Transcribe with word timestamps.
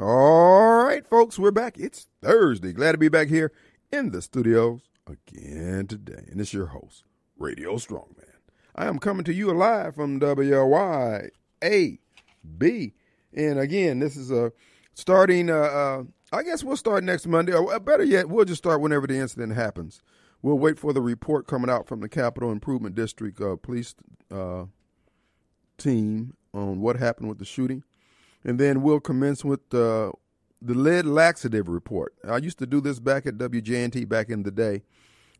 All 0.00 0.84
right, 0.84 1.04
folks, 1.04 1.40
we're 1.40 1.50
back. 1.50 1.76
It's 1.76 2.06
Thursday. 2.22 2.72
Glad 2.72 2.92
to 2.92 2.98
be 2.98 3.08
back 3.08 3.26
here 3.26 3.50
in 3.90 4.12
the 4.12 4.22
studios 4.22 4.82
again 5.08 5.88
today. 5.88 6.24
And 6.30 6.40
it's 6.40 6.54
your 6.54 6.66
host, 6.66 7.02
Radio 7.36 7.74
Strongman. 7.78 8.30
I 8.76 8.86
am 8.86 9.00
coming 9.00 9.24
to 9.24 9.34
you 9.34 9.52
live 9.52 9.96
from 9.96 10.20
WYAB. 10.20 11.32
And 13.34 13.58
again, 13.58 13.98
this 13.98 14.16
is 14.16 14.30
a 14.30 14.52
starting, 14.94 15.50
uh, 15.50 15.54
uh, 15.54 16.04
I 16.30 16.44
guess 16.44 16.62
we'll 16.62 16.76
start 16.76 17.02
next 17.02 17.26
Monday. 17.26 17.52
Or 17.52 17.80
better 17.80 18.04
yet, 18.04 18.28
we'll 18.28 18.44
just 18.44 18.62
start 18.62 18.80
whenever 18.80 19.08
the 19.08 19.18
incident 19.18 19.56
happens. 19.56 20.00
We'll 20.42 20.60
wait 20.60 20.78
for 20.78 20.92
the 20.92 21.02
report 21.02 21.48
coming 21.48 21.70
out 21.70 21.88
from 21.88 22.02
the 22.02 22.08
Capital 22.08 22.52
Improvement 22.52 22.94
District 22.94 23.40
uh, 23.40 23.56
police 23.56 23.96
uh, 24.30 24.66
team 25.76 26.34
on 26.54 26.80
what 26.80 26.94
happened 26.94 27.28
with 27.28 27.40
the 27.40 27.44
shooting. 27.44 27.82
And 28.44 28.58
then 28.58 28.82
we'll 28.82 29.00
commence 29.00 29.44
with 29.44 29.60
uh, 29.74 30.12
the 30.62 30.74
lead 30.74 31.06
laxative 31.06 31.68
report. 31.68 32.14
I 32.28 32.38
used 32.38 32.58
to 32.58 32.66
do 32.66 32.80
this 32.80 32.98
back 32.98 33.26
at 33.26 33.34
WJNT 33.34 34.08
back 34.08 34.30
in 34.30 34.42
the 34.42 34.50
day. 34.50 34.82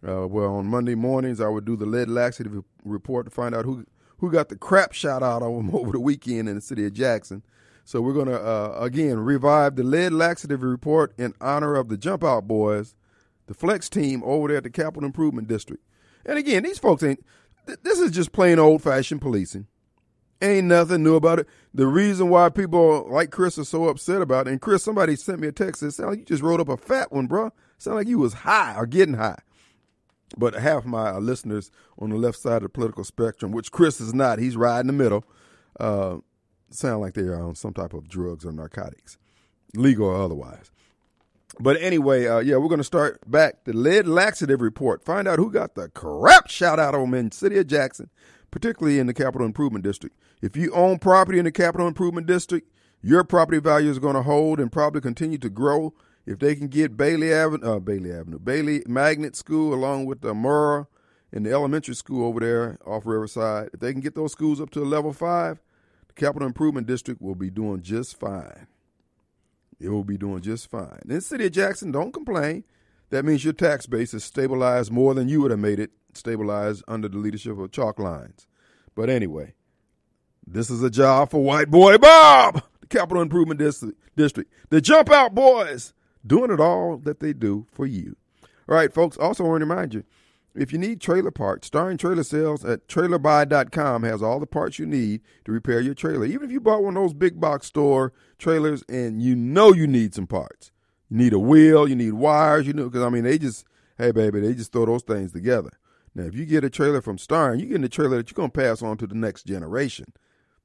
Uh, 0.07 0.27
well, 0.27 0.57
on 0.57 0.67
Monday 0.67 0.95
mornings, 0.95 1.41
I 1.41 1.49
would 1.49 1.65
do 1.65 1.77
the 1.77 1.87
lead 1.87 2.09
laxative 2.09 2.63
report 2.85 3.27
to 3.27 3.31
find 3.31 3.55
out 3.55 3.65
who 3.65 3.85
who 4.19 4.31
got 4.31 4.49
the 4.49 4.57
crap 4.57 4.93
shot 4.93 5.23
out 5.23 5.43
of 5.43 5.55
them 5.55 5.71
over 5.75 5.93
the 5.93 6.01
weekend 6.01 6.49
in 6.49 6.57
the 6.57 6.61
city 6.61 6.85
of 6.87 6.93
Jackson. 6.93 7.43
So 7.85 8.03
we're 8.03 8.23
to, 8.27 8.39
uh, 8.39 8.77
again, 8.79 9.19
revive 9.19 9.77
the 9.77 9.83
lead 9.83 10.13
laxative 10.13 10.63
report 10.63 11.15
in 11.17 11.35
honor 11.41 11.75
of 11.75 11.89
the 11.89 11.97
Jump 11.97 12.23
Out 12.23 12.47
Boys, 12.47 12.95
the 13.47 13.55
flex 13.55 13.89
team 13.89 14.23
over 14.25 14.49
there 14.49 14.59
at 14.59 14.65
the 14.65 14.71
Capital 14.71 15.07
Improvement 15.07 15.49
District. 15.49 15.83
And 16.27 16.39
again, 16.39 16.65
these 16.65 16.79
folks 16.79 17.03
ain't, 17.03 17.25
th- 17.67 17.79
this 17.83 17.99
is 17.99 18.11
just 18.11 18.33
plain 18.33 18.59
old 18.59 18.83
fashioned 18.83 19.23
policing. 19.23 19.69
Ain't 20.41 20.69
nothing 20.69 21.03
new 21.03 21.17
about 21.17 21.41
it. 21.41 21.49
The 21.75 21.87
reason 21.87 22.29
why 22.29 22.49
people 22.49 23.09
like 23.11 23.31
Chris 23.31 23.59
are 23.59 23.65
so 23.65 23.89
upset 23.89 24.23
about 24.23 24.47
it, 24.47 24.53
and 24.53 24.61
Chris, 24.61 24.85
somebody 24.85 25.17
sent 25.17 25.41
me 25.41 25.49
a 25.49 25.53
text 25.53 25.81
that 25.81 25.93
sounded 25.93 26.11
like 26.11 26.19
you 26.21 26.25
just 26.25 26.43
wrote 26.43 26.61
up 26.61 26.69
a 26.69 26.77
fat 26.77 27.11
one, 27.11 27.27
bro. 27.27 27.53
Sound 27.79 27.97
like 27.97 28.07
you 28.07 28.19
was 28.19 28.33
high 28.33 28.75
or 28.77 28.87
getting 28.87 29.15
high. 29.15 29.41
But 30.37 30.55
half 30.55 30.85
my 30.85 31.17
listeners 31.17 31.71
on 31.99 32.11
the 32.11 32.17
left 32.17 32.39
side 32.39 32.59
of 32.59 32.63
the 32.65 32.69
political 32.69 33.03
spectrum, 33.03 33.51
which 33.51 33.73
Chris 33.73 34.01
is 34.01 34.15
not, 34.15 34.39
he's 34.39 34.57
right 34.57 34.81
in 34.81 34.87
the 34.87 34.93
middle, 34.93 35.25
uh, 35.81 36.19
sound 36.71 37.01
like 37.01 37.15
they're 37.15 37.41
on 37.41 37.55
some 37.55 37.73
type 37.73 37.95
of 37.95 38.09
drugs 38.09 38.45
or 38.45 38.53
narcotics, 38.53 39.17
legal 39.75 40.07
or 40.07 40.23
otherwise. 40.23 40.71
But 41.61 41.81
anyway, 41.81 42.27
uh, 42.27 42.39
yeah, 42.39 42.57
we're 42.57 42.69
going 42.69 42.79
to 42.79 42.85
start 42.85 43.19
back 43.29 43.65
the 43.65 43.73
lead 43.73 44.07
laxative 44.07 44.61
report. 44.61 45.05
Find 45.05 45.27
out 45.27 45.39
who 45.39 45.51
got 45.51 45.75
the 45.75 45.89
crap 45.89 46.49
shout 46.49 46.79
out 46.79 46.93
them 46.93 47.15
in 47.15 47.33
city 47.33 47.59
of 47.59 47.67
Jackson, 47.67 48.11
particularly 48.51 48.99
in 48.99 49.07
the 49.07 49.15
Capital 49.15 49.47
Improvement 49.47 49.85
District. 49.85 50.17
If 50.41 50.57
you 50.57 50.73
own 50.73 50.99
property 50.99 51.39
in 51.39 51.45
the 51.45 51.53
Capital 51.53 51.87
Improvement 51.87 52.27
District, 52.27 52.71
your 53.01 53.25
property 53.25 53.61
value 53.61 53.91
is 53.91 53.99
going 53.99 54.15
to 54.15 54.23
hold 54.23 54.59
and 54.59 54.73
probably 54.73 55.01
continue 55.01 55.39
to 55.39 55.51
grow 55.51 55.95
if 56.27 56.39
they 56.39 56.55
can 56.55 56.69
get 56.69 56.97
Bailey 56.97 57.33
Avenue, 57.33 57.67
uh, 57.67 57.79
Bailey 57.79 58.13
Avenue, 58.13 58.39
Bailey 58.39 58.83
Magnet 58.87 59.35
School, 59.35 59.73
along 59.73 60.05
with 60.07 60.21
the 60.21 60.35
Murrah 60.35 60.87
and 61.33 61.47
the 61.47 61.53
elementary 61.53 61.95
school 61.95 62.27
over 62.27 62.41
there 62.41 62.79
off 62.87 63.07
Riverside, 63.07 63.71
if 63.73 63.81
they 63.81 63.93
can 63.93 64.03
get 64.03 64.15
those 64.15 64.33
schools 64.33 64.61
up 64.61 64.71
to 64.71 64.83
a 64.83 64.85
level 64.85 65.13
five, 65.13 65.63
the 66.07 66.15
Capital 66.15 66.47
Improvement 66.47 66.87
District 66.87 67.23
will 67.23 67.35
be 67.35 67.51
doing 67.51 67.81
just 67.83 68.19
fine. 68.21 68.67
It 69.81 69.89
will 69.89 70.05
be 70.05 70.19
doing 70.19 70.43
just 70.43 70.71
fine. 70.71 70.99
In 71.05 71.15
the 71.15 71.21
city 71.21 71.47
of 71.47 71.53
Jackson, 71.53 71.93
don't 71.93 72.13
complain. 72.13 72.65
That 73.11 73.25
means 73.25 73.45
your 73.45 73.55
tax 73.55 73.87
base 73.87 74.13
is 74.13 74.25
stabilized 74.25 74.93
more 74.93 75.15
than 75.15 75.29
you 75.29 75.41
would 75.41 75.51
have 75.51 75.61
made 75.61 75.81
it 75.81 75.93
stabilized 76.15 76.83
under 76.89 77.09
the 77.09 77.19
leadership 77.19 77.59
of 77.59 77.71
Chalk 77.73 77.99
Lines. 77.99 78.47
But 78.95 79.11
anyway, 79.11 79.55
this 80.47 80.71
is 80.71 80.83
a 80.83 80.91
job 80.91 81.31
for 81.31 81.43
White 81.43 81.71
Boy 81.71 81.99
Bob, 81.99 82.63
the 82.81 82.87
Capital 82.87 83.23
Improvement 83.23 83.61
District, 83.61 84.53
the 84.71 84.81
Jump 84.81 85.11
Out 85.11 85.35
Boys 85.35 85.93
doing 86.27 86.51
it 86.51 86.61
all 86.61 86.97
that 86.99 87.21
they 87.21 87.33
do 87.33 87.67
for 87.71 87.87
you. 87.87 88.17
All 88.69 88.75
right, 88.75 88.93
folks, 88.93 89.17
also 89.17 89.45
want 89.45 89.61
to 89.61 89.67
remind 89.67 89.95
you 89.95 90.05
if 90.55 90.73
you 90.73 90.79
need 90.79 91.01
trailer 91.01 91.31
parts, 91.31 91.69
Starring 91.69 91.97
Trailer 91.97 92.25
Sales 92.25 92.65
at 92.65 92.89
trailerbuy.com 92.89 94.03
has 94.03 94.23
all 94.23 94.41
the 94.41 94.47
parts 94.47 94.79
you 94.79 94.87
need 94.87 95.21
to 95.45 95.53
repair 95.53 95.81
your 95.81 95.95
trailer. 95.95 96.25
Even 96.25 96.45
if 96.45 96.51
you 96.51 96.61
bought 96.61 96.83
one 96.83 96.97
of 96.97 97.03
those 97.03 97.15
big 97.15 97.41
box 97.41 97.67
store 97.67 98.13
trailers 98.39 98.83
and 98.89 99.23
you 99.23 99.37
know 99.37 99.73
you 99.73 99.87
need 99.87 100.15
some 100.15 100.27
parts, 100.27 100.73
you 101.09 101.19
need 101.19 101.33
a 101.33 101.39
wheel, 101.39 101.89
you 101.89 101.95
need 101.95 102.15
wires, 102.15 102.67
you 102.67 102.73
know, 102.73 102.85
because 102.85 103.03
I 103.03 103.09
mean, 103.09 103.25
they 103.25 103.39
just, 103.39 103.65
hey, 103.99 104.11
baby, 104.11 104.41
they 104.41 104.55
just 104.55 104.73
throw 104.73 104.87
those 104.87 105.05
things 105.05 105.33
together. 105.33 105.71
Now, 106.19 106.25
if 106.25 106.35
you 106.35 106.45
get 106.47 106.65
a 106.65 106.71
trailer 106.71 107.01
from 107.01 107.17
Starring, 107.17 107.61
you're 107.61 107.69
getting 107.69 107.85
a 107.85 107.89
trailer 107.89 108.17
that 108.17 108.29
you're 108.29 108.35
going 108.35 108.51
to 108.51 108.61
pass 108.61 108.83
on 108.83 108.97
to 108.97 109.07
the 109.07 109.15
next 109.15 109.45
generation. 109.45 110.13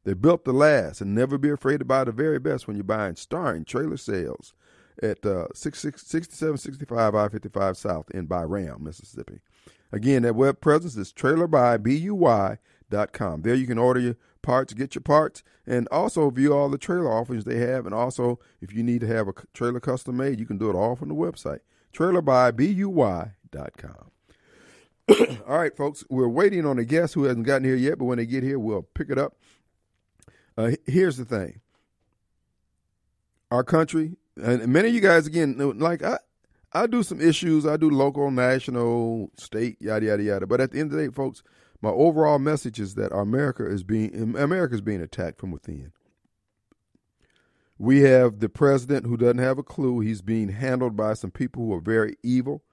They're 0.04 0.16
built 0.16 0.46
to 0.46 0.52
last 0.52 1.00
and 1.00 1.14
never 1.14 1.38
be 1.38 1.52
afraid 1.52 1.78
to 1.78 1.86
buy 1.86 2.06
the 2.06 2.12
very 2.12 2.40
best 2.40 2.68
when 2.68 2.76
you're 2.76 2.84
buying 2.84 3.16
Starring 3.16 3.64
Trailer 3.64 3.98
Sales 3.98 4.56
at 5.04 5.24
uh, 5.24 5.46
6765 5.54 7.14
I-55 7.14 7.76
South 7.76 8.10
in 8.10 8.26
Byram, 8.26 8.84
Mississippi. 8.84 9.42
Again, 9.92 10.24
that 10.24 10.34
web 10.34 10.60
presence 10.60 10.98
is 10.98 11.14
trailerbuy.com. 11.14 13.42
There 13.44 13.54
you 13.54 13.68
can 13.68 13.78
order 13.78 14.00
your 14.00 14.16
parts, 14.42 14.74
get 14.74 14.96
your 14.96 15.04
parts, 15.04 15.44
and 15.68 15.88
also 15.90 16.32
view 16.32 16.52
all 16.52 16.70
the 16.70 16.80
trailer 16.80 17.14
offerings 17.14 17.44
they 17.44 17.60
have. 17.60 17.86
And 17.86 17.94
also, 17.94 18.40
if 18.60 18.74
you 18.74 18.82
need 18.82 19.02
to 19.02 19.08
have 19.08 19.28
a 19.28 19.34
trailer 19.54 19.80
custom 19.80 20.18
made, 20.18 20.40
you 20.40 20.48
can 20.48 20.58
do 20.58 20.72
it 20.72 20.76
all 20.76 20.96
from 20.96 21.10
the 21.10 21.16
website, 21.16 21.60
trailerbuy.com. 21.94 24.13
all 25.48 25.58
right, 25.58 25.76
folks, 25.76 26.04
we're 26.10 26.30
waiting 26.30 26.66
on 26.66 26.80
a 26.80 26.86
guest 26.86 27.14
who 27.14 27.24
hasn't 27.24 27.46
gotten 27.46 27.66
here 27.66 27.76
yet, 27.76 27.98
but 27.98 28.06
when 28.06 28.18
they 28.18 28.26
get 28.26 28.44
here, 28.44 28.60
we'll 28.60 28.84
pick 28.84 29.10
it 29.10 29.18
up. 29.18 29.36
Uh, 30.58 30.72
here's 30.86 31.18
the 31.18 31.26
thing 31.26 31.62
our 33.50 33.64
country 33.64 34.18
and 34.42 34.68
many 34.68 34.90
of 34.90 34.94
you 34.96 35.02
guys 35.02 35.28
again 35.28 35.58
like 35.80 36.04
I 36.04 36.18
I 36.72 36.88
do 36.88 37.04
some 37.04 37.22
issues. 37.22 37.68
I 37.68 37.78
do 37.78 37.90
local, 37.90 38.32
national, 38.32 39.30
state, 39.38 39.78
yada 39.80 40.08
yada 40.08 40.24
yada. 40.24 40.48
But 40.48 40.60
at 40.60 40.72
the 40.72 40.80
end 40.80 40.92
of 40.92 40.98
the 40.98 41.06
day, 41.06 41.14
folks, 41.14 41.44
my 41.82 41.90
overall 41.90 42.40
message 42.40 42.80
is 42.80 42.96
that 42.96 43.16
America 43.16 43.66
is 43.66 43.84
being 43.84 44.36
America 44.38 44.74
is 44.74 44.82
being 44.82 45.02
attacked 45.02 45.40
from 45.40 45.52
within. 45.52 45.92
We 47.78 48.02
have 48.02 48.40
the 48.40 48.50
president 48.50 49.06
who 49.06 49.18
doesn't 49.18 49.40
have 49.40 49.58
a 49.58 49.64
clue. 49.64 50.00
He's 50.00 50.22
being 50.22 50.50
handled 50.50 50.96
by 50.96 51.14
some 51.14 51.32
people 51.32 51.66
who 51.66 51.74
are 51.74 51.82
very 51.82 52.16
evil. 52.24 52.64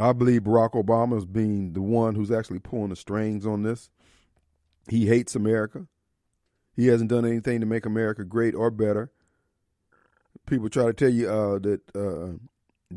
I 0.00 0.12
believe 0.12 0.42
Barack 0.42 0.72
Obama 0.72 1.16
is 1.18 1.26
being 1.26 1.72
the 1.72 1.82
one 1.82 2.14
who's 2.14 2.30
actually 2.30 2.60
pulling 2.60 2.90
the 2.90 2.96
strings 2.96 3.46
on 3.46 3.62
this. 3.62 3.90
He 4.88 5.06
hates 5.06 5.34
America. 5.34 5.86
He 6.74 6.86
hasn't 6.86 7.10
done 7.10 7.26
anything 7.26 7.60
to 7.60 7.66
make 7.66 7.84
America 7.84 8.24
great 8.24 8.54
or 8.54 8.70
better 8.70 9.10
people 10.46 10.68
try 10.68 10.86
to 10.86 10.92
tell 10.92 11.08
you 11.08 11.30
uh, 11.30 11.58
that 11.60 11.80
uh, 11.94 12.38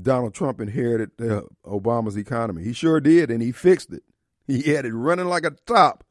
Donald 0.02 0.34
Trump 0.34 0.60
inherited 0.60 1.12
uh, 1.22 1.44
Obama's 1.66 2.18
economy. 2.18 2.64
He 2.64 2.74
sure 2.74 3.00
did, 3.00 3.30
and 3.30 3.42
he 3.42 3.52
fixed 3.52 3.94
it. 3.94 4.04
He 4.46 4.74
had 4.74 4.86
it 4.86 4.94
running 4.94 5.28
like 5.28 5.46
a 5.46 5.52
top 5.66 6.04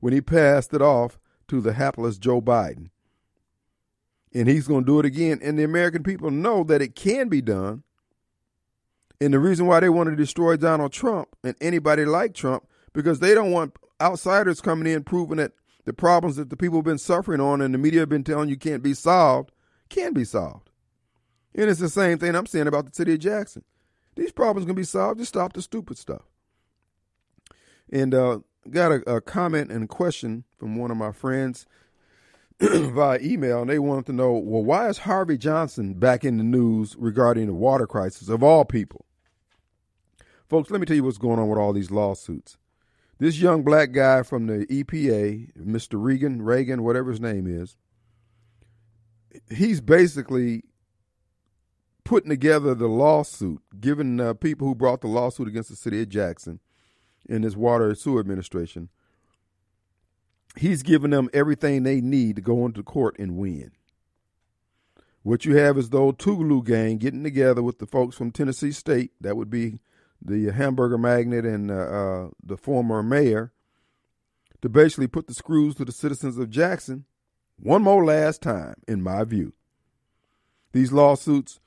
when 0.00 0.12
he 0.12 0.20
passed 0.20 0.74
it 0.74 0.82
off 0.82 1.18
to 1.48 1.60
the 1.60 1.72
hapless 1.72 2.18
Joe 2.18 2.42
Biden. 2.42 2.90
And 4.34 4.46
he's 4.46 4.68
going 4.68 4.84
to 4.84 4.86
do 4.86 5.00
it 5.00 5.06
again. 5.06 5.40
And 5.42 5.58
the 5.58 5.64
American 5.64 6.02
people 6.02 6.30
know 6.30 6.62
that 6.64 6.82
it 6.82 6.94
can 6.94 7.28
be 7.28 7.40
done. 7.40 7.82
And 9.20 9.34
the 9.34 9.38
reason 9.38 9.66
why 9.66 9.80
they 9.80 9.88
want 9.88 10.08
to 10.10 10.16
destroy 10.16 10.56
Donald 10.56 10.92
Trump 10.92 11.28
and 11.42 11.56
anybody 11.60 12.04
like 12.04 12.34
Trump, 12.34 12.66
because 12.92 13.18
they 13.18 13.34
don't 13.34 13.50
want 13.50 13.76
outsiders 14.00 14.60
coming 14.60 14.92
in 14.92 15.02
proving 15.02 15.38
that 15.38 15.52
the 15.84 15.92
problems 15.92 16.36
that 16.36 16.50
the 16.50 16.56
people 16.56 16.78
have 16.78 16.84
been 16.84 16.98
suffering 16.98 17.40
on 17.40 17.60
and 17.60 17.74
the 17.74 17.78
media 17.78 18.00
have 18.00 18.08
been 18.08 18.24
telling 18.24 18.48
you 18.48 18.56
can't 18.56 18.82
be 18.82 18.94
solved, 18.94 19.50
can 19.88 20.12
be 20.12 20.24
solved. 20.24 20.70
And 21.54 21.68
it's 21.68 21.80
the 21.80 21.88
same 21.88 22.18
thing 22.18 22.36
I'm 22.36 22.46
saying 22.46 22.68
about 22.68 22.86
the 22.86 22.94
city 22.94 23.14
of 23.14 23.20
Jackson. 23.20 23.64
These 24.14 24.32
problems 24.32 24.66
can 24.66 24.76
be 24.76 24.84
solved. 24.84 25.18
Just 25.18 25.30
stop 25.30 25.52
the 25.52 25.62
stupid 25.62 25.98
stuff. 25.98 26.22
And 27.90 28.14
uh, 28.14 28.40
got 28.70 28.92
a, 28.92 29.14
a, 29.14 29.20
comment 29.20 29.72
and 29.72 29.84
a 29.84 29.86
question 29.86 30.44
from 30.58 30.76
one 30.76 30.90
of 30.90 30.96
my 30.96 31.10
friends 31.10 31.66
via 32.60 33.18
email, 33.20 33.62
and 33.62 33.70
they 33.70 33.78
wanted 33.78 34.06
to 34.06 34.12
know, 34.12 34.32
well, 34.32 34.62
why 34.62 34.88
is 34.88 34.98
Harvey 34.98 35.38
Johnson 35.38 35.94
back 35.94 36.24
in 36.24 36.36
the 36.36 36.44
news 36.44 36.96
regarding 36.98 37.46
the 37.46 37.54
water 37.54 37.86
crisis 37.86 38.28
of 38.28 38.42
all 38.42 38.64
people? 38.64 39.06
Folks, 40.48 40.70
let 40.70 40.80
me 40.80 40.86
tell 40.86 40.96
you 40.96 41.04
what's 41.04 41.18
going 41.18 41.38
on 41.38 41.48
with 41.48 41.58
all 41.58 41.72
these 41.72 41.90
lawsuits. 41.90 42.56
This 43.18 43.38
young 43.38 43.62
black 43.64 43.92
guy 43.92 44.22
from 44.22 44.46
the 44.46 44.64
EPA, 44.66 45.52
Mr. 45.58 46.02
Regan, 46.02 46.40
Reagan, 46.40 46.84
whatever 46.84 47.10
his 47.10 47.20
name 47.20 47.46
is, 47.46 47.76
he's 49.50 49.80
basically 49.80 50.62
putting 52.04 52.30
together 52.30 52.74
the 52.74 52.86
lawsuit, 52.86 53.60
giving 53.78 54.20
uh, 54.20 54.32
people 54.34 54.66
who 54.66 54.74
brought 54.74 55.02
the 55.02 55.08
lawsuit 55.08 55.48
against 55.48 55.68
the 55.68 55.76
city 55.76 56.00
of 56.00 56.08
Jackson 56.08 56.60
in 57.28 57.42
this 57.42 57.56
water 57.56 57.88
and 57.88 57.98
sewer 57.98 58.20
administration, 58.20 58.88
he's 60.56 60.82
giving 60.82 61.10
them 61.10 61.28
everything 61.34 61.82
they 61.82 62.00
need 62.00 62.36
to 62.36 62.42
go 62.42 62.64
into 62.64 62.82
court 62.82 63.16
and 63.18 63.36
win. 63.36 63.72
What 65.22 65.44
you 65.44 65.56
have 65.56 65.76
is 65.76 65.90
the 65.90 65.98
old 65.98 66.18
Tougaloo 66.18 66.64
gang 66.64 66.96
getting 66.96 67.22
together 67.22 67.62
with 67.62 67.80
the 67.80 67.86
folks 67.86 68.16
from 68.16 68.30
Tennessee 68.30 68.72
State. 68.72 69.10
That 69.20 69.36
would 69.36 69.50
be 69.50 69.80
the 70.20 70.50
hamburger 70.52 70.98
magnate 70.98 71.44
and 71.44 71.70
uh, 71.70 71.74
uh, 71.74 72.28
the 72.42 72.56
former 72.56 73.02
mayor 73.02 73.52
to 74.62 74.68
basically 74.68 75.06
put 75.06 75.26
the 75.26 75.34
screws 75.34 75.74
to 75.76 75.84
the 75.84 75.92
citizens 75.92 76.38
of 76.38 76.50
Jackson 76.50 77.04
one 77.60 77.82
more 77.82 78.04
last 78.04 78.42
time, 78.42 78.74
in 78.86 79.02
my 79.02 79.24
view. 79.24 79.52
these 80.72 80.92
lawsuits 80.92 81.60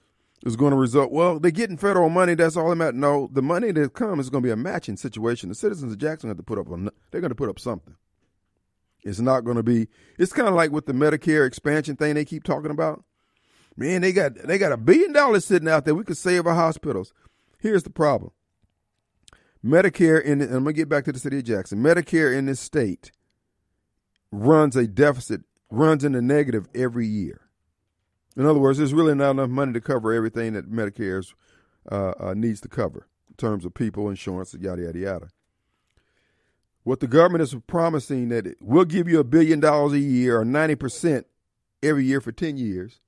is 0.45 0.55
going 0.55 0.71
to 0.71 0.77
result. 0.77 1.11
Well, 1.11 1.39
they're 1.39 1.51
getting 1.51 1.77
federal 1.77 2.09
money. 2.09 2.33
That's 2.33 2.55
all 2.57 2.69
that 2.69 2.75
matters. 2.75 2.99
No, 2.99 3.29
the 3.31 3.41
money 3.41 3.71
that 3.71 3.93
comes 3.93 4.25
is 4.25 4.29
going 4.29 4.43
to 4.43 4.47
be 4.47 4.51
a 4.51 4.55
matching 4.55 4.97
situation. 4.97 5.49
The 5.49 5.55
citizens 5.55 5.91
of 5.91 5.97
Jackson 5.97 6.29
have 6.29 6.37
to 6.37 6.43
put 6.43 6.57
up. 6.57 6.67
they're 7.11 7.21
going 7.21 7.29
to 7.29 7.35
put 7.35 7.49
up 7.49 7.59
something. 7.59 7.95
It's 9.03 9.19
not 9.19 9.41
going 9.41 9.57
to 9.57 9.63
be. 9.63 9.87
It's 10.17 10.33
kind 10.33 10.47
of 10.47 10.53
like 10.53 10.71
with 10.71 10.85
the 10.85 10.93
Medicare 10.93 11.45
expansion 11.45 11.95
thing 11.95 12.15
they 12.15 12.25
keep 12.25 12.43
talking 12.43 12.71
about. 12.71 13.03
Man, 13.75 14.01
they 14.01 14.11
got 14.11 14.35
they 14.35 14.57
got 14.57 14.71
a 14.71 14.77
billion 14.77 15.11
dollars 15.13 15.45
sitting 15.45 15.69
out 15.69 15.85
there. 15.85 15.95
We 15.95 16.03
could 16.03 16.17
save 16.17 16.45
our 16.45 16.53
hospitals. 16.53 17.13
Here's 17.57 17.83
the 17.83 17.89
problem. 17.89 18.31
Medicare 19.63 20.21
in 20.23 20.41
I'm 20.41 20.49
gonna 20.49 20.73
get 20.73 20.89
back 20.89 21.05
to 21.05 21.11
the 21.11 21.19
city 21.19 21.37
of 21.37 21.43
Jackson. 21.43 21.79
Medicare 21.79 22.35
in 22.35 22.45
this 22.47 22.59
state 22.59 23.11
runs 24.31 24.75
a 24.75 24.87
deficit, 24.87 25.41
runs 25.69 26.03
in 26.03 26.13
the 26.13 26.21
negative 26.21 26.67
every 26.73 27.05
year. 27.05 27.41
In 28.35 28.45
other 28.45 28.59
words, 28.59 28.77
there's 28.77 28.93
really 28.93 29.13
not 29.13 29.31
enough 29.31 29.49
money 29.49 29.73
to 29.73 29.81
cover 29.81 30.13
everything 30.13 30.53
that 30.53 30.71
Medicare 30.71 31.23
uh, 31.91 32.13
uh, 32.19 32.33
needs 32.33 32.61
to 32.61 32.69
cover 32.69 33.07
in 33.29 33.35
terms 33.35 33.65
of 33.65 33.73
people, 33.73 34.09
insurance, 34.09 34.55
yada 34.59 34.83
yada 34.83 34.99
yada. 34.99 35.27
What 36.83 36.99
the 36.99 37.07
government 37.07 37.43
is 37.43 37.55
promising 37.67 38.29
that 38.29 38.55
we'll 38.59 38.85
give 38.85 39.07
you 39.07 39.19
a 39.19 39.23
billion 39.23 39.59
dollars 39.59 39.93
a 39.93 39.99
year 39.99 40.39
or 40.39 40.45
ninety 40.45 40.75
percent 40.75 41.27
every 41.83 42.05
year 42.05 42.21
for 42.21 42.31
ten 42.31 42.57
years, 42.57 42.99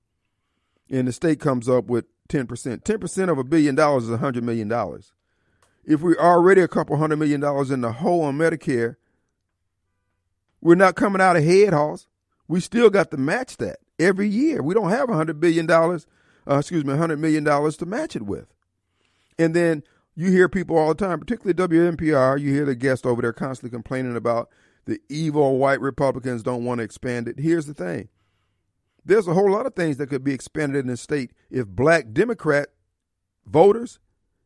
and 0.90 1.08
the 1.08 1.12
state 1.12 1.40
comes 1.40 1.68
up 1.68 1.86
with 1.86 2.06
ten 2.28 2.46
percent. 2.46 2.86
Ten 2.86 3.00
percent 3.00 3.32
of 3.32 3.40
a 3.40 3.44
billion 3.44 3.74
dollars 3.74 4.04
is 4.04 4.12
a 4.12 4.18
hundred 4.18 4.44
million 4.44 4.68
dollars. 4.68 5.14
If 5.86 6.02
we're 6.02 6.18
already 6.18 6.62
a 6.62 6.68
couple 6.68 6.98
hundred 6.98 7.18
million 7.18 7.42
dollars 7.42 7.72
in 7.72 7.82
the 7.82 7.92
hole 7.92 8.22
on 8.22 8.38
Medicare, 8.38 8.96
we're 10.62 10.76
not 10.76 10.96
coming 10.96 11.22
out 11.22 11.36
ahead, 11.36 11.74
Hoss. 11.74 12.08
We 12.48 12.60
still 12.60 12.90
got 12.90 13.12
to 13.12 13.18
match 13.18 13.58
that 13.58 13.80
every 14.00 14.28
year. 14.28 14.62
We 14.62 14.74
don't 14.74 14.90
have 14.90 15.10
a 15.10 15.16
hundred 15.16 15.40
billion 15.40 15.66
dollars, 15.66 16.08
uh, 16.50 16.58
excuse 16.58 16.86
me, 16.86 16.94
a 16.94 16.98
hundred 16.98 17.20
million 17.20 17.44
dollars 17.44 17.76
to 17.78 17.86
match 17.86 18.16
it 18.16 18.24
with. 18.24 18.48
And 19.38 19.54
then 19.54 19.84
you 20.16 20.32
hear 20.32 20.48
people 20.48 20.78
all 20.78 20.94
the 20.94 21.06
time, 21.06 21.20
particularly 21.20 21.54
WNPR, 21.54 22.40
you 22.40 22.54
hear 22.54 22.66
the 22.66 22.76
guests 22.76 23.06
over 23.06 23.22
there 23.22 23.34
constantly 23.34 23.76
complaining 23.76 24.16
about 24.16 24.50
the 24.86 25.00
evil 25.10 25.58
white 25.58 25.82
Republicans 25.82 26.44
don't 26.44 26.66
want 26.66 26.80
to 26.80 26.84
expand 26.84 27.28
it. 27.28 27.40
Here's 27.40 27.66
the 27.66 27.74
thing. 27.74 28.10
There's 29.06 29.28
a 29.28 29.34
whole 29.34 29.52
lot 29.52 29.66
of 29.66 29.76
things 29.76 29.98
that 29.98 30.08
could 30.08 30.24
be 30.24 30.34
expanded 30.34 30.86
in 30.86 30.88
the 30.88 30.98
state 30.98 31.32
if 31.50 31.68
black 31.68 32.14
Democrat 32.14 32.70
voters 33.46 34.00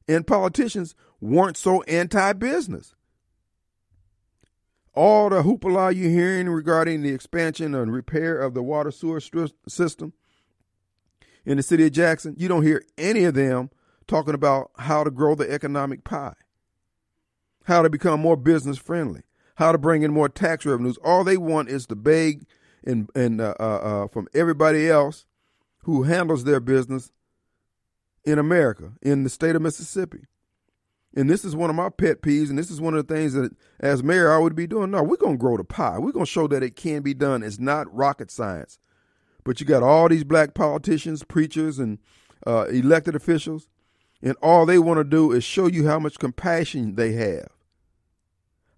and 0.07 0.27
politicians 0.27 0.95
weren't 1.19 1.57
so 1.57 1.81
anti 1.83 2.33
business 2.33 2.95
all 4.97 5.29
the 5.29 5.43
hoopla 5.43 5.93
you're 5.95 6.09
hearing 6.09 6.49
regarding 6.49 7.03
the 7.03 7.13
expansion 7.13 7.75
and 7.75 7.93
repair 7.93 8.39
of 8.39 8.55
the 8.55 8.63
water 8.63 8.89
sewer 8.89 9.21
system 9.67 10.11
in 11.45 11.55
the 11.55 11.63
city 11.63 11.85
of 11.85 11.93
Jackson, 11.93 12.35
you 12.37 12.47
don't 12.49 12.63
hear 12.63 12.83
any 12.97 13.23
of 13.23 13.35
them 13.35 13.69
talking 14.05 14.33
about 14.33 14.71
how 14.77 15.03
to 15.03 15.11
grow 15.11 15.33
the 15.33 15.49
economic 15.49 16.03
pie, 16.03 16.33
how 17.65 17.81
to 17.83 17.89
become 17.89 18.19
more 18.19 18.35
business 18.35 18.77
friendly, 18.77 19.21
how 19.55 19.71
to 19.71 19.77
bring 19.77 20.01
in 20.01 20.11
more 20.11 20.27
tax 20.27 20.65
revenues. 20.65 20.97
All 21.03 21.23
they 21.23 21.37
want 21.37 21.69
is 21.69 21.85
to 21.87 21.95
beg 21.95 22.45
and, 22.83 23.09
and 23.15 23.39
uh, 23.39 23.53
uh, 23.59 23.63
uh, 23.63 24.07
from 24.07 24.27
everybody 24.33 24.89
else 24.89 25.25
who 25.83 26.03
handles 26.03 26.43
their 26.43 26.59
business 26.59 27.11
in 28.27 28.37
America, 28.37 28.93
in 29.01 29.23
the 29.23 29.29
state 29.29 29.55
of 29.55 29.61
Mississippi 29.63 30.25
and 31.17 31.27
this 31.27 31.43
is 31.43 31.55
one 31.55 31.71
of 31.71 31.75
my 31.75 31.89
pet 31.89 32.21
peeves, 32.21 32.49
and 32.49 32.59
this 32.59 32.69
is 32.69 32.79
one 32.79 32.93
of 32.93 33.07
the 33.07 33.13
things 33.13 33.33
that 33.33 33.51
as 33.79 34.03
mayor 34.03 34.31
I 34.31 34.37
would 34.37 34.55
be 34.55 34.67
doing. 34.67 34.91
No, 34.91 35.01
we're 35.01 35.17
gonna 35.17 35.35
grow 35.35 35.57
the 35.57 35.63
pie. 35.63 35.97
We're 35.97 36.11
gonna 36.11 36.27
show 36.27 36.47
that 36.47 36.61
it 36.61 36.75
can 36.75 37.01
be 37.01 37.15
done. 37.15 37.41
It's 37.41 37.59
not 37.59 37.91
rocket 37.93 38.29
science. 38.29 38.77
But 39.43 39.59
you 39.59 39.65
got 39.65 39.81
all 39.81 40.09
these 40.09 40.23
black 40.23 40.53
politicians, 40.53 41.23
preachers, 41.23 41.79
and 41.79 41.97
uh, 42.45 42.65
elected 42.65 43.15
officials, 43.15 43.67
and 44.21 44.35
all 44.43 44.67
they 44.67 44.77
want 44.77 44.99
to 44.99 45.03
do 45.03 45.31
is 45.31 45.43
show 45.43 45.65
you 45.65 45.87
how 45.87 45.97
much 45.97 46.19
compassion 46.19 46.93
they 46.93 47.13
have. 47.13 47.47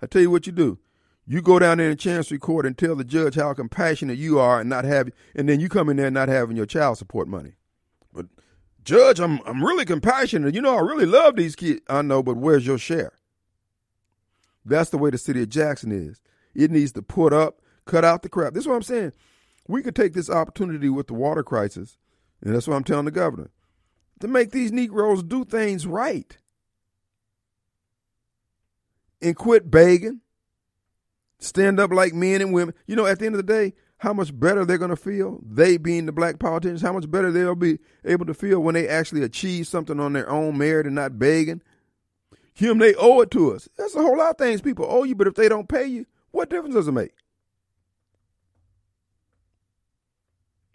I 0.02 0.06
tell 0.06 0.22
you 0.22 0.32
what 0.32 0.48
you 0.48 0.54
do. 0.54 0.80
You 1.26 1.42
go 1.42 1.60
down 1.60 1.80
there 1.80 1.92
in 1.92 1.98
Chancery 1.98 2.40
Court 2.40 2.66
and 2.66 2.78
tell 2.78 2.96
the 2.96 3.04
judge 3.04 3.36
how 3.36 3.54
compassionate 3.54 4.18
you 4.18 4.40
are 4.40 4.62
and 4.62 4.70
not 4.70 4.86
have 4.86 5.10
and 5.36 5.50
then 5.50 5.60
you 5.60 5.68
come 5.68 5.90
in 5.90 5.98
there 5.98 6.10
not 6.10 6.30
having 6.30 6.56
your 6.56 6.66
child 6.66 6.98
support 6.98 7.28
money. 7.28 7.56
But 8.14 8.28
Judge, 8.84 9.20
I'm 9.20 9.40
I'm 9.46 9.64
really 9.64 9.86
compassionate. 9.86 10.56
You 10.56 10.62
know, 10.62 10.76
I 10.76 10.82
really 10.82 11.06
love 11.06 11.36
these 11.36 11.56
kids. 11.56 11.82
I 11.90 12.02
know, 12.02 12.24
but 12.24 12.38
where's 12.38 12.66
your 12.66 12.78
share? 12.78 13.14
That's 14.66 14.90
the 14.90 14.98
way 14.98 15.10
the 15.10 15.18
city 15.18 15.42
of 15.44 15.50
Jackson 15.50 15.92
is. 15.92 16.22
It 16.54 16.72
needs 16.72 16.92
to 16.94 17.02
put 17.02 17.34
up, 17.34 17.62
cut 17.86 18.06
out 18.06 18.24
the 18.24 18.30
crap. 18.30 18.54
This 18.54 18.64
is 18.64 18.68
what 18.68 18.76
I'm 18.76 18.82
saying. 18.82 19.14
We 19.68 19.82
could 19.84 19.96
take 19.96 20.14
this 20.14 20.30
opportunity 20.30 20.90
with 20.90 21.08
the 21.08 21.14
water 21.14 21.44
crisis, 21.44 21.98
and 22.42 22.54
that's 22.54 22.68
what 22.68 22.76
I'm 22.76 22.84
telling 22.84 23.06
the 23.06 23.12
governor, 23.12 23.52
to 24.20 24.28
make 24.28 24.52
these 24.52 24.72
Negroes 24.72 25.24
do 25.24 25.46
things 25.46 25.86
right. 25.86 26.38
And 29.22 29.36
quit 29.36 29.70
begging. 29.70 30.22
Stand 31.40 31.80
up 31.80 31.92
like 31.92 32.14
men 32.14 32.42
and 32.42 32.54
women. 32.54 32.74
You 32.88 32.96
know, 32.96 33.06
at 33.06 33.20
the 33.20 33.26
end 33.26 33.36
of 33.36 33.46
the 33.46 33.54
day, 33.54 33.74
how 34.00 34.14
much 34.14 34.38
better 34.38 34.66
they're 34.66 34.78
going 34.78 34.90
to 34.90 34.96
feel, 34.96 35.42
they 35.46 35.78
being 35.78 36.06
the 36.06 36.12
black 36.14 36.40
politicians, 36.40 36.82
how 36.82 36.94
much 36.94 37.10
better 37.12 37.32
they'll 37.32 37.54
be 37.54 37.80
able 38.06 38.26
to 38.26 38.34
feel 38.34 38.62
when 38.62 38.74
they 38.74 38.88
actually 38.88 39.24
achieve 39.24 39.68
something 39.68 40.00
on 40.00 40.14
their 40.14 40.30
own 40.30 40.58
merit 40.58 40.86
and 40.86 40.96
not 40.96 41.20
begging. 41.20 41.62
Him, 42.54 42.78
they 42.78 42.96
owe 42.96 43.20
it 43.22 43.32
to 43.32 43.54
us. 43.54 43.68
That's 43.78 43.96
a 43.96 44.02
whole 44.02 44.18
lot 44.18 44.32
of 44.32 44.38
things 44.38 44.62
people 44.62 44.86
owe 44.90 45.04
you, 45.04 45.16
but 45.16 45.28
if 45.28 45.36
they 45.36 45.50
don't 45.50 45.68
pay 45.68 45.86
you, 45.86 46.06
what 46.32 46.50
difference 46.50 46.76
does 46.76 46.88
it 46.88 46.94
make? 46.94 47.12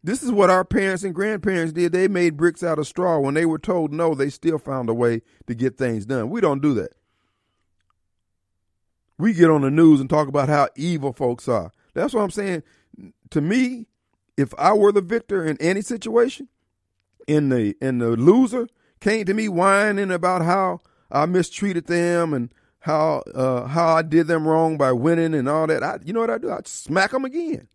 This 0.03 0.23
is 0.23 0.31
what 0.31 0.51
our 0.51 0.65
parents 0.65 1.03
and 1.03 1.15
grandparents 1.15 1.73
did. 1.73 1.93
They 1.93 2.09
made 2.09 2.37
bricks 2.37 2.63
out 2.63 2.79
of 2.79 2.87
straw. 2.87 3.21
When 3.21 3.33
they 3.33 3.47
were 3.47 3.59
told 3.59 3.91
no, 3.91 4.15
they 4.15 4.29
still 4.29 4.59
found 4.59 4.91
a 4.91 4.95
way 4.95 5.23
to 5.47 5.55
get 5.55 5.79
things 5.79 6.05
done. 6.05 6.29
We 6.29 6.43
don't 6.43 6.61
do 6.61 6.75
that. 6.75 6.93
We 9.17 9.33
get 9.33 9.49
on 9.49 9.63
the 9.63 9.71
news 9.71 10.01
and 10.01 10.11
talk 10.11 10.29
about 10.29 10.51
how 10.51 10.69
evil 10.77 11.15
folks 11.15 11.49
are. 11.49 11.73
That's 11.95 12.13
what 12.13 12.21
I'm 12.21 12.31
saying 12.31 12.65
to 13.31 13.41
me, 13.41 13.87
if 14.37 14.53
I 14.59 14.73
were 14.73 14.93
the 14.93 15.01
victor 15.01 15.45
in 15.45 15.57
any 15.61 15.83
situation, 15.83 16.49
in 17.27 17.49
the 17.49 17.77
in 17.81 17.99
the 17.99 18.11
loser 18.11 18.69
came 19.01 19.25
to 19.27 19.35
me 19.35 19.49
whining 19.49 20.11
about 20.11 20.43
how 20.43 20.81
I 21.11 21.27
mistreated 21.27 21.87
them 21.87 22.35
and 22.35 22.53
how 22.81 23.23
uh, 23.35 23.67
how 23.67 23.97
I 23.97 24.03
did 24.03 24.27
them 24.27 24.47
wrong 24.47 24.77
by 24.77 24.93
winning 24.93 25.35
and 25.35 25.49
all 25.49 25.67
that. 25.67 25.83
I, 25.83 25.99
you 26.05 26.13
know 26.13 26.21
what 26.21 26.31
I 26.31 26.39
do? 26.39 26.51
I'd 26.51 26.69
smack 26.69 27.13
them 27.13 27.25
again. 27.25 27.69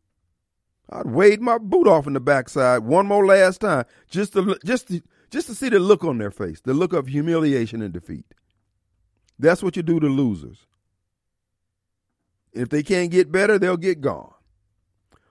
I'd 0.92 1.08
wade 1.08 1.42
my 1.42 1.58
boot 1.58 1.88
off 1.88 2.08
in 2.08 2.14
the 2.14 2.20
backside 2.20 2.84
one 2.84 3.08
more 3.08 3.26
last 3.26 3.62
time, 3.62 3.86
just 4.10 4.34
to 4.34 4.58
just 4.66 4.88
to, 4.90 5.02
just 5.30 5.48
to 5.48 5.56
see 5.56 5.70
the 5.70 5.80
look 5.80 6.04
on 6.04 6.18
their 6.18 6.32
face, 6.32 6.62
the 6.62 6.74
look 6.74 6.94
of 6.94 7.08
humiliation 7.08 7.82
and 7.82 7.94
defeat. 7.94 8.26
That's 9.38 9.64
what 9.64 9.78
you 9.78 9.84
do 9.84 10.00
to 10.00 10.08
losers. 10.08 10.66
If 12.52 12.70
they 12.70 12.84
can't 12.84 13.12
get 13.12 13.32
better, 13.32 13.58
they'll 13.58 13.78
get 13.78 14.02
gone. 14.02 14.34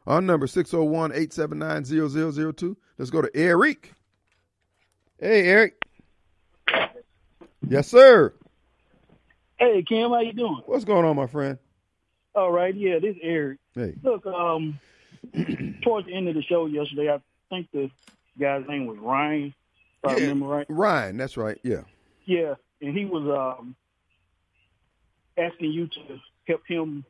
Our 0.09 0.21
number 0.23 0.47
601-879-0002. 0.47 2.77
Let's 2.97 3.11
go 3.11 3.21
to 3.21 3.31
Eric. 3.35 3.93
Hey, 5.21 5.47
Eric. 5.47 5.75
Yes, 7.69 7.89
sir. 7.89 8.33
Hey, 9.59 9.85
Kim, 9.87 10.09
how 10.09 10.21
you 10.21 10.33
doing? 10.33 10.63
What's 10.65 10.87
going 10.87 11.05
on, 11.05 11.15
my 11.15 11.27
friend? 11.27 11.59
All 12.35 12.51
right, 12.51 12.75
yeah, 12.75 13.01
this 13.01 13.17
is 13.17 13.21
Eric. 13.23 13.59
Hey. 13.75 13.97
Look, 14.03 14.25
um, 14.25 14.81
towards 15.83 16.07
the 16.07 16.15
end 16.15 16.27
of 16.29 16.37
the 16.37 16.43
show 16.43 16.65
yesterday, 16.65 17.13
I 17.13 17.21
think 17.51 17.69
the 17.75 17.91
guy's 18.41 18.67
name 18.67 18.87
was 18.87 18.97
Ryan, 18.97 19.53
if 20.05 20.05
yeah, 20.05 20.11
I 20.11 20.15
remember 20.15 20.47
right. 20.47 20.65
Ryan, 20.71 21.19
that's 21.19 21.37
right, 21.37 21.59
yeah. 21.63 21.83
Yeah, 22.25 22.55
and 22.81 22.97
he 22.97 23.05
was 23.05 23.29
um, 23.29 23.77
asking 25.37 25.73
you 25.73 25.87
to 25.87 26.19
help 26.47 26.63
him 26.67 27.05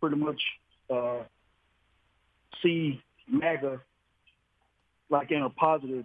pretty 0.00 0.14
much 0.14 0.40
uh, 0.88 1.24
see 2.62 3.02
MAGA 3.28 3.80
like 5.10 5.30
in 5.30 5.42
a 5.42 5.50
positive 5.50 6.04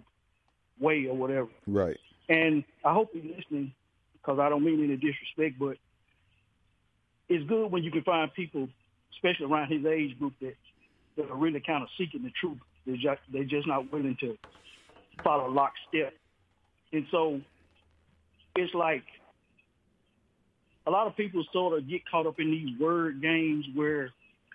way 0.80 1.06
or 1.06 1.16
whatever. 1.16 1.48
Right. 1.66 1.96
And 2.28 2.62
I 2.84 2.92
hope 2.92 3.10
you're 3.14 3.24
listening 3.36 3.72
because 4.14 4.38
I 4.38 4.48
don't 4.48 4.64
mean 4.64 4.84
any 4.84 4.96
disrespect, 4.96 5.58
but 5.58 5.76
it's 7.28 7.48
good 7.48 7.70
when 7.70 7.82
you 7.82 7.90
can 7.90 8.02
find 8.02 8.32
people, 8.34 8.68
especially 9.14 9.46
around 9.46 9.72
his 9.72 9.84
age 9.86 10.18
group, 10.18 10.34
that 10.40 10.54
that 11.16 11.30
are 11.30 11.36
really 11.36 11.60
kind 11.60 11.82
of 11.82 11.88
seeking 11.98 12.22
the 12.22 12.30
truth. 12.40 12.58
They're 12.86 12.96
just 12.96 13.20
they're 13.32 13.44
just 13.44 13.66
not 13.66 13.90
willing 13.92 14.16
to 14.20 14.36
follow 15.24 15.50
lockstep. 15.50 16.14
And 16.92 17.06
so 17.10 17.40
it's 18.56 18.74
like 18.74 19.04
a 20.86 20.90
lot 20.90 21.06
of 21.06 21.16
people 21.16 21.44
sort 21.52 21.76
of 21.76 21.88
get 21.88 22.02
caught 22.10 22.26
up 22.26 22.38
in 22.38 22.50
these 22.50 22.78
word 22.80 23.20
games 23.20 23.64
where, 23.74 24.10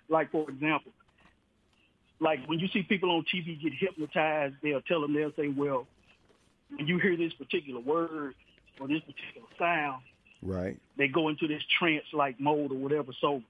like 0.08 0.30
for 0.32 0.48
example, 0.50 0.92
like 2.20 2.46
when 2.46 2.58
you 2.58 2.68
see 2.68 2.82
people 2.82 3.10
on 3.10 3.24
TV 3.32 3.60
get 3.60 3.72
hypnotized, 3.74 4.54
they'll 4.62 4.80
tell 4.82 5.00
them, 5.00 5.14
they'll 5.14 5.34
say, 5.34 5.48
well, 5.48 5.86
when 6.76 6.86
you 6.86 6.98
hear 6.98 7.16
this 7.16 7.32
particular 7.34 7.80
word 7.80 8.34
or 8.80 8.88
this 8.88 9.00
particular 9.00 9.46
sound, 9.58 10.02
right, 10.42 10.78
they 10.96 11.08
go 11.08 11.28
into 11.28 11.46
this 11.46 11.62
trance-like 11.78 12.40
mode 12.40 12.72
or 12.72 12.76
whatever. 12.76 13.12
So, 13.20 13.42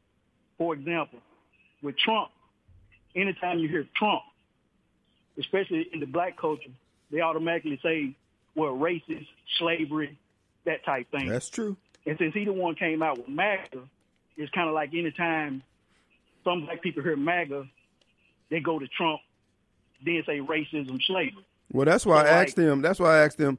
for 0.58 0.74
example, 0.74 1.20
with 1.82 1.96
Trump, 1.98 2.30
anytime 3.14 3.58
you 3.58 3.68
hear 3.68 3.86
Trump, 3.96 4.22
especially 5.38 5.88
in 5.92 6.00
the 6.00 6.06
black 6.06 6.38
culture, 6.38 6.70
they 7.10 7.20
automatically 7.20 7.78
say, 7.82 8.14
well, 8.54 8.72
racist, 8.72 9.26
slavery, 9.58 10.18
that 10.64 10.84
type 10.84 11.10
thing. 11.10 11.28
That's 11.28 11.50
true. 11.50 11.76
And 12.06 12.18
since 12.18 12.34
he 12.34 12.44
the 12.44 12.52
one 12.52 12.74
came 12.74 13.02
out 13.02 13.18
with 13.18 13.28
MAGA, 13.28 13.80
it's 14.36 14.50
kind 14.52 14.68
of 14.68 14.74
like 14.74 14.94
anytime 14.94 15.62
some 16.44 16.66
black 16.66 16.82
people 16.82 17.02
hear 17.02 17.16
MAGA, 17.16 17.66
they 18.54 18.60
go 18.60 18.78
to 18.78 18.86
Trump, 18.86 19.20
then 20.04 20.22
say 20.24 20.38
racism, 20.38 21.02
slavery. 21.02 21.44
Well, 21.72 21.86
that's 21.86 22.06
why 22.06 22.22
So, 22.22 22.28
I 22.28 22.30
asked 22.30 22.56
like- 22.56 22.66
him. 22.68 22.82
That's 22.82 23.00
why 23.00 23.18
I 23.18 23.24
asked 23.24 23.40
him, 23.40 23.58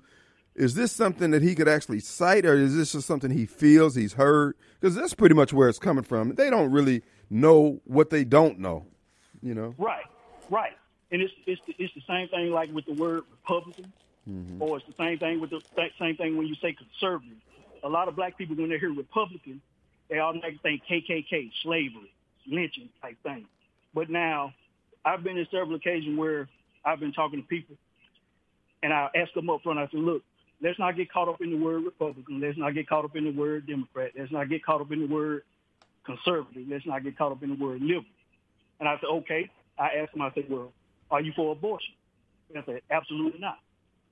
is 0.55 0.73
this 0.73 0.93
something 0.93 1.31
that 1.31 1.41
he 1.41 1.53
could 1.53 1.67
actually 1.67 1.99
cite, 1.99 2.45
or 2.45 2.55
is 2.55 2.77
this 2.77 2.93
just 2.93 3.05
something 3.05 3.29
he 3.29 3.45
feels 3.45 3.95
he's 3.95 4.13
heard? 4.13 4.55
Because 4.79 4.95
that's 4.95 5.13
pretty 5.13 5.35
much 5.35 5.51
where 5.51 5.67
it's 5.67 5.79
coming 5.79 6.05
from. 6.05 6.35
They 6.35 6.49
don't 6.49 6.71
really 6.71 7.03
know 7.29 7.81
what 7.83 8.09
they 8.09 8.23
don't 8.23 8.59
know, 8.59 8.85
you 9.41 9.53
know. 9.53 9.75
Right, 9.77 10.05
right. 10.49 10.71
And 11.11 11.21
it's 11.21 11.33
it's 11.45 11.61
the, 11.67 11.75
it's 11.77 11.93
the 11.93 12.03
same 12.07 12.29
thing 12.29 12.51
like 12.51 12.71
with 12.71 12.85
the 12.85 12.93
word 12.93 13.23
Republican, 13.31 13.91
mm-hmm. 14.29 14.61
or 14.61 14.77
it's 14.77 14.85
the 14.87 14.93
same 14.97 15.19
thing 15.19 15.41
with 15.41 15.49
the 15.49 15.61
that 15.75 15.91
same 15.99 16.15
thing 16.15 16.37
when 16.37 16.47
you 16.47 16.55
say 16.55 16.71
conservative. 16.71 17.37
A 17.83 17.89
lot 17.89 18.07
of 18.07 18.15
black 18.15 18.37
people 18.37 18.55
when 18.55 18.69
they 18.69 18.79
hear 18.79 18.93
Republican, 18.93 19.61
they 20.09 20.19
automatically 20.19 20.79
think 20.87 21.05
KKK, 21.05 21.51
slavery, 21.63 22.13
lynching 22.47 22.87
type 23.01 23.17
thing. 23.23 23.45
But 23.93 24.09
now, 24.09 24.53
I've 25.05 25.23
been 25.23 25.37
in 25.37 25.47
several 25.51 25.75
occasions 25.75 26.17
where 26.17 26.49
I've 26.83 26.99
been 26.99 27.13
talking 27.13 27.41
to 27.41 27.47
people, 27.47 27.75
and 28.83 28.91
I 28.91 29.09
ask 29.15 29.31
them 29.33 29.49
up 29.49 29.61
front. 29.61 29.79
I 29.79 29.87
said, 29.87 29.99
"Look, 29.99 30.23
let's 30.61 30.79
not 30.79 30.97
get 30.97 31.11
caught 31.11 31.29
up 31.29 31.41
in 31.41 31.51
the 31.51 31.57
word 31.57 31.85
Republican. 31.85 32.41
Let's 32.41 32.57
not 32.57 32.73
get 32.73 32.89
caught 32.89 33.05
up 33.05 33.15
in 33.15 33.25
the 33.25 33.31
word 33.31 33.67
Democrat. 33.67 34.11
Let's 34.17 34.31
not 34.31 34.49
get 34.49 34.65
caught 34.65 34.81
up 34.81 34.91
in 34.91 35.01
the 35.01 35.13
word 35.13 35.43
conservative. 36.05 36.67
Let's 36.67 36.85
not 36.85 37.03
get 37.03 37.17
caught 37.17 37.31
up 37.31 37.43
in 37.43 37.49
the 37.49 37.63
word 37.63 37.81
liberal." 37.81 38.05
And 38.79 38.89
I 38.89 38.95
said, 38.99 39.07
okay. 39.09 39.49
I 39.77 39.89
asked 40.01 40.13
them. 40.13 40.21
I 40.21 40.31
said, 40.33 40.45
well, 40.49 40.71
are 41.11 41.21
you 41.21 41.31
for 41.35 41.51
abortion? 41.51 41.93
And 42.49 42.59
I 42.59 42.65
said, 42.65 42.81
absolutely 42.89 43.39
not. 43.39 43.59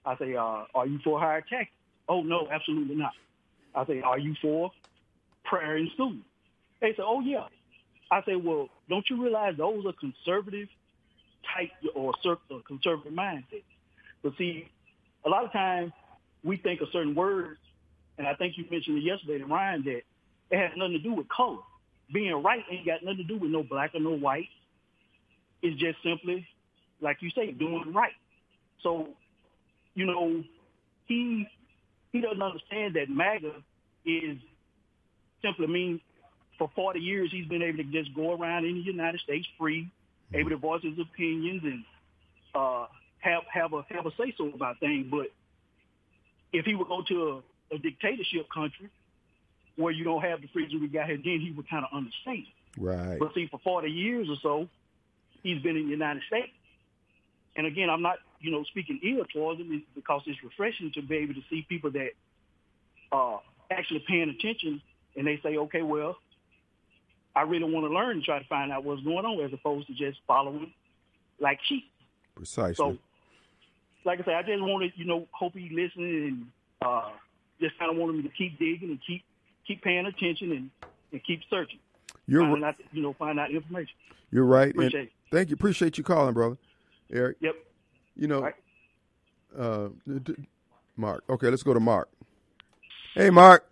I 0.05 0.17
say, 0.17 0.35
uh, 0.35 0.65
are 0.75 0.87
you 0.87 0.99
for 1.03 1.19
higher 1.19 1.41
taxes? 1.41 1.73
Oh, 2.09 2.21
no, 2.21 2.47
absolutely 2.51 2.95
not. 2.95 3.13
I 3.75 3.85
say, 3.85 4.01
are 4.01 4.19
you 4.19 4.35
for 4.41 4.71
prayer 5.45 5.77
in 5.77 5.89
school? 5.93 6.15
They 6.81 6.93
said, 6.95 7.05
oh, 7.05 7.21
yeah. 7.21 7.47
I 8.11 8.21
say, 8.25 8.35
well, 8.35 8.69
don't 8.89 9.05
you 9.09 9.21
realize 9.21 9.55
those 9.57 9.85
are 9.85 9.93
conservative 9.93 10.67
type 11.55 11.71
or 11.95 12.13
cir- 12.21 12.37
conservative 12.67 13.13
mindset. 13.13 13.63
But 14.21 14.33
see, 14.37 14.69
a 15.25 15.29
lot 15.29 15.45
of 15.45 15.51
times 15.51 15.91
we 16.43 16.57
think 16.57 16.81
of 16.81 16.87
certain 16.91 17.15
words, 17.15 17.59
and 18.17 18.27
I 18.27 18.33
think 18.35 18.57
you 18.57 18.65
mentioned 18.69 18.97
it 18.97 19.03
yesterday 19.03 19.39
to 19.39 19.45
Ryan 19.45 19.83
that 19.85 20.01
it 20.51 20.57
has 20.57 20.71
nothing 20.77 20.93
to 20.93 20.99
do 20.99 21.13
with 21.13 21.27
color. 21.29 21.59
Being 22.13 22.33
right 22.43 22.63
ain't 22.69 22.85
got 22.85 23.03
nothing 23.03 23.17
to 23.17 23.23
do 23.23 23.37
with 23.37 23.51
no 23.51 23.63
black 23.63 23.95
or 23.95 23.99
no 23.99 24.15
white. 24.15 24.49
It's 25.61 25.79
just 25.79 25.97
simply, 26.03 26.45
like 27.01 27.17
you 27.21 27.29
say, 27.31 27.51
doing 27.51 27.93
right. 27.93 28.11
So, 28.83 29.09
you 29.95 30.05
know, 30.05 30.43
he 31.05 31.47
he 32.11 32.21
doesn't 32.21 32.41
understand 32.41 32.95
that 32.95 33.09
MAGA 33.09 33.53
is 34.05 34.37
simply 35.41 35.67
mean 35.67 36.01
for 36.57 36.69
40 36.75 36.99
years 36.99 37.29
he's 37.31 37.47
been 37.47 37.61
able 37.61 37.77
to 37.77 37.83
just 37.85 38.13
go 38.13 38.33
around 38.33 38.65
in 38.65 38.75
the 38.75 38.81
United 38.81 39.19
States 39.21 39.47
free, 39.57 39.89
able 40.33 40.49
to 40.49 40.57
voice 40.57 40.81
his 40.83 40.97
opinions 40.99 41.63
and 41.63 41.83
uh, 42.55 42.87
have 43.19 43.43
have 43.51 43.73
a 43.73 43.85
have 43.89 44.05
a 44.05 44.11
say 44.11 44.33
so 44.37 44.49
about 44.49 44.79
things. 44.79 45.07
But 45.09 45.27
if 46.51 46.65
he 46.65 46.75
would 46.75 46.87
go 46.87 47.01
to 47.07 47.43
a, 47.71 47.75
a 47.75 47.77
dictatorship 47.77 48.47
country 48.53 48.89
where 49.75 49.91
you 49.91 50.03
don't 50.03 50.21
have 50.21 50.41
the 50.41 50.47
freedom 50.47 50.81
we 50.81 50.87
got 50.87 51.07
here, 51.07 51.17
then 51.17 51.39
he 51.39 51.53
would 51.55 51.69
kind 51.69 51.85
of 51.85 51.95
understand. 51.95 52.45
Right. 52.77 53.17
But 53.19 53.33
see, 53.33 53.47
for 53.47 53.59
40 53.63 53.89
years 53.89 54.29
or 54.29 54.35
so, 54.41 54.69
he's 55.41 55.61
been 55.61 55.77
in 55.77 55.85
the 55.85 55.91
United 55.91 56.23
States. 56.27 56.51
And 57.55 57.67
again, 57.67 57.89
I'm 57.89 58.01
not, 58.01 58.17
you 58.39 58.51
know, 58.51 58.63
speaking 58.63 58.99
ill 59.03 59.25
towards 59.25 59.59
him 59.59 59.83
because 59.95 60.21
it's 60.25 60.43
refreshing 60.43 60.91
to 60.93 61.01
be 61.01 61.17
able 61.17 61.35
to 61.35 61.43
see 61.49 61.65
people 61.67 61.91
that 61.91 62.11
are 63.11 63.41
actually 63.69 64.03
paying 64.07 64.29
attention 64.29 64.81
and 65.15 65.27
they 65.27 65.39
say, 65.43 65.57
okay, 65.57 65.83
well, 65.83 66.17
I 67.35 67.41
really 67.41 67.63
want 67.71 67.85
to 67.87 67.93
learn 67.93 68.11
and 68.17 68.23
try 68.23 68.39
to 68.39 68.47
find 68.47 68.71
out 68.71 68.83
what's 68.83 69.01
going 69.03 69.25
on 69.25 69.43
as 69.43 69.51
opposed 69.53 69.87
to 69.87 69.93
just 69.93 70.19
following 70.27 70.71
like 71.39 71.59
sheep. 71.67 71.85
Precisely. 72.35 72.75
So, 72.75 72.97
like 74.05 74.19
I 74.21 74.23
said, 74.25 74.33
I 74.35 74.41
just 74.43 74.61
wanted, 74.61 74.91
you 74.95 75.05
know, 75.05 75.27
hope 75.31 75.53
he 75.55 75.69
listening 75.69 76.27
and 76.27 76.45
uh, 76.85 77.09
just 77.61 77.77
kind 77.79 77.89
of 77.91 77.97
wanted 77.97 78.17
me 78.17 78.23
to 78.23 78.29
keep 78.29 78.59
digging 78.59 78.89
and 78.89 78.99
keep 79.05 79.23
keep 79.67 79.81
paying 79.81 80.05
attention 80.05 80.51
and, 80.51 80.69
and 81.11 81.23
keep 81.23 81.41
searching. 81.49 81.79
you're 82.27 82.41
finding 82.41 82.61
ri- 82.61 82.67
out, 82.67 82.75
you 82.91 83.01
know, 83.01 83.13
find 83.13 83.39
out 83.39 83.49
information. 83.49 83.95
you're 84.29 84.43
right. 84.45 84.67
And 84.75 84.75
Appreciate 84.83 85.03
it. 85.05 85.11
thank 85.31 85.49
you. 85.49 85.53
Appreciate 85.55 85.97
you 85.97 86.03
calling, 86.03 86.33
brother. 86.33 86.57
Eric. 87.11 87.37
Yep. 87.39 87.55
You 88.15 88.27
know, 88.27 88.41
Right. 88.41 88.55
uh, 89.57 89.89
Mark. 90.97 91.23
Okay, 91.29 91.49
let's 91.49 91.63
go 91.63 91.73
to 91.73 91.79
Mark. 91.79 92.09
Hey, 93.15 93.29
Mark. 93.29 93.65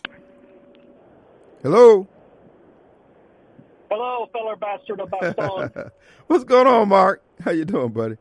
Hello. 1.62 2.08
Hello, 3.92 4.26
feller 4.32 4.56
bastard 4.56 5.02
about 5.02 5.36
song. 5.36 5.70
What's 6.28 6.46
going 6.46 6.66
on, 6.66 6.88
Mark? 6.88 7.22
How 7.42 7.52
you 7.52 7.66
doing, 7.66 7.90
buddy? 7.90 8.16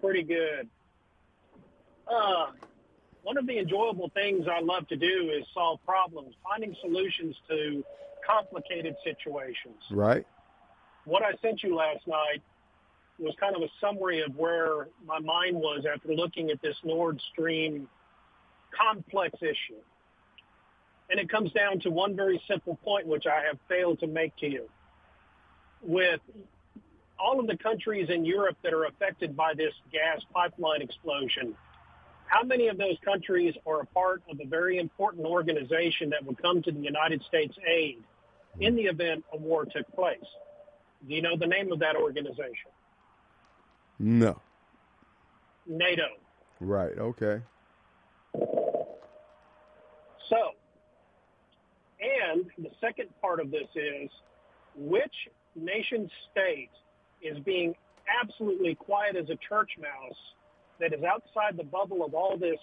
Pretty 0.00 0.22
good. 0.22 0.70
Uh, 2.10 2.46
one 3.22 3.36
of 3.36 3.46
the 3.46 3.58
enjoyable 3.58 4.10
things 4.14 4.46
I 4.50 4.60
love 4.62 4.88
to 4.88 4.96
do 4.96 5.30
is 5.36 5.44
solve 5.52 5.80
problems, 5.84 6.34
finding 6.42 6.74
solutions 6.80 7.36
to 7.46 7.84
complicated 8.26 8.96
situations. 9.04 9.76
Right. 9.90 10.26
What 11.04 11.22
I 11.22 11.32
sent 11.42 11.62
you 11.62 11.76
last 11.76 12.06
night 12.06 12.40
was 13.18 13.34
kind 13.38 13.54
of 13.54 13.60
a 13.60 13.68
summary 13.82 14.22
of 14.22 14.34
where 14.34 14.88
my 15.04 15.18
mind 15.18 15.56
was 15.56 15.84
after 15.84 16.14
looking 16.14 16.48
at 16.48 16.62
this 16.62 16.76
Nord 16.84 17.20
Stream 17.32 17.86
complex 18.72 19.34
issue. 19.42 19.82
And 21.10 21.20
it 21.20 21.28
comes 21.28 21.52
down 21.52 21.80
to 21.80 21.90
one 21.90 22.16
very 22.16 22.40
simple 22.48 22.76
point, 22.82 23.06
which 23.06 23.26
I 23.26 23.46
have 23.46 23.58
failed 23.68 24.00
to 24.00 24.06
make 24.06 24.34
to 24.38 24.46
you. 24.46 24.70
With 25.86 26.20
all 27.18 27.38
of 27.38 27.46
the 27.46 27.56
countries 27.56 28.10
in 28.10 28.24
Europe 28.24 28.56
that 28.62 28.74
are 28.74 28.84
affected 28.84 29.36
by 29.36 29.54
this 29.54 29.72
gas 29.92 30.20
pipeline 30.34 30.82
explosion, 30.82 31.54
how 32.26 32.42
many 32.42 32.66
of 32.66 32.76
those 32.76 32.96
countries 33.04 33.54
are 33.66 33.80
a 33.80 33.86
part 33.86 34.22
of 34.28 34.40
a 34.40 34.46
very 34.46 34.78
important 34.78 35.24
organization 35.24 36.10
that 36.10 36.24
would 36.24 36.42
come 36.42 36.60
to 36.62 36.72
the 36.72 36.80
United 36.80 37.22
States 37.22 37.56
aid 37.66 38.02
in 38.58 38.74
the 38.74 38.82
event 38.82 39.24
a 39.32 39.36
war 39.36 39.64
took 39.64 39.86
place? 39.94 40.18
Do 41.06 41.14
you 41.14 41.22
know 41.22 41.36
the 41.36 41.46
name 41.46 41.70
of 41.70 41.78
that 41.78 41.94
organization? 41.94 42.70
No. 44.00 44.40
NATO. 45.66 46.08
Right. 46.60 46.98
Okay. 46.98 47.40
So, 50.28 50.50
and 52.00 52.46
the 52.58 52.70
second 52.80 53.08
part 53.20 53.40
of 53.40 53.50
this 53.52 53.68
is 53.74 54.10
which 54.74 55.28
nation 55.56 56.10
state 56.30 56.70
is 57.22 57.38
being 57.40 57.74
absolutely 58.22 58.74
quiet 58.74 59.16
as 59.16 59.28
a 59.30 59.36
church 59.48 59.70
mouse 59.80 60.16
that 60.80 60.92
is 60.92 61.02
outside 61.02 61.56
the 61.56 61.64
bubble 61.64 62.04
of 62.04 62.14
all 62.14 62.36
this 62.36 62.58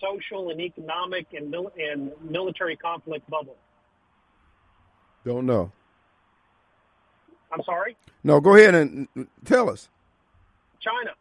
social 0.00 0.50
and 0.50 0.60
economic 0.60 1.26
and, 1.32 1.50
mil- 1.50 1.72
and 1.78 2.10
military 2.28 2.76
conflict 2.76 3.28
bubble? 3.30 3.56
Don't 5.24 5.46
know. 5.46 5.72
I'm 7.52 7.62
sorry? 7.64 7.96
No, 8.24 8.40
go 8.40 8.56
ahead 8.56 8.74
and 8.74 9.08
and 9.14 9.28
tell 9.44 9.70
us. 9.70 9.88
China. 10.80 11.12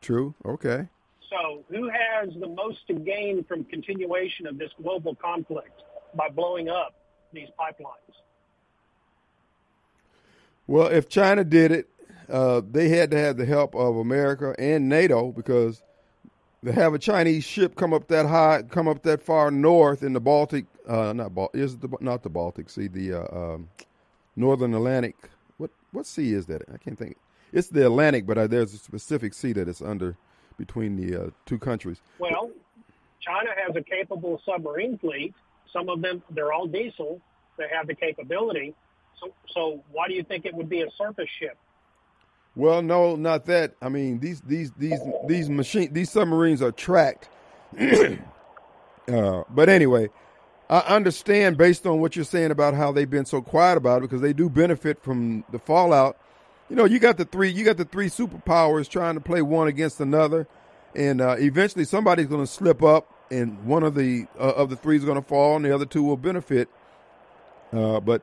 True. 0.00 0.34
Okay. 0.44 0.88
So 1.30 1.64
who 1.68 1.88
has 1.88 2.28
the 2.40 2.48
most 2.48 2.86
to 2.88 2.94
gain 2.94 3.44
from 3.44 3.64
continuation 3.64 4.46
of 4.46 4.58
this 4.58 4.70
global 4.82 5.14
conflict 5.14 5.82
by 6.14 6.28
blowing 6.28 6.68
up 6.68 6.94
these 7.32 7.48
pipelines? 7.58 8.14
Well, 10.66 10.88
if 10.88 11.08
China 11.08 11.44
did 11.44 11.72
it, 11.72 11.88
uh, 12.28 12.60
they 12.68 12.88
had 12.88 13.10
to 13.12 13.18
have 13.18 13.36
the 13.36 13.46
help 13.46 13.74
of 13.74 13.96
America 13.96 14.54
and 14.58 14.88
NATO 14.88 15.30
because 15.30 15.82
to 16.64 16.72
have 16.72 16.94
a 16.94 16.98
Chinese 16.98 17.44
ship 17.44 17.76
come 17.76 17.92
up 17.92 18.08
that 18.08 18.26
high, 18.26 18.62
come 18.62 18.88
up 18.88 19.02
that 19.02 19.22
far 19.22 19.50
north 19.50 20.02
in 20.02 20.12
the 20.12 20.20
Baltic, 20.20 20.66
uh, 20.88 21.12
not 21.12 21.34
Bal- 21.34 21.50
is 21.54 21.78
the, 21.78 21.88
not 22.00 22.22
the 22.22 22.30
Baltic 22.30 22.68
Sea, 22.68 22.88
the 22.88 23.12
uh, 23.12 23.54
um, 23.54 23.68
Northern 24.34 24.74
Atlantic. 24.74 25.14
What 25.58 25.70
what 25.92 26.06
sea 26.06 26.32
is 26.32 26.46
that? 26.46 26.62
I 26.72 26.78
can't 26.78 26.98
think. 26.98 27.16
It's 27.52 27.68
the 27.68 27.86
Atlantic, 27.86 28.26
but 28.26 28.36
uh, 28.36 28.46
there's 28.48 28.74
a 28.74 28.78
specific 28.78 29.34
sea 29.34 29.52
that 29.52 29.68
it's 29.68 29.80
under 29.80 30.16
between 30.58 30.96
the 30.96 31.26
uh, 31.26 31.30
two 31.44 31.58
countries. 31.58 32.00
Well, 32.18 32.50
China 33.20 33.50
has 33.64 33.76
a 33.76 33.82
capable 33.82 34.40
submarine 34.44 34.98
fleet. 34.98 35.34
Some 35.72 35.88
of 35.88 36.02
them, 36.02 36.22
they're 36.30 36.52
all 36.52 36.66
diesel. 36.66 37.20
They 37.56 37.66
have 37.72 37.86
the 37.86 37.94
capability. 37.94 38.74
So, 39.20 39.32
so 39.48 39.84
why 39.92 40.08
do 40.08 40.14
you 40.14 40.24
think 40.24 40.46
it 40.46 40.54
would 40.54 40.68
be 40.68 40.82
a 40.82 40.90
surface 40.98 41.28
ship? 41.40 41.56
Well, 42.56 42.82
no, 42.82 43.16
not 43.16 43.46
that. 43.46 43.74
I 43.82 43.88
mean, 43.90 44.20
these 44.20 44.40
these 44.42 44.72
these 44.78 45.00
these 45.26 45.50
machine 45.50 45.92
these 45.92 46.10
submarines 46.10 46.62
are 46.62 46.72
tracked. 46.72 47.28
uh, 49.08 49.44
but 49.50 49.68
anyway, 49.68 50.10
I 50.70 50.80
understand 50.80 51.58
based 51.58 51.86
on 51.86 52.00
what 52.00 52.16
you're 52.16 52.24
saying 52.24 52.50
about 52.50 52.74
how 52.74 52.92
they've 52.92 53.10
been 53.10 53.26
so 53.26 53.42
quiet 53.42 53.78
about 53.78 53.98
it 53.98 54.02
because 54.02 54.22
they 54.22 54.32
do 54.34 54.50
benefit 54.50 55.02
from 55.02 55.44
the 55.52 55.58
fallout. 55.58 56.18
You 56.70 56.76
know, 56.76 56.84
you 56.86 56.98
got 56.98 57.18
the 57.18 57.26
three 57.26 57.50
you 57.50 57.64
got 57.64 57.78
the 57.78 57.84
three 57.86 58.08
superpowers 58.08 58.88
trying 58.88 59.14
to 59.16 59.20
play 59.22 59.42
one 59.42 59.68
against 59.68 60.00
another. 60.00 60.46
and 60.94 61.20
uh, 61.20 61.36
eventually 61.38 61.84
somebody's 61.84 62.26
going 62.26 62.42
to 62.42 62.50
slip 62.50 62.82
up, 62.82 63.12
and 63.30 63.64
one 63.66 63.82
of 63.84 63.94
the 63.94 64.26
uh, 64.38 64.54
of 64.54 64.70
the 64.70 64.76
three 64.76 64.96
is 64.96 65.04
going 65.04 65.20
to 65.20 65.28
fall, 65.28 65.56
and 65.56 65.64
the 65.64 65.74
other 65.74 65.86
two 65.86 66.02
will 66.02 66.16
benefit. 66.18 66.68
Uh, 67.72 68.00
but 68.00 68.22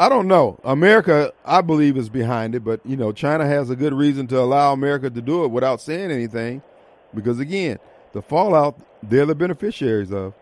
I 0.00 0.08
don't 0.08 0.28
know. 0.28 0.58
America, 0.64 1.30
I 1.44 1.60
believe, 1.60 1.98
is 1.98 2.08
behind 2.08 2.54
it, 2.54 2.64
but 2.64 2.80
you 2.86 2.96
know, 2.96 3.12
China 3.12 3.46
has 3.46 3.68
a 3.68 3.76
good 3.76 3.92
reason 3.92 4.26
to 4.28 4.40
allow 4.40 4.72
America 4.72 5.10
to 5.10 5.20
do 5.20 5.44
it 5.44 5.48
without 5.48 5.78
saying 5.82 6.10
anything, 6.10 6.62
because 7.14 7.38
again, 7.38 7.78
the 8.14 8.22
fallout 8.22 8.80
they're 9.02 9.26
the 9.26 9.34
beneficiaries 9.34 10.10
of. 10.10 10.32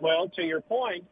Well, 0.00 0.28
to 0.36 0.42
your 0.42 0.60
point, 0.60 1.06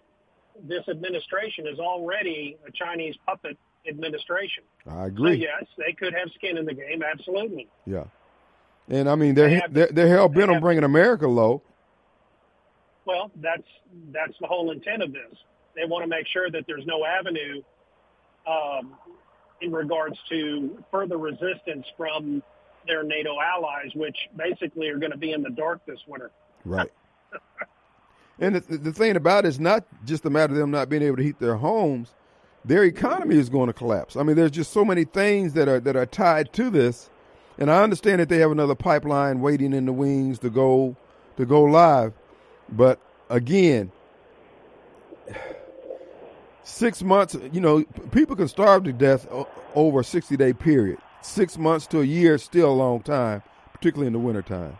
this 0.69 0.87
administration 0.87 1.67
is 1.67 1.79
already 1.79 2.59
a 2.69 2.71
Chinese 2.73 3.15
puppet 3.25 3.57
administration. 3.89 4.63
I 4.87 5.07
agree. 5.07 5.39
So 5.39 5.45
yes, 5.45 5.65
they 5.79 5.95
could 5.95 6.13
have 6.13 6.29
skin 6.35 6.59
in 6.59 6.67
the 6.67 6.75
game. 6.75 7.03
Absolutely. 7.03 7.69
Yeah, 7.87 8.05
and 8.91 9.09
I 9.09 9.15
mean 9.15 9.35
they're 9.35 9.49
They 9.49 9.55
have- 9.55 9.73
they're, 9.73 9.87
they're 9.87 10.09
hell 10.09 10.29
bent 10.29 10.51
on 10.51 10.61
bringing 10.61 10.85
America 10.85 11.27
low. 11.27 11.63
Well, 13.07 13.31
that's 13.37 13.63
that's 14.13 14.35
the 14.43 14.47
whole 14.47 14.73
intent 14.73 15.03
of 15.03 15.15
this. 15.15 15.39
They 15.77 15.85
want 15.85 16.03
to 16.05 16.09
make 16.09 16.27
sure 16.33 16.51
that 16.51 16.65
there's 16.67 16.87
no 16.87 17.05
avenue 17.05 17.63
um, 18.47 18.95
in 19.61 19.73
regards 19.73 20.17
to 20.31 20.83
further 20.91 21.19
resistance 21.19 21.87
from 21.97 22.43
their 22.87 23.03
NATO 23.03 23.37
allies, 23.41 23.91
which 23.95 24.17
basically 24.37 24.89
are 24.89 24.99
going 24.99 25.13
to 25.13 25.19
be 25.19 25.33
in 25.33 25.43
the 25.43 25.51
dark 25.51 25.85
this 25.87 25.99
winter. 26.07 26.31
Right. 26.65 26.91
and 28.39 28.57
the, 28.57 28.79
the 28.79 28.93
thing 28.93 29.17
about 29.17 29.45
it 29.45 29.49
is 29.49 29.61
not 29.61 29.85
just 30.05 30.25
a 30.25 30.31
matter 30.31 30.53
of 30.53 30.59
them 30.59 30.71
not 30.71 30.89
being 30.89 31.03
able 31.03 31.17
to 31.17 31.23
heat 31.23 31.39
their 31.39 31.57
homes. 31.57 32.15
Their 32.65 32.85
economy 32.85 33.37
is 33.37 33.49
going 33.49 33.69
to 33.69 33.73
collapse. 33.73 34.17
I 34.17 34.23
mean, 34.23 34.37
there's 34.37 34.51
just 34.51 34.73
so 34.73 34.85
many 34.85 35.05
things 35.05 35.53
that 35.53 35.69
are 35.69 35.79
that 35.81 35.95
are 35.95 36.07
tied 36.07 36.53
to 36.55 36.71
this. 36.71 37.11
And 37.59 37.71
I 37.71 37.83
understand 37.83 38.21
that 38.21 38.29
they 38.29 38.39
have 38.39 38.51
another 38.51 38.75
pipeline 38.75 39.41
waiting 39.41 39.73
in 39.73 39.87
the 39.87 39.93
wings 39.93 40.39
to 40.41 40.51
go 40.51 40.97
to 41.37 41.47
go 41.47 41.63
live. 41.63 42.13
But 42.69 42.99
again, 43.31 43.93
six 46.67 47.03
months, 47.03 47.37
you 47.53 47.61
know, 47.61 47.85
people 48.11 48.37
can 48.37 48.49
starve 48.49 48.85
to 48.85 48.93
death 48.93 49.27
over 49.75 50.01
a 50.01 50.05
60 50.05 50.37
day 50.37 50.53
period. 50.53 50.99
Six 51.23 51.57
months 51.57 51.87
to 51.89 52.01
a 52.01 52.05
year 52.05 52.35
is 52.35 52.43
still 52.43 52.71
a 52.71 52.75
long 52.75 53.01
time, 53.03 53.43
particularly 53.73 54.09
in 54.09 54.13
the 54.13 54.19
wintertime. 54.19 54.79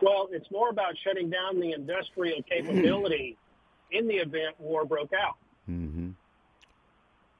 Well, 0.00 0.28
it's 0.30 0.50
more 0.50 0.70
about 0.70 0.96
shutting 1.04 1.30
down 1.30 1.60
the 1.60 1.72
industrial 1.72 2.42
capability 2.42 3.36
in 3.90 4.06
the 4.06 4.16
event 4.16 4.54
war 4.58 4.84
broke 4.84 5.12
out. 5.12 5.36
Mm-hmm. 5.68 6.10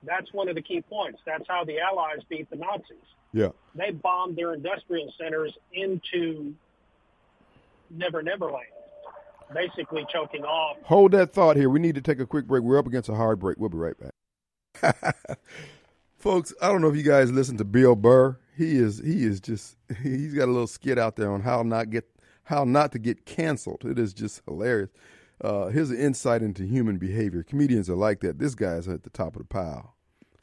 That's 0.04 0.32
one 0.32 0.48
of 0.48 0.54
the 0.54 0.62
key 0.62 0.80
points. 0.82 1.20
That's 1.26 1.46
how 1.48 1.64
the 1.64 1.80
Allies 1.80 2.20
beat 2.28 2.48
the 2.50 2.56
Nazis. 2.56 2.96
Yeah. 3.32 3.48
They 3.74 3.90
bombed 3.90 4.36
their 4.36 4.54
industrial 4.54 5.12
centers 5.18 5.56
into 5.72 6.54
Never 7.90 8.22
Never 8.22 8.46
Land, 8.46 8.66
basically 9.54 10.06
choking 10.12 10.44
off. 10.44 10.76
Hold 10.84 11.12
that 11.12 11.32
thought 11.32 11.56
here. 11.56 11.70
We 11.70 11.80
need 11.80 11.94
to 11.94 12.00
take 12.00 12.20
a 12.20 12.26
quick 12.26 12.46
break. 12.46 12.62
We're 12.62 12.78
up 12.78 12.86
against 12.86 13.08
a 13.08 13.14
hard 13.14 13.38
break. 13.38 13.58
We'll 13.58 13.68
be 13.68 13.78
right 13.78 13.96
back. 13.98 14.96
Folks, 16.16 16.52
I 16.60 16.68
don't 16.68 16.80
know 16.80 16.88
if 16.88 16.96
you 16.96 17.02
guys 17.02 17.30
listen 17.30 17.56
to 17.58 17.64
Bill 17.64 17.94
Burr. 17.94 18.38
He 18.56 18.76
is 18.76 18.98
he 18.98 19.24
is 19.24 19.40
just 19.40 19.76
he's 20.02 20.34
got 20.34 20.46
a 20.46 20.52
little 20.52 20.66
skit 20.66 20.98
out 20.98 21.16
there 21.16 21.30
on 21.30 21.42
how 21.42 21.62
not 21.62 21.90
get 21.90 22.08
how 22.44 22.64
not 22.64 22.92
to 22.92 22.98
get 22.98 23.24
canceled. 23.24 23.84
It 23.84 23.98
is 23.98 24.12
just 24.12 24.42
hilarious. 24.46 24.90
Uh, 25.40 25.68
here's 25.68 25.90
an 25.90 25.98
insight 25.98 26.42
into 26.42 26.64
human 26.64 26.98
behavior. 26.98 27.44
Comedians 27.44 27.88
are 27.88 27.94
like 27.94 28.20
that. 28.20 28.40
This 28.40 28.56
guy's 28.56 28.88
at 28.88 29.04
the 29.04 29.10
top 29.10 29.36
of 29.36 29.42
the 29.42 29.48
pile. 29.48 29.94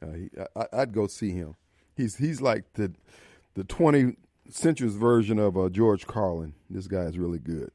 Uh, 0.02 0.14
he, 0.14 0.30
I, 0.56 0.68
I'd 0.72 0.94
go 0.94 1.08
see 1.08 1.32
him. 1.32 1.56
He's 1.96 2.16
he's 2.16 2.40
like 2.42 2.74
the 2.74 2.94
the 3.56 3.64
20 3.64 4.16
centuries 4.50 4.96
version 4.96 5.40
of 5.40 5.58
uh, 5.58 5.70
George 5.70 6.08
Carlin. 6.08 6.54
This 6.70 6.88
guy 6.88 7.04
is 7.04 7.18
really 7.18 7.40
good. 7.40 7.72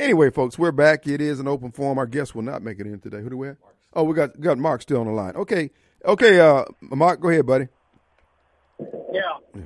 Anyway, 0.00 0.30
folks, 0.30 0.58
we're 0.58 0.72
back. 0.72 1.06
It 1.06 1.20
is 1.20 1.40
an 1.40 1.46
open 1.46 1.72
forum. 1.72 1.98
Our 1.98 2.06
guest 2.06 2.34
will 2.34 2.40
not 2.40 2.62
make 2.62 2.80
it 2.80 2.86
in 2.86 3.00
today. 3.00 3.20
Who 3.20 3.28
do 3.28 3.36
we 3.36 3.48
have? 3.48 3.58
Oh, 3.92 4.02
we 4.02 4.14
got 4.14 4.40
got 4.40 4.56
Mark 4.56 4.80
still 4.80 4.98
on 5.00 5.06
the 5.06 5.12
line. 5.12 5.36
Okay, 5.36 5.70
okay. 6.06 6.40
Uh, 6.40 6.64
Mark, 6.80 7.20
go 7.20 7.28
ahead, 7.28 7.44
buddy. 7.44 7.68
Yeah. 9.12 9.60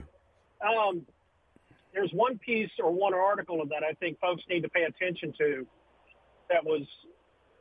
Um, 0.61 1.07
there's 1.93 2.11
one 2.13 2.37
piece 2.39 2.71
or 2.83 2.91
one 2.91 3.15
article 3.15 3.63
that 3.65 3.85
I 3.89 3.93
think 3.93 4.19
folks 4.19 4.43
need 4.51 4.63
to 4.63 4.69
pay 4.69 4.83
attention 4.83 5.33
to 5.39 5.65
that 6.51 6.65
was 6.65 6.83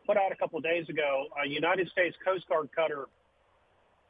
put 0.08 0.18
out 0.18 0.32
a 0.32 0.36
couple 0.36 0.58
of 0.58 0.64
days 0.64 0.90
ago. 0.90 1.28
A 1.44 1.48
United 1.48 1.90
States 1.90 2.16
Coast 2.26 2.50
Guard 2.50 2.70
cutter 2.76 3.06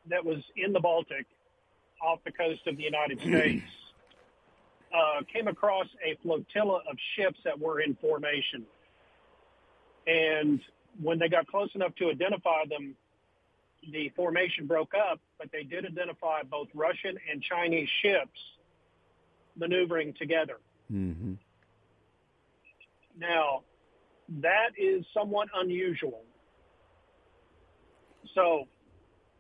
that 0.09 0.23
was 0.23 0.37
in 0.55 0.71
the 0.71 0.79
Baltic 0.79 1.25
off 2.01 2.19
the 2.23 2.31
coast 2.31 2.61
of 2.67 2.77
the 2.77 2.83
United 2.83 3.19
States 3.19 3.65
uh, 4.93 5.21
came 5.31 5.47
across 5.47 5.87
a 6.05 6.15
flotilla 6.21 6.81
of 6.89 6.97
ships 7.15 7.39
that 7.43 7.59
were 7.59 7.81
in 7.81 7.95
formation. 7.95 8.65
And 10.05 10.59
when 11.01 11.17
they 11.17 11.29
got 11.29 11.47
close 11.47 11.69
enough 11.75 11.95
to 11.95 12.09
identify 12.09 12.65
them, 12.69 12.95
the 13.91 14.09
formation 14.15 14.67
broke 14.67 14.93
up, 14.93 15.19
but 15.37 15.49
they 15.51 15.63
did 15.63 15.85
identify 15.85 16.43
both 16.43 16.67
Russian 16.73 17.17
and 17.31 17.41
Chinese 17.41 17.89
ships 18.01 18.39
maneuvering 19.57 20.13
together. 20.13 20.59
Mm-hmm. 20.91 21.33
Now, 23.17 23.61
that 24.41 24.69
is 24.77 25.05
somewhat 25.13 25.47
unusual. 25.55 26.21
So, 28.33 28.67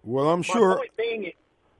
Well, 0.03 0.29
I'm 0.29 0.43
sure 0.43 0.77
point 0.77 0.97
being, 0.97 1.31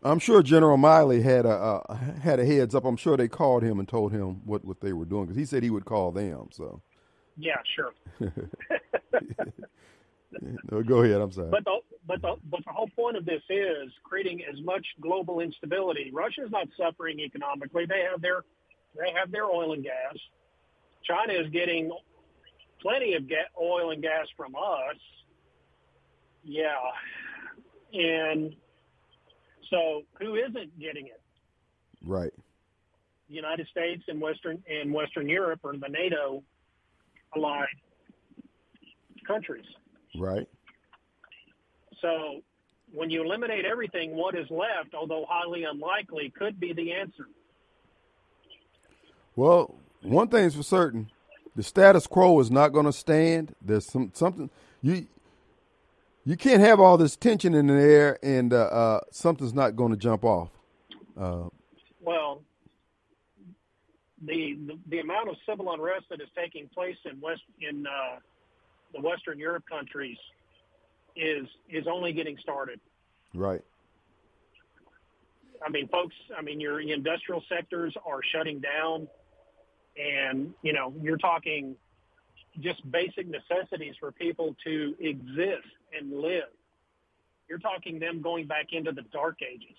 I'm 0.03 0.19
sure 0.19 0.43
General 0.43 0.77
Milley 0.77 1.23
had 1.23 1.45
a 1.45 1.49
uh, 1.49 1.95
had 2.21 2.39
a 2.39 2.45
heads 2.45 2.75
up. 2.75 2.85
I'm 2.85 2.97
sure 2.97 3.17
they 3.17 3.27
called 3.27 3.63
him 3.63 3.79
and 3.79 3.87
told 3.87 4.11
him 4.11 4.41
what 4.45 4.65
what 4.65 4.81
they 4.81 4.93
were 4.93 5.05
doing 5.05 5.25
because 5.25 5.37
he 5.37 5.45
said 5.45 5.63
he 5.63 5.69
would 5.69 5.85
call 5.85 6.11
them. 6.11 6.49
So, 6.51 6.81
yeah, 7.37 7.57
sure. 7.75 7.93
no, 10.71 10.83
go 10.83 11.03
ahead. 11.03 11.21
I'm 11.21 11.31
sorry. 11.31 11.49
But 11.49 11.63
the, 11.65 11.79
but 12.07 12.21
the, 12.21 12.35
but 12.49 12.59
the 12.65 12.71
whole 12.71 12.89
point 12.95 13.17
of 13.17 13.25
this 13.25 13.41
is 13.49 13.91
creating 14.03 14.41
as 14.51 14.59
much 14.63 14.85
global 15.01 15.39
instability. 15.39 16.11
Russia's 16.13 16.51
not 16.51 16.67
suffering 16.77 17.19
economically. 17.19 17.85
They 17.85 18.05
have 18.09 18.21
their 18.21 18.43
they 18.95 19.11
have 19.17 19.31
their 19.31 19.45
oil 19.45 19.73
and 19.73 19.83
gas. 19.83 20.15
China 21.03 21.33
is 21.33 21.49
getting 21.51 21.91
plenty 22.81 23.13
of 23.13 23.23
oil 23.61 23.91
and 23.91 24.01
gas 24.01 24.27
from 24.37 24.55
us. 24.55 24.97
Yeah, 26.43 26.75
and 27.93 28.55
so 29.73 30.03
who 30.19 30.35
isn't 30.35 30.79
getting 30.79 31.07
it? 31.07 31.19
right. 32.05 32.31
The 33.29 33.35
United 33.35 33.67
States 33.67 34.03
and 34.07 34.21
Western 34.21 34.61
and 34.69 34.93
Western 34.93 35.27
Europe 35.27 35.61
are 35.63 35.75
the 35.75 35.87
NATO 35.89 36.43
allied 37.35 37.67
countries. 39.25 39.65
Right. 40.15 40.47
So 42.01 42.41
when 42.93 43.09
you 43.09 43.23
eliminate 43.23 43.65
everything, 43.65 44.15
what 44.15 44.35
is 44.35 44.45
left, 44.51 44.93
although 44.93 45.25
highly 45.27 45.63
unlikely, 45.63 46.31
could 46.37 46.59
be 46.59 46.73
the 46.73 46.91
answer. 46.93 47.27
Well, 49.35 49.73
one 50.01 50.27
thing's 50.27 50.53
for 50.55 50.63
certain: 50.63 51.09
the 51.55 51.63
status 51.63 52.05
quo 52.05 52.39
is 52.39 52.51
not 52.51 52.73
going 52.73 52.85
to 52.85 52.93
stand. 52.93 53.55
There's 53.61 53.85
some 53.85 54.11
something 54.13 54.49
you 54.81 55.07
you 56.25 56.37
can't 56.37 56.61
have 56.61 56.79
all 56.79 56.97
this 56.97 57.15
tension 57.15 57.53
in 57.53 57.67
the 57.67 57.73
air 57.73 58.17
and 58.23 58.53
uh, 58.53 58.57
uh, 58.57 58.99
something's 59.11 59.53
not 59.53 59.75
going 59.75 59.91
to 59.91 59.97
jump 59.97 60.23
off. 60.23 60.49
Uh, 61.19 61.49
Well, 62.01 62.41
the, 64.25 64.57
the 64.67 64.79
the 64.87 64.99
amount 64.99 65.29
of 65.29 65.35
civil 65.47 65.71
unrest 65.73 66.05
that 66.09 66.21
is 66.21 66.29
taking 66.35 66.69
place 66.69 66.95
in 67.05 67.19
West 67.19 67.41
in 67.59 67.85
uh, 67.85 68.19
the 68.93 69.01
Western 69.01 69.37
Europe 69.37 69.65
countries 69.69 70.17
is 71.15 71.45
is 71.69 71.85
only 71.87 72.13
getting 72.13 72.37
started. 72.37 72.79
right. 73.33 73.61
I 75.65 75.69
mean, 75.69 75.87
folks. 75.87 76.15
I 76.37 76.41
mean, 76.41 76.59
your 76.59 76.81
industrial 76.81 77.41
sectors 77.47 77.95
are 78.05 78.19
shutting 78.33 78.59
down, 78.59 79.07
and 79.97 80.53
you 80.61 80.73
know, 80.73 80.93
you're 81.01 81.17
talking 81.17 81.75
just 82.59 82.89
basic 82.91 83.27
necessities 83.27 83.95
for 83.99 84.11
people 84.11 84.55
to 84.65 84.95
exist 84.99 85.67
and 85.97 86.11
live. 86.11 86.49
You're 87.49 87.59
talking 87.59 87.99
them 87.99 88.21
going 88.21 88.47
back 88.47 88.67
into 88.71 88.91
the 88.91 89.03
dark 89.11 89.39
ages. 89.41 89.75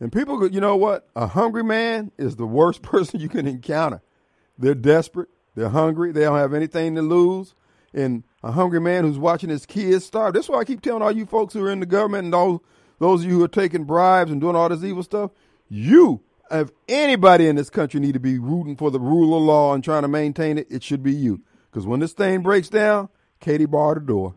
And 0.00 0.12
people, 0.12 0.46
you 0.48 0.60
know 0.60 0.76
what? 0.76 1.08
A 1.16 1.26
hungry 1.26 1.64
man 1.64 2.12
is 2.18 2.36
the 2.36 2.46
worst 2.46 2.82
person 2.82 3.20
you 3.20 3.28
can 3.28 3.46
encounter. 3.46 4.00
They're 4.58 4.74
desperate. 4.74 5.28
They're 5.54 5.68
hungry. 5.68 6.12
They 6.12 6.22
don't 6.22 6.38
have 6.38 6.54
anything 6.54 6.94
to 6.94 7.02
lose. 7.02 7.54
And 7.92 8.22
a 8.42 8.52
hungry 8.52 8.80
man 8.80 9.04
who's 9.04 9.18
watching 9.18 9.50
his 9.50 9.66
kids 9.66 10.04
starve. 10.04 10.34
That's 10.34 10.48
why 10.48 10.58
I 10.58 10.64
keep 10.64 10.82
telling 10.82 11.02
all 11.02 11.10
you 11.10 11.26
folks 11.26 11.54
who 11.54 11.64
are 11.64 11.70
in 11.70 11.80
the 11.80 11.86
government 11.86 12.26
and 12.26 12.34
all 12.34 12.62
those 12.98 13.24
of 13.24 13.30
you 13.30 13.38
who 13.38 13.44
are 13.44 13.48
taking 13.48 13.84
bribes 13.84 14.30
and 14.30 14.40
doing 14.40 14.54
all 14.56 14.68
this 14.68 14.84
evil 14.84 15.02
stuff, 15.02 15.30
you, 15.68 16.20
if 16.50 16.70
anybody 16.88 17.48
in 17.48 17.56
this 17.56 17.70
country 17.70 17.98
need 17.98 18.14
to 18.14 18.20
be 18.20 18.38
rooting 18.38 18.76
for 18.76 18.90
the 18.90 19.00
rule 19.00 19.36
of 19.36 19.42
law 19.42 19.74
and 19.74 19.82
trying 19.82 20.02
to 20.02 20.08
maintain 20.08 20.58
it, 20.58 20.66
it 20.70 20.82
should 20.82 21.02
be 21.02 21.12
you. 21.12 21.42
Because 21.70 21.86
when 21.86 22.00
this 22.00 22.12
thing 22.12 22.42
breaks 22.42 22.68
down, 22.68 23.08
Katie 23.40 23.66
barred 23.66 24.02
the 24.02 24.06
door. 24.06 24.34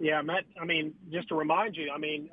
Yeah, 0.00 0.20
Matt. 0.22 0.44
I 0.60 0.64
mean, 0.64 0.94
just 1.10 1.28
to 1.28 1.34
remind 1.34 1.76
you, 1.76 1.90
I 1.94 1.98
mean, 1.98 2.28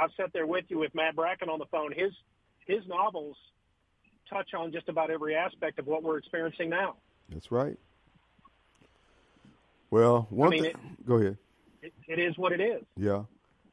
I've 0.00 0.10
sat 0.16 0.32
there 0.32 0.46
with 0.46 0.64
you 0.68 0.78
with 0.78 0.94
Matt 0.94 1.16
Bracken 1.16 1.48
on 1.48 1.58
the 1.58 1.66
phone. 1.66 1.92
His 1.92 2.12
his 2.66 2.86
novels 2.86 3.36
touch 4.30 4.54
on 4.56 4.72
just 4.72 4.88
about 4.88 5.10
every 5.10 5.34
aspect 5.34 5.78
of 5.78 5.86
what 5.86 6.02
we're 6.02 6.16
experiencing 6.18 6.70
now. 6.70 6.94
That's 7.28 7.50
right. 7.50 7.76
Well, 9.90 10.26
one 10.30 10.48
I 10.48 10.50
mean, 10.50 10.62
thing. 10.64 10.70
it- 10.72 11.06
Go 11.06 11.14
ahead. 11.16 11.36
It, 11.82 11.92
it 12.06 12.18
is 12.20 12.38
what 12.38 12.52
it 12.52 12.60
is. 12.60 12.82
Yeah. 12.96 13.24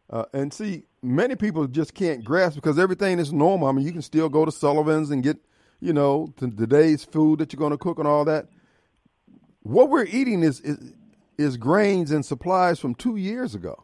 Uh, 0.09 0.25
and 0.33 0.51
see, 0.51 0.83
many 1.03 1.35
people 1.35 1.67
just 1.67 1.93
can't 1.93 2.23
grasp 2.23 2.55
because 2.55 2.79
everything 2.79 3.19
is 3.19 3.31
normal. 3.31 3.67
I 3.67 3.71
mean, 3.71 3.85
you 3.85 3.91
can 3.91 4.01
still 4.01 4.27
go 4.27 4.43
to 4.43 4.51
Sullivan's 4.51 5.11
and 5.11 5.21
get, 5.21 5.37
you 5.79 5.93
know, 5.93 6.33
t- 6.39 6.49
today's 6.49 7.05
food 7.05 7.39
that 7.39 7.53
you're 7.53 7.59
going 7.59 7.71
to 7.71 7.77
cook 7.77 7.99
and 7.99 8.07
all 8.07 8.25
that. 8.25 8.47
What 9.63 9.89
we're 9.89 10.05
eating 10.05 10.43
is, 10.43 10.59
is 10.61 10.93
is 11.37 11.57
grains 11.57 12.11
and 12.11 12.25
supplies 12.25 12.79
from 12.79 12.95
two 12.95 13.15
years 13.15 13.55
ago, 13.55 13.83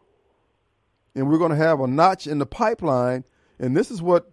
and 1.15 1.29
we're 1.29 1.37
going 1.37 1.51
to 1.51 1.57
have 1.57 1.79
a 1.79 1.87
notch 1.87 2.27
in 2.27 2.39
the 2.39 2.45
pipeline. 2.45 3.23
And 3.59 3.75
this 3.75 3.91
is 3.91 4.01
what 4.01 4.29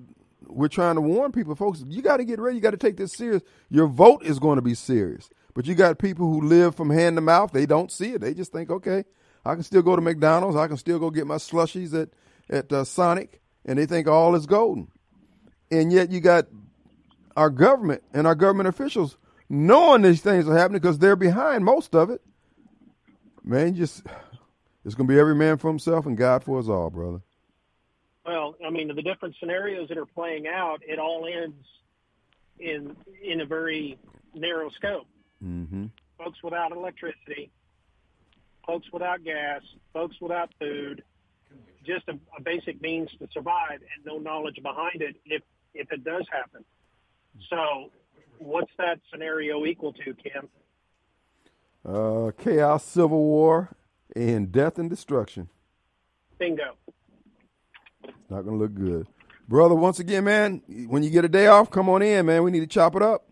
we're 0.46 0.68
trying 0.68 0.96
to 0.96 1.00
warn 1.00 1.30
people, 1.32 1.54
folks. 1.54 1.84
You 1.86 2.02
got 2.02 2.16
to 2.16 2.24
get 2.24 2.40
ready. 2.40 2.56
You 2.56 2.62
got 2.62 2.72
to 2.72 2.76
take 2.76 2.96
this 2.96 3.12
serious. 3.12 3.42
Your 3.70 3.86
vote 3.86 4.24
is 4.24 4.38
going 4.38 4.56
to 4.56 4.62
be 4.62 4.74
serious. 4.74 5.30
But 5.54 5.66
you 5.66 5.74
got 5.74 5.98
people 5.98 6.26
who 6.26 6.40
live 6.40 6.74
from 6.74 6.90
hand 6.90 7.16
to 7.16 7.20
mouth. 7.20 7.52
They 7.52 7.66
don't 7.66 7.92
see 7.92 8.12
it. 8.12 8.20
They 8.20 8.34
just 8.34 8.52
think, 8.52 8.70
okay, 8.70 9.04
I 9.44 9.54
can 9.54 9.62
still 9.62 9.82
go 9.82 9.94
to 9.94 10.02
McDonald's. 10.02 10.56
I 10.56 10.66
can 10.66 10.76
still 10.76 10.98
go 10.98 11.10
get 11.10 11.26
my 11.26 11.36
slushies 11.36 12.00
at 12.00 12.10
at 12.50 12.72
uh, 12.72 12.84
Sonic, 12.84 13.40
and 13.64 13.78
they 13.78 13.86
think 13.86 14.08
all 14.08 14.34
is 14.34 14.46
golden. 14.46 14.88
And 15.70 15.92
yet 15.92 16.10
you 16.10 16.20
got 16.20 16.46
our 17.36 17.50
government 17.50 18.02
and 18.12 18.26
our 18.26 18.34
government 18.34 18.68
officials 18.68 19.16
knowing 19.52 20.00
these 20.00 20.22
things 20.22 20.48
are 20.48 20.56
happening 20.56 20.80
because 20.80 20.98
they're 20.98 21.14
behind 21.14 21.64
most 21.64 21.94
of 21.94 22.08
it. 22.10 22.22
Man, 23.44 23.74
just 23.74 24.02
it's 24.84 24.94
going 24.94 25.06
to 25.06 25.12
be 25.12 25.20
every 25.20 25.34
man 25.34 25.58
for 25.58 25.68
himself 25.68 26.06
and 26.06 26.16
God 26.16 26.42
for 26.42 26.58
us 26.58 26.68
all, 26.68 26.90
brother. 26.90 27.20
Well, 28.24 28.56
I 28.64 28.70
mean, 28.70 28.88
the 28.88 29.02
different 29.02 29.34
scenarios 29.38 29.88
that 29.88 29.98
are 29.98 30.06
playing 30.06 30.46
out, 30.46 30.80
it 30.86 30.98
all 30.98 31.26
ends 31.26 31.66
in 32.58 32.96
in 33.22 33.40
a 33.40 33.46
very 33.46 33.98
narrow 34.34 34.70
scope. 34.70 35.06
Mm-hmm. 35.44 35.86
Folks 36.16 36.42
without 36.42 36.72
electricity, 36.72 37.50
folks 38.66 38.86
without 38.92 39.22
gas, 39.24 39.60
folks 39.92 40.16
without 40.20 40.50
food, 40.58 41.02
just 41.84 42.08
a, 42.08 42.12
a 42.38 42.40
basic 42.40 42.80
means 42.80 43.10
to 43.18 43.28
survive, 43.32 43.80
and 43.80 44.06
no 44.06 44.18
knowledge 44.18 44.58
behind 44.62 45.02
it 45.02 45.16
if 45.26 45.42
if 45.74 45.90
it 45.92 46.04
does 46.04 46.24
happen. 46.32 46.64
So, 47.50 47.90
what's 48.44 48.70
that 48.78 49.00
scenario 49.10 49.64
equal 49.66 49.92
to, 49.92 50.14
Kim? 50.14 50.48
Uh, 51.84 52.30
chaos, 52.38 52.84
civil 52.84 53.22
war, 53.22 53.70
and 54.14 54.52
death 54.52 54.78
and 54.78 54.88
destruction. 54.88 55.48
Bingo. 56.38 56.76
Not 58.28 58.42
going 58.42 58.58
to 58.58 58.62
look 58.62 58.74
good. 58.74 59.06
Brother, 59.48 59.74
once 59.74 59.98
again, 59.98 60.24
man, 60.24 60.62
when 60.88 61.02
you 61.02 61.10
get 61.10 61.24
a 61.24 61.28
day 61.28 61.46
off, 61.46 61.70
come 61.70 61.88
on 61.88 62.02
in, 62.02 62.26
man. 62.26 62.42
We 62.42 62.50
need 62.50 62.60
to 62.60 62.66
chop 62.66 62.96
it 62.96 63.02
up. 63.02 63.26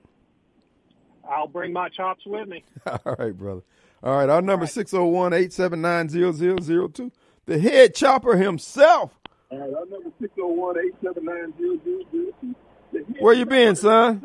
I'll 1.29 1.47
bring 1.47 1.73
my 1.73 1.89
chops 1.89 2.23
with 2.27 2.49
me. 2.49 2.65
All 2.87 3.17
right, 3.19 3.37
brother. 3.37 3.63
All 4.03 4.17
right, 4.17 4.29
our 4.29 4.43
number 4.43 4.67
601 4.67 5.33
879 5.33 6.09
0002. 6.09 7.13
The 7.47 7.59
head 7.59 7.95
chopper 7.95 8.37
himself. 8.37 9.19
All 9.51 9.59
right, 9.59 9.75
our 9.75 9.87
number 9.87 10.11
601-879-0002. 10.23 12.55
Where 13.19 13.35
you 13.35 13.47
been, 13.47 13.75
son? 13.75 14.23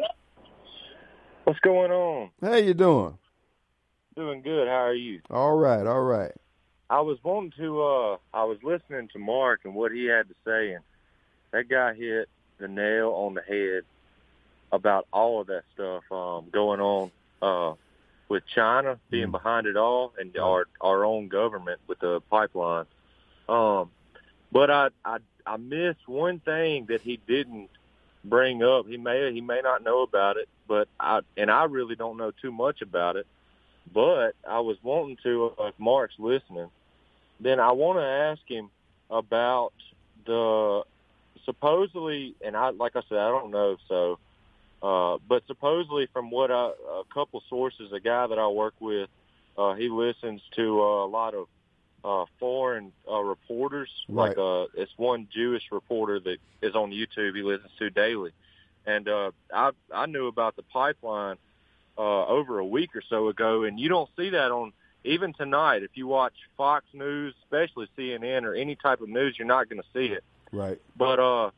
What's 1.46 1.60
going 1.60 1.92
on? 1.92 2.32
How 2.42 2.56
you 2.56 2.74
doing? 2.74 3.20
Doing 4.16 4.42
good. 4.42 4.68
How 4.68 4.86
are 4.86 4.96
you? 4.96 5.22
All 5.30 5.56
right, 5.56 5.86
all 5.86 6.02
right. 6.02 6.32
I 6.90 7.02
was 7.02 7.20
wanting 7.24 7.54
to. 7.58 7.84
uh 7.84 8.18
I 8.34 8.46
was 8.46 8.58
listening 8.64 9.10
to 9.14 9.20
Mark 9.20 9.62
and 9.64 9.76
what 9.76 9.92
he 9.92 10.06
had 10.06 10.28
to 10.28 10.34
say, 10.44 10.74
and 10.74 10.84
that 11.52 11.70
guy 11.70 11.94
hit 11.94 12.30
the 12.58 12.68
nail 12.68 13.12
on 13.12 13.36
the 13.36 13.44
head 13.44 13.84
about 14.72 15.06
all 15.14 15.40
of 15.42 15.48
that 15.48 15.66
stuff 15.76 16.04
um, 16.12 16.48
going 16.52 16.82
on 16.82 17.12
uh, 17.44 17.76
with 18.28 18.44
China 18.48 18.98
being 19.12 19.30
behind 19.30 19.68
it 19.68 19.78
all, 19.78 20.14
and 20.18 20.36
our 20.38 20.66
our 20.82 21.06
own 21.06 21.28
government 21.28 21.80
with 21.86 22.00
the 22.00 22.22
pipeline. 22.22 22.86
Um, 23.48 23.92
but 24.52 24.72
I 24.72 24.90
I 25.06 25.18
I 25.46 25.58
missed 25.58 26.08
one 26.08 26.40
thing 26.40 26.88
that 26.88 27.02
he 27.02 27.18
didn't 27.28 27.70
bring 28.30 28.64
up. 28.64 28.88
He 28.88 28.98
may 28.98 29.32
he 29.34 29.42
may 29.42 29.62
not 29.62 29.84
know 29.84 30.02
about 30.02 30.38
it, 30.38 30.50
but 30.68 30.88
I 31.00 31.22
and 31.38 31.50
I 31.50 31.66
really 31.66 31.96
don't 31.96 32.18
know 32.18 32.32
too 32.42 32.52
much 32.52 32.82
about 32.82 33.16
it. 33.16 33.28
But 33.94 34.32
I 34.50 34.60
was 34.62 34.78
wanting 34.82 35.18
to, 35.24 35.54
uh, 35.60 35.66
if 35.68 35.76
Mark's 35.78 36.16
listening, 36.18 36.70
then 37.40 37.60
I 37.60 37.72
want 37.72 38.00
to 38.00 38.04
ask 38.04 38.42
him 38.48 38.70
about 39.10 39.74
the 40.26 40.84
supposedly, 41.46 42.36
and 42.44 42.58
I 42.58 42.72
like 42.72 42.96
I 42.96 43.02
said, 43.08 43.20
I 43.20 43.30
don't 43.30 43.52
know, 43.52 43.78
so, 43.88 44.20
uh, 44.82 45.18
but 45.28 45.44
supposedly 45.48 46.08
from 46.12 46.32
what 46.32 46.52
I, 46.52 46.72
a 46.72 47.04
couple 47.14 47.44
sources, 47.48 47.92
a 47.94 48.00
guy 48.00 48.28
that 48.28 48.40
I 48.40 48.48
work 48.48 48.74
with, 48.80 49.10
uh, 49.58 49.76
he 49.76 49.90
listens 49.90 50.42
to 50.56 50.82
uh, 50.82 51.06
a 51.06 51.08
lot 51.08 51.36
of 51.36 51.48
uh, 52.06 52.26
foreign 52.40 52.92
uh, 53.12 53.20
reporters. 53.20 53.90
Right. 54.08 54.30
Like 54.30 54.38
uh, 54.38 54.68
it's 54.76 54.92
one 54.98 55.28
Jewish 55.34 55.64
reporter 55.72 56.20
that 56.20 56.38
is 56.62 56.76
on 56.76 56.92
YouTube. 56.92 57.36
He 57.36 57.42
listens 57.42 57.72
to 57.80 57.90
daily, 57.90 58.32
and 58.86 59.08
uh, 59.10 59.32
I 59.54 59.72
I 59.94 60.06
knew 60.06 60.28
about 60.28 60.56
the 60.56 60.64
pipeline 60.64 61.38
uh, 61.98 62.26
over 62.28 62.60
a 62.60 62.66
week 62.66 62.96
or 62.96 63.02
so 63.10 63.30
ago, 63.30 63.64
and 63.64 63.80
you 63.80 63.90
don't 63.90 64.10
see 64.16 64.30
that 64.30 64.52
on 64.52 64.72
even 65.04 65.34
tonight. 65.34 65.82
If 65.84 65.92
you 65.96 66.06
watch 66.06 66.34
Fox 66.58 66.86
News, 66.94 67.34
especially 67.44 67.88
CNN 67.98 68.44
or 68.44 68.54
any 68.54 68.76
type 68.76 69.02
of 69.02 69.10
news, 69.10 69.36
you're 69.38 69.48
not 69.48 69.68
going 69.68 69.82
to 69.82 69.88
see 69.94 70.14
it. 70.14 70.24
Right. 70.52 70.80
But 70.96 71.20
uh, 71.20 71.52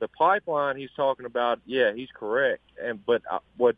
the 0.00 0.08
pipeline 0.08 0.76
he's 0.76 0.90
talking 0.96 1.26
about, 1.26 1.60
yeah, 1.64 1.92
he's 1.94 2.10
correct. 2.12 2.62
And 2.82 3.04
but 3.06 3.22
uh, 3.30 3.38
what 3.56 3.76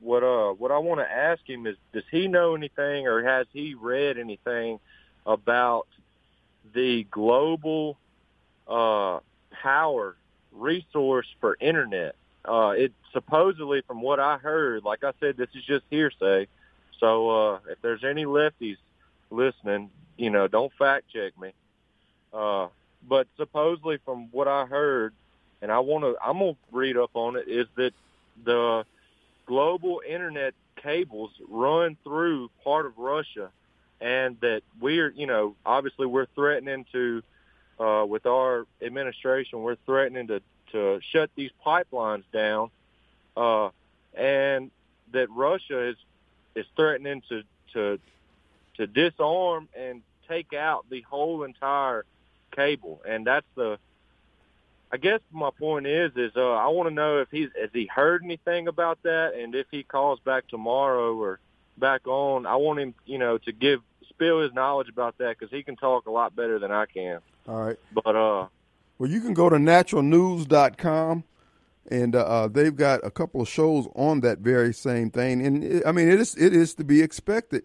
what 0.00 0.22
uh 0.22 0.52
what 0.54 0.70
I 0.70 0.78
want 0.78 1.00
to 1.00 1.10
ask 1.10 1.46
him 1.46 1.66
is, 1.66 1.76
does 1.92 2.04
he 2.10 2.28
know 2.28 2.54
anything 2.54 3.06
or 3.06 3.22
has 3.22 3.46
he 3.52 3.74
read 3.74 4.16
anything 4.16 4.80
about 5.30 5.86
the 6.74 7.04
global 7.04 7.96
uh, 8.68 9.20
power 9.62 10.16
resource 10.52 11.26
for 11.40 11.56
internet? 11.60 12.16
Uh, 12.44 12.74
it 12.76 12.92
supposedly, 13.12 13.82
from 13.82 14.02
what 14.02 14.18
I 14.18 14.38
heard, 14.38 14.84
like 14.84 15.04
I 15.04 15.12
said, 15.20 15.36
this 15.36 15.48
is 15.54 15.64
just 15.64 15.84
hearsay. 15.90 16.48
So 16.98 17.30
uh, 17.30 17.58
if 17.68 17.80
there's 17.82 18.04
any 18.04 18.24
lefties 18.24 18.76
listening, 19.30 19.90
you 20.16 20.30
know, 20.30 20.48
don't 20.48 20.72
fact 20.78 21.06
check 21.12 21.38
me. 21.40 21.52
Uh, 22.32 22.68
but 23.08 23.26
supposedly, 23.36 23.98
from 24.04 24.28
what 24.32 24.48
I 24.48 24.66
heard, 24.66 25.14
and 25.62 25.70
I 25.70 25.78
want 25.80 26.04
to, 26.04 26.16
I'm 26.22 26.38
gonna 26.38 26.56
read 26.72 26.96
up 26.96 27.10
on 27.14 27.36
it, 27.36 27.48
is 27.48 27.66
that 27.76 27.92
the 28.44 28.84
global 29.46 30.02
internet 30.06 30.54
cables 30.76 31.30
run 31.48 31.96
through 32.04 32.50
part 32.64 32.86
of 32.86 32.98
Russia, 32.98 33.50
and 34.00 34.40
that 34.40 34.62
we're, 34.80 35.10
you 35.10 35.26
know, 35.26 35.54
obviously 35.64 36.06
we're 36.06 36.26
threatening 36.34 36.86
to, 36.92 37.22
uh, 37.78 38.04
with 38.06 38.26
our 38.26 38.66
administration, 38.82 39.62
we're 39.62 39.76
threatening 39.86 40.26
to 40.28 40.42
to 40.72 41.00
shut 41.10 41.30
these 41.34 41.50
pipelines 41.64 42.24
down, 42.32 42.70
uh, 43.36 43.70
and 44.14 44.70
that 45.12 45.28
Russia 45.30 45.88
is 45.88 45.96
is 46.54 46.66
threatening 46.76 47.22
to 47.28 47.42
to 47.72 47.98
to 48.76 48.86
disarm 48.86 49.68
and 49.76 50.02
take 50.28 50.52
out 50.52 50.86
the 50.90 51.02
whole 51.02 51.42
entire 51.42 52.04
cable, 52.52 53.02
and 53.06 53.26
that's 53.26 53.46
the. 53.56 53.78
I 54.92 54.96
guess 54.96 55.20
my 55.30 55.50
point 55.50 55.86
is, 55.86 56.10
is 56.16 56.32
uh, 56.36 56.50
I 56.50 56.66
want 56.68 56.88
to 56.88 56.94
know 56.94 57.20
if 57.20 57.28
he's 57.30 57.48
has 57.60 57.70
he 57.72 57.86
heard 57.86 58.24
anything 58.24 58.66
about 58.66 59.00
that, 59.04 59.34
and 59.34 59.54
if 59.54 59.66
he 59.70 59.84
calls 59.84 60.18
back 60.18 60.48
tomorrow 60.48 61.16
or 61.16 61.38
back 61.78 62.08
on, 62.08 62.44
I 62.44 62.56
want 62.56 62.80
him, 62.80 62.94
you 63.06 63.18
know, 63.18 63.38
to 63.38 63.52
give 63.52 63.82
spill 64.20 64.42
his 64.42 64.52
knowledge 64.52 64.88
about 64.88 65.16
that 65.18 65.38
because 65.38 65.50
he 65.50 65.62
can 65.62 65.76
talk 65.76 66.06
a 66.06 66.10
lot 66.10 66.36
better 66.36 66.58
than 66.58 66.70
I 66.70 66.84
can. 66.86 67.20
All 67.48 67.62
right. 67.62 67.78
But 67.92 68.14
uh, 68.14 68.46
Well, 68.98 69.10
you 69.10 69.20
can 69.20 69.32
go 69.32 69.48
to 69.48 69.56
naturalnews.com 69.56 71.24
and 71.90 72.14
uh, 72.14 72.20
uh, 72.20 72.48
they've 72.48 72.76
got 72.76 73.04
a 73.04 73.10
couple 73.10 73.40
of 73.40 73.48
shows 73.48 73.88
on 73.94 74.20
that 74.20 74.38
very 74.38 74.74
same 74.74 75.10
thing. 75.10 75.44
And 75.44 75.64
it, 75.64 75.82
I 75.86 75.92
mean, 75.92 76.08
it 76.08 76.20
is 76.20 76.36
it 76.36 76.54
is 76.54 76.74
to 76.74 76.84
be 76.84 77.00
expected. 77.02 77.64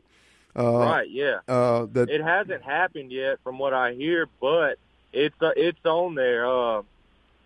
Uh, 0.58 0.78
right, 0.78 1.10
yeah. 1.10 1.40
Uh, 1.50 1.86
that 1.92 2.10
it 2.10 2.24
hasn't 2.24 2.64
happened 2.64 3.12
yet, 3.12 3.40
from 3.44 3.60
what 3.60 3.74
I 3.74 3.94
hear, 3.94 4.28
but 4.40 4.80
it's 5.12 5.36
uh, 5.42 5.52
it's 5.58 5.86
on 5.86 6.16
there. 6.16 6.48
Uh, 6.48 6.84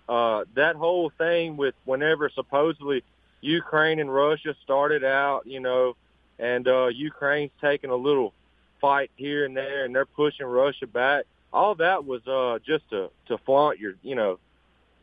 uh, 0.07 0.45
that 0.53 0.75
whole 0.75 1.09
thing 1.17 1.57
with 1.57 1.73
whenever 1.85 2.29
supposedly 2.29 3.03
Ukraine 3.41 3.99
and 3.99 4.13
Russia 4.13 4.55
started 4.63 5.03
out, 5.03 5.47
you 5.47 5.59
know, 5.59 5.95
and 6.37 6.67
uh, 6.67 6.87
Ukraine's 6.87 7.51
taking 7.59 7.89
a 7.89 7.95
little 7.95 8.33
fight 8.79 9.11
here 9.15 9.45
and 9.45 9.55
there, 9.55 9.85
and 9.85 9.93
they're 9.93 10.05
pushing 10.05 10.45
Russia 10.45 10.87
back. 10.87 11.25
All 11.51 11.75
that 11.75 12.05
was 12.05 12.25
uh, 12.27 12.59
just 12.65 12.89
to 12.91 13.09
to 13.27 13.37
flaunt 13.39 13.79
your, 13.79 13.93
you 14.03 14.15
know, 14.15 14.39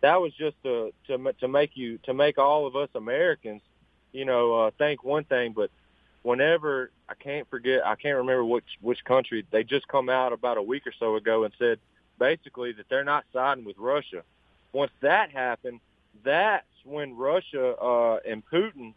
that 0.01 0.21
was 0.21 0.33
just 0.35 0.57
to 0.63 0.93
to 1.09 1.33
to 1.41 1.49
make 1.49 1.77
you 1.77 1.99
to 2.05 2.15
make 2.15 2.39
all 2.39 2.67
of 2.67 2.77
us 2.77 2.89
Americans, 2.95 3.63
you 4.13 4.25
know, 4.25 4.55
uh, 4.55 4.71
think 4.79 5.03
one 5.03 5.25
thing, 5.25 5.53
but 5.53 5.71
whenever 6.23 6.91
I 7.09 7.15
can't 7.15 7.49
forget, 7.49 7.87
I 7.87 7.95
can't 7.95 8.17
remember 8.17 8.45
which 8.45 8.65
which 8.81 9.05
country 9.05 9.45
they 9.51 9.65
just 9.65 9.89
come 9.89 10.09
out 10.09 10.33
about 10.33 10.59
a 10.59 10.63
week 10.63 10.87
or 10.87 10.93
so 10.99 11.17
ago 11.17 11.45
and 11.45 11.55
said 11.59 11.79
basically 12.19 12.73
that 12.73 12.89
they're 12.89 13.05
not 13.05 13.25
siding 13.33 13.65
with 13.65 13.79
Russia. 13.79 14.23
Once 14.73 14.91
that 15.01 15.31
happened, 15.31 15.81
that's 16.25 16.67
when 16.85 17.17
Russia 17.17 17.75
uh, 17.77 18.19
and 18.29 18.43
Putin 18.47 18.95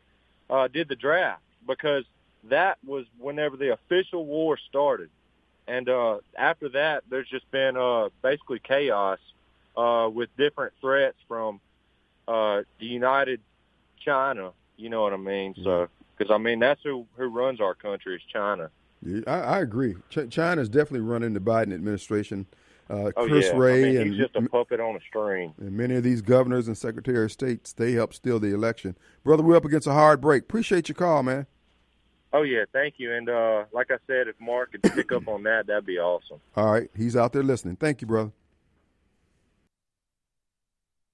uh, 0.50 0.68
did 0.68 0.88
the 0.88 0.96
draft 0.96 1.42
because 1.68 2.04
that 2.46 2.78
was 2.86 3.06
whenever 3.18 3.58
the 3.58 3.74
official 3.74 4.26
war 4.26 4.58
started. 4.70 5.10
And 5.68 5.88
uh, 5.88 6.20
after 6.38 6.70
that, 6.70 7.04
there's 7.10 7.30
just 7.30 7.50
been 7.52 7.78
uh, 7.78 8.10
basically 8.24 8.60
chaos 8.60 9.20
uh, 9.78 10.10
with 10.12 10.30
different 10.38 10.74
threats 10.82 11.18
from 11.28 11.60
uh, 12.28 12.64
the 12.80 12.86
United 12.86 13.42
China. 14.04 14.52
You 14.78 14.90
know 14.90 15.02
what 15.02 15.14
I 15.14 15.18
mean? 15.18 15.56
So, 15.64 15.90
because 16.18 16.32
I 16.34 16.38
mean 16.38 16.60
that's 16.60 16.82
who 16.84 17.06
who 17.18 17.28
runs 17.28 17.62
our 17.62 17.76
country 17.76 18.16
is 18.16 18.22
China. 18.32 18.70
Yeah, 19.06 19.22
I, 19.28 19.40
I 19.40 19.60
agree. 19.60 19.96
Ch- 20.10 20.30
China's 20.30 20.70
definitely 20.70 21.02
running 21.02 21.34
the 21.34 21.40
Biden 21.40 21.74
administration. 21.74 22.48
Uh, 22.90 23.12
Oh 23.16 23.28
Chris 23.28 23.46
yeah, 23.46 23.56
Ray 23.56 23.84
I 23.84 23.86
mean, 23.86 23.98
and 23.98 24.10
he's 24.10 24.20
just 24.20 24.36
a 24.36 24.42
puppet 24.50 24.80
on 24.80 24.96
a 24.96 25.00
string. 25.08 25.54
And 25.60 25.74
many 25.74 25.96
of 25.96 26.04
these 26.04 26.22
governors 26.22 26.68
and 26.68 26.78
secretary 26.78 27.26
of 27.26 27.32
states, 27.32 27.74
they 27.74 27.92
helped 27.92 28.16
steal 28.16 28.40
the 28.40 28.54
election. 28.54 28.98
Brother, 29.24 29.44
we're 29.44 29.56
up 29.56 29.66
against 29.66 29.86
a 29.86 29.94
hard 29.94 30.20
break. 30.20 30.44
Appreciate 30.44 30.90
your 30.90 30.96
call, 30.96 31.22
man. 31.22 31.46
Oh 32.32 32.44
yeah, 32.44 32.66
thank 32.72 32.96
you. 32.98 33.14
And 33.14 33.30
uh, 33.30 33.66
like 33.72 33.92
I 33.92 33.98
said, 34.06 34.28
if 34.28 34.36
Mark 34.40 34.72
could 34.72 34.84
pick 34.84 35.12
up 35.12 35.28
on 35.28 35.44
that, 35.44 35.68
that'd 35.68 35.86
be 35.86 35.98
awesome. 35.98 36.40
All 36.56 36.72
right. 36.72 36.90
He's 36.96 37.16
out 37.16 37.34
there 37.34 37.44
listening. 37.44 37.76
Thank 37.76 38.02
you, 38.02 38.08
brother. 38.08 38.32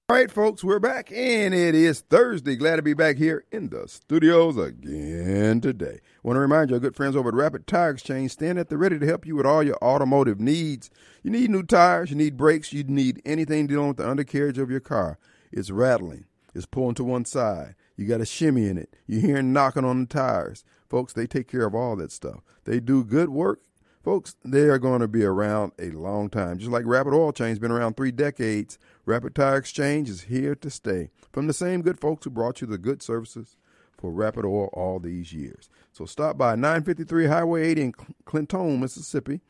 All 0.08 0.16
right, 0.16 0.30
folks, 0.30 0.62
we're 0.62 0.78
back, 0.78 1.10
and 1.10 1.52
it 1.52 1.74
is 1.74 1.98
Thursday. 1.98 2.54
Glad 2.54 2.76
to 2.76 2.82
be 2.82 2.94
back 2.94 3.16
here 3.16 3.44
in 3.50 3.70
the 3.70 3.88
studios 3.88 4.56
again 4.56 5.60
today. 5.60 5.98
Want 6.22 6.36
to 6.36 6.40
remind 6.40 6.70
you, 6.70 6.76
our 6.76 6.80
good 6.80 6.94
friends 6.94 7.16
over 7.16 7.30
at 7.30 7.34
Rapid 7.34 7.66
Tire 7.66 7.90
Exchange 7.90 8.30
stand 8.30 8.56
at 8.56 8.68
the 8.68 8.78
ready 8.78 9.00
to 9.00 9.06
help 9.06 9.26
you 9.26 9.34
with 9.34 9.46
all 9.46 9.64
your 9.64 9.76
automotive 9.82 10.38
needs. 10.38 10.90
You 11.24 11.32
need 11.32 11.50
new 11.50 11.64
tires, 11.64 12.10
you 12.10 12.16
need 12.16 12.36
brakes, 12.36 12.72
you 12.72 12.84
need 12.84 13.20
anything 13.24 13.66
dealing 13.66 13.88
with 13.88 13.96
the 13.96 14.08
undercarriage 14.08 14.58
of 14.58 14.70
your 14.70 14.78
car. 14.78 15.18
It's 15.50 15.72
rattling, 15.72 16.26
it's 16.54 16.66
pulling 16.66 16.94
to 16.94 17.04
one 17.04 17.24
side. 17.24 17.74
You 17.96 18.06
got 18.06 18.20
a 18.20 18.26
shimmy 18.26 18.66
in 18.68 18.78
it. 18.78 18.94
You 19.06 19.20
hearing 19.20 19.52
knocking 19.52 19.84
on 19.84 20.00
the 20.00 20.06
tires. 20.06 20.64
Folks, 20.88 21.12
they 21.12 21.26
take 21.26 21.48
care 21.48 21.66
of 21.66 21.74
all 21.74 21.96
that 21.96 22.12
stuff. 22.12 22.40
They 22.64 22.80
do 22.80 23.04
good 23.04 23.30
work 23.30 23.60
Folks, 24.06 24.36
they 24.44 24.68
are 24.68 24.78
going 24.78 25.00
to 25.00 25.08
be 25.08 25.24
around 25.24 25.72
a 25.80 25.90
long 25.90 26.30
time. 26.30 26.58
Just 26.58 26.70
like 26.70 26.86
Rapid 26.86 27.12
Oil 27.12 27.32
Change, 27.32 27.48
has 27.48 27.58
been 27.58 27.72
around 27.72 27.96
three 27.96 28.12
decades. 28.12 28.78
Rapid 29.04 29.34
Tire 29.34 29.56
Exchange 29.56 30.08
is 30.08 30.20
here 30.22 30.54
to 30.54 30.70
stay. 30.70 31.10
From 31.32 31.48
the 31.48 31.52
same 31.52 31.82
good 31.82 31.98
folks 31.98 32.22
who 32.22 32.30
brought 32.30 32.60
you 32.60 32.68
the 32.68 32.78
good 32.78 33.02
services 33.02 33.56
for 33.98 34.12
Rapid 34.12 34.44
Oil 34.44 34.70
all 34.74 35.00
these 35.00 35.32
years. 35.32 35.68
So 35.90 36.04
stop 36.06 36.38
by 36.38 36.54
953 36.54 37.26
Highway 37.26 37.66
80 37.66 37.82
in 37.82 37.94
Clinton, 38.24 38.78
Mississippi, 38.78 39.40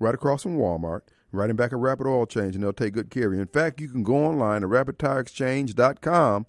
right 0.00 0.16
across 0.16 0.42
from 0.42 0.58
Walmart, 0.58 1.02
right 1.30 1.48
in 1.48 1.54
back 1.54 1.70
of 1.70 1.78
Rapid 1.78 2.08
Oil 2.08 2.26
Change, 2.26 2.56
and 2.56 2.64
they'll 2.64 2.72
take 2.72 2.94
good 2.94 3.10
care 3.10 3.28
of 3.28 3.34
you. 3.34 3.40
In 3.40 3.46
fact, 3.46 3.80
you 3.80 3.88
can 3.88 4.02
go 4.02 4.24
online 4.24 4.62
to 4.62 4.66
rapidtireexchange.com 4.66 6.46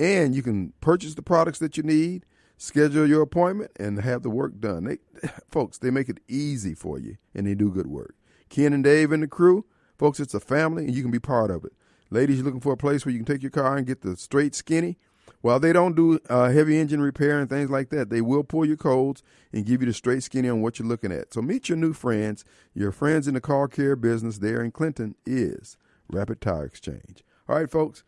and 0.00 0.34
you 0.34 0.42
can 0.42 0.72
purchase 0.80 1.14
the 1.14 1.22
products 1.22 1.58
that 1.60 1.76
you 1.76 1.82
need 1.82 2.24
schedule 2.60 3.08
your 3.08 3.22
appointment 3.22 3.70
and 3.80 3.98
have 4.00 4.22
the 4.22 4.28
work 4.28 4.60
done. 4.60 4.84
They, 4.84 4.98
folks, 5.50 5.78
they 5.78 5.90
make 5.90 6.10
it 6.10 6.20
easy 6.28 6.74
for 6.74 6.98
you 6.98 7.16
and 7.34 7.46
they 7.46 7.54
do 7.54 7.70
good 7.70 7.86
work. 7.86 8.14
Ken 8.50 8.74
and 8.74 8.84
Dave 8.84 9.12
and 9.12 9.22
the 9.22 9.28
crew, 9.28 9.64
folks, 9.98 10.20
it's 10.20 10.34
a 10.34 10.40
family 10.40 10.84
and 10.84 10.94
you 10.94 11.00
can 11.02 11.10
be 11.10 11.18
part 11.18 11.50
of 11.50 11.64
it. 11.64 11.72
Ladies, 12.10 12.36
you're 12.36 12.44
looking 12.44 12.60
for 12.60 12.74
a 12.74 12.76
place 12.76 13.06
where 13.06 13.12
you 13.12 13.18
can 13.18 13.24
take 13.24 13.42
your 13.42 13.50
car 13.50 13.76
and 13.76 13.86
get 13.86 14.02
the 14.02 14.16
straight 14.16 14.54
skinny. 14.54 14.98
While 15.40 15.58
they 15.58 15.72
don't 15.72 15.96
do 15.96 16.18
uh, 16.28 16.50
heavy 16.50 16.78
engine 16.78 17.00
repair 17.00 17.40
and 17.40 17.48
things 17.48 17.70
like 17.70 17.88
that, 17.90 18.10
they 18.10 18.20
will 18.20 18.44
pull 18.44 18.66
your 18.66 18.76
codes 18.76 19.22
and 19.54 19.64
give 19.64 19.80
you 19.80 19.86
the 19.86 19.94
straight 19.94 20.22
skinny 20.22 20.50
on 20.50 20.60
what 20.60 20.78
you're 20.78 20.88
looking 20.88 21.12
at. 21.12 21.32
So 21.32 21.40
meet 21.40 21.70
your 21.70 21.78
new 21.78 21.94
friends. 21.94 22.44
Your 22.74 22.92
friends 22.92 23.26
in 23.26 23.32
the 23.32 23.40
car 23.40 23.68
care 23.68 23.96
business 23.96 24.38
there 24.38 24.62
in 24.62 24.70
Clinton 24.70 25.14
is 25.24 25.78
Rapid 26.10 26.42
Tire 26.42 26.66
Exchange. 26.66 27.24
All 27.48 27.56
right, 27.56 27.70
folks. 27.70 28.04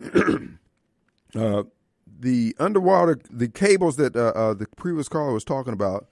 uh, 1.34 1.62
the 2.18 2.54
underwater 2.58 3.18
the 3.30 3.48
cables 3.48 3.96
that 3.96 4.16
uh, 4.16 4.32
uh, 4.34 4.54
the 4.54 4.66
previous 4.76 5.08
caller 5.08 5.32
was 5.32 5.44
talking 5.44 5.72
about 5.72 6.08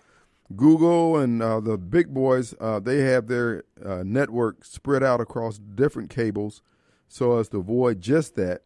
google 0.57 1.17
and 1.17 1.43
uh, 1.43 1.61
the 1.61 1.77
big 1.77 2.15
boys 2.15 2.55
uh, 2.61 2.81
they 2.81 2.99
have 3.01 3.27
their 3.27 3.65
uh, 3.85 4.03
network 4.05 4.65
spread 4.65 5.03
out 5.03 5.21
across 5.21 5.59
different 5.59 6.11
cables 6.11 6.63
so 7.09 7.39
as 7.39 7.49
to 7.49 7.59
avoid 7.59 8.01
just 8.01 8.37
that. 8.37 8.63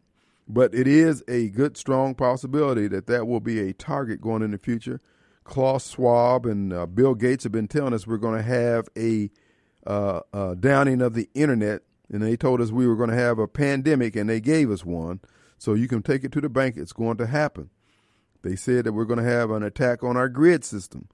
But 0.47 0.75
it 0.75 0.87
is 0.87 1.23
a 1.29 1.47
good 1.49 1.77
strong 1.77 2.15
possibility 2.15 2.89
that 2.89 3.07
that 3.07 3.25
will 3.25 3.39
be 3.39 3.59
a 3.61 3.71
target 3.71 4.19
going 4.19 4.41
in 4.41 4.51
the 4.51 4.57
future. 4.57 4.99
Klaus 5.45 5.91
schwab 5.91 6.45
and 6.45 6.73
uh, 6.73 6.85
bill 6.85 7.15
gates 7.15 7.43
have 7.43 7.53
been 7.53 7.69
telling 7.69 7.93
us 7.93 8.05
we're 8.05 8.17
going 8.17 8.37
to 8.37 8.43
have 8.43 8.89
a 8.97 9.29
downing 9.85 11.01
of 11.01 11.13
the 11.13 11.29
internet 11.33 11.83
and 12.11 12.21
they 12.21 12.35
told 12.35 12.59
us 12.59 12.71
we 12.71 12.87
were 12.87 12.97
going 12.97 13.09
to 13.09 13.15
have 13.15 13.39
a 13.39 13.47
pandemic 13.47 14.15
and 14.17 14.29
they 14.29 14.41
gave 14.41 14.69
us 14.69 14.83
one 14.85 15.21
so 15.63 15.75
you 15.75 15.87
can 15.87 16.03
take 16.03 16.25
it 16.25 16.33
to 16.33 16.41
the 16.41 16.49
bank. 16.49 16.75
It's 16.75 16.91
going 16.91 17.15
to 17.15 17.25
happen. 17.25 17.69
They 18.41 18.57
said 18.57 18.83
that 18.83 18.91
we're 18.91 19.05
going 19.05 19.23
to 19.23 19.31
have 19.31 19.49
an 19.49 19.63
attack 19.63 20.03
on 20.03 20.17
our 20.17 20.27
grid 20.27 20.65
system, 20.65 21.07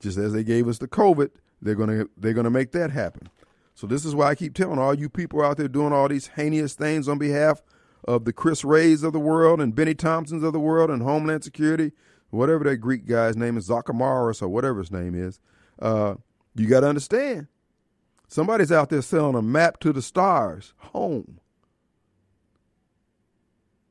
just 0.00 0.16
as 0.16 0.32
they 0.32 0.42
gave 0.42 0.68
us 0.68 0.78
the 0.78 0.88
COVID. 0.88 1.32
They're 1.60 1.74
going 1.74 1.90
to 1.90 2.08
they're 2.16 2.32
going 2.32 2.44
to 2.44 2.50
make 2.50 2.72
that 2.72 2.92
happen. 2.92 3.28
So 3.74 3.86
this 3.86 4.06
is 4.06 4.14
why 4.14 4.28
I 4.28 4.36
keep 4.36 4.54
telling 4.54 4.78
all 4.78 4.94
you 4.94 5.10
people 5.10 5.42
out 5.42 5.58
there 5.58 5.68
doing 5.68 5.92
all 5.92 6.08
these 6.08 6.28
heinous 6.28 6.72
things 6.72 7.10
on 7.10 7.18
behalf 7.18 7.60
of 8.08 8.24
the 8.24 8.32
Chris 8.32 8.64
Wrays 8.64 9.02
of 9.02 9.12
the 9.12 9.20
world 9.20 9.60
and 9.60 9.74
Bennie 9.74 9.94
Thompsons 9.94 10.42
of 10.42 10.54
the 10.54 10.60
world 10.60 10.88
and 10.88 11.02
Homeland 11.02 11.44
Security, 11.44 11.92
whatever 12.30 12.64
that 12.64 12.78
Greek 12.78 13.04
guy's 13.04 13.36
name 13.36 13.58
is, 13.58 13.68
Zakamaris 13.68 14.40
or 14.40 14.48
whatever 14.48 14.78
his 14.78 14.90
name 14.90 15.14
is. 15.14 15.40
Uh, 15.78 16.14
you 16.54 16.68
got 16.68 16.80
to 16.80 16.88
understand, 16.88 17.48
somebody's 18.28 18.72
out 18.72 18.88
there 18.88 19.02
selling 19.02 19.34
a 19.36 19.42
map 19.42 19.78
to 19.80 19.92
the 19.92 20.00
stars 20.00 20.72
home 20.78 21.38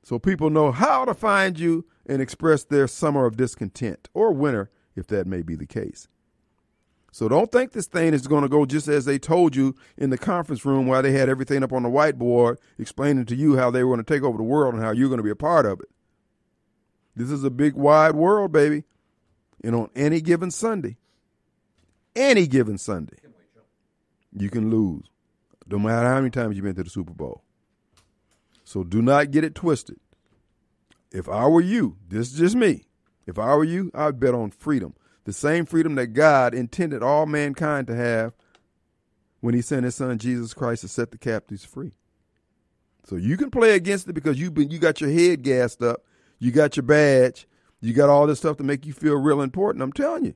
so 0.03 0.19
people 0.19 0.49
know 0.49 0.71
how 0.71 1.05
to 1.05 1.13
find 1.13 1.57
you 1.57 1.85
and 2.05 2.21
express 2.21 2.65
their 2.65 2.87
summer 2.87 3.25
of 3.25 3.37
discontent 3.37 4.09
or 4.13 4.33
winter, 4.33 4.69
if 4.95 5.07
that 5.07 5.25
may 5.25 5.41
be 5.41 5.55
the 5.55 5.65
case. 5.65 6.09
So 7.11 7.29
don't 7.29 7.51
think 7.51 7.71
this 7.71 7.87
thing 7.87 8.13
is 8.13 8.27
going 8.27 8.41
to 8.41 8.49
go 8.49 8.65
just 8.65 8.87
as 8.87 9.05
they 9.05 9.17
told 9.17 9.55
you 9.55 9.75
in 9.97 10.09
the 10.09 10.17
conference 10.17 10.65
room 10.65 10.87
while 10.87 11.01
they 11.01 11.11
had 11.11 11.29
everything 11.29 11.63
up 11.63 11.71
on 11.71 11.83
the 11.83 11.89
whiteboard 11.89 12.57
explaining 12.77 13.25
to 13.25 13.35
you 13.35 13.55
how 13.55 13.71
they 13.71 13.83
were 13.83 13.95
going 13.95 14.03
to 14.03 14.13
take 14.13 14.23
over 14.23 14.37
the 14.37 14.43
world 14.43 14.73
and 14.73 14.83
how 14.83 14.91
you're 14.91 15.09
going 15.09 15.19
to 15.19 15.23
be 15.23 15.29
a 15.29 15.35
part 15.35 15.65
of 15.65 15.79
it. 15.79 15.89
This 17.15 17.29
is 17.29 17.43
a 17.43 17.51
big 17.51 17.75
wide 17.75 18.15
world, 18.15 18.51
baby. 18.51 18.83
And 19.63 19.75
on 19.75 19.89
any 19.95 20.21
given 20.21 20.51
Sunday, 20.51 20.97
any 22.15 22.47
given 22.47 22.77
Sunday, 22.77 23.17
you 24.35 24.49
can 24.49 24.69
lose. 24.69 25.05
No 25.67 25.79
matter 25.79 26.09
how 26.09 26.15
many 26.15 26.31
times 26.31 26.55
you've 26.55 26.65
been 26.65 26.75
to 26.75 26.83
the 26.83 26.89
Super 26.89 27.13
Bowl. 27.13 27.43
So 28.73 28.83
do 28.83 29.03
not 29.03 29.29
get 29.29 29.43
it 29.43 29.53
twisted. 29.53 29.99
If 31.12 31.29
I 31.29 31.45
were 31.45 31.62
you, 31.62 31.97
this 32.09 32.33
is 32.33 32.39
just 32.39 32.55
me. 32.55 32.88
If 33.27 33.38
I 33.38 33.53
were 33.53 33.63
you, 33.63 33.91
I'd 33.93 34.19
bet 34.19 34.33
on 34.33 34.49
freedom. 34.49 34.95
The 35.25 35.31
same 35.31 35.67
freedom 35.67 35.93
that 35.93 36.07
God 36.07 36.55
intended 36.55 37.03
all 37.03 37.27
mankind 37.27 37.86
to 37.86 37.95
have 37.95 38.33
when 39.41 39.53
he 39.53 39.62
sent 39.62 39.83
his 39.83 39.93
son 39.93 40.17
Jesus 40.17 40.55
Christ 40.55 40.81
to 40.81 40.88
set 40.88 41.12
the 41.12 41.19
captives 41.19 41.63
free. 41.63 41.91
So 43.03 43.15
you 43.15 43.38
can 43.38 43.51
play 43.51 43.75
against 43.75 44.07
it 44.07 44.13
because 44.13 44.39
you've 44.39 44.55
been 44.55 44.71
you 44.71 44.79
got 44.79 45.01
your 45.01 45.12
head 45.12 45.43
gassed 45.43 45.83
up, 45.83 46.03
you 46.39 46.51
got 46.51 46.75
your 46.75 46.81
badge, 46.81 47.47
you 47.79 47.93
got 47.93 48.09
all 48.09 48.25
this 48.25 48.39
stuff 48.39 48.57
to 48.57 48.63
make 48.63 48.88
you 48.88 48.93
feel 48.93 49.17
real 49.17 49.43
important. 49.43 49.83
I'm 49.83 49.93
telling 49.93 50.25
you. 50.25 50.33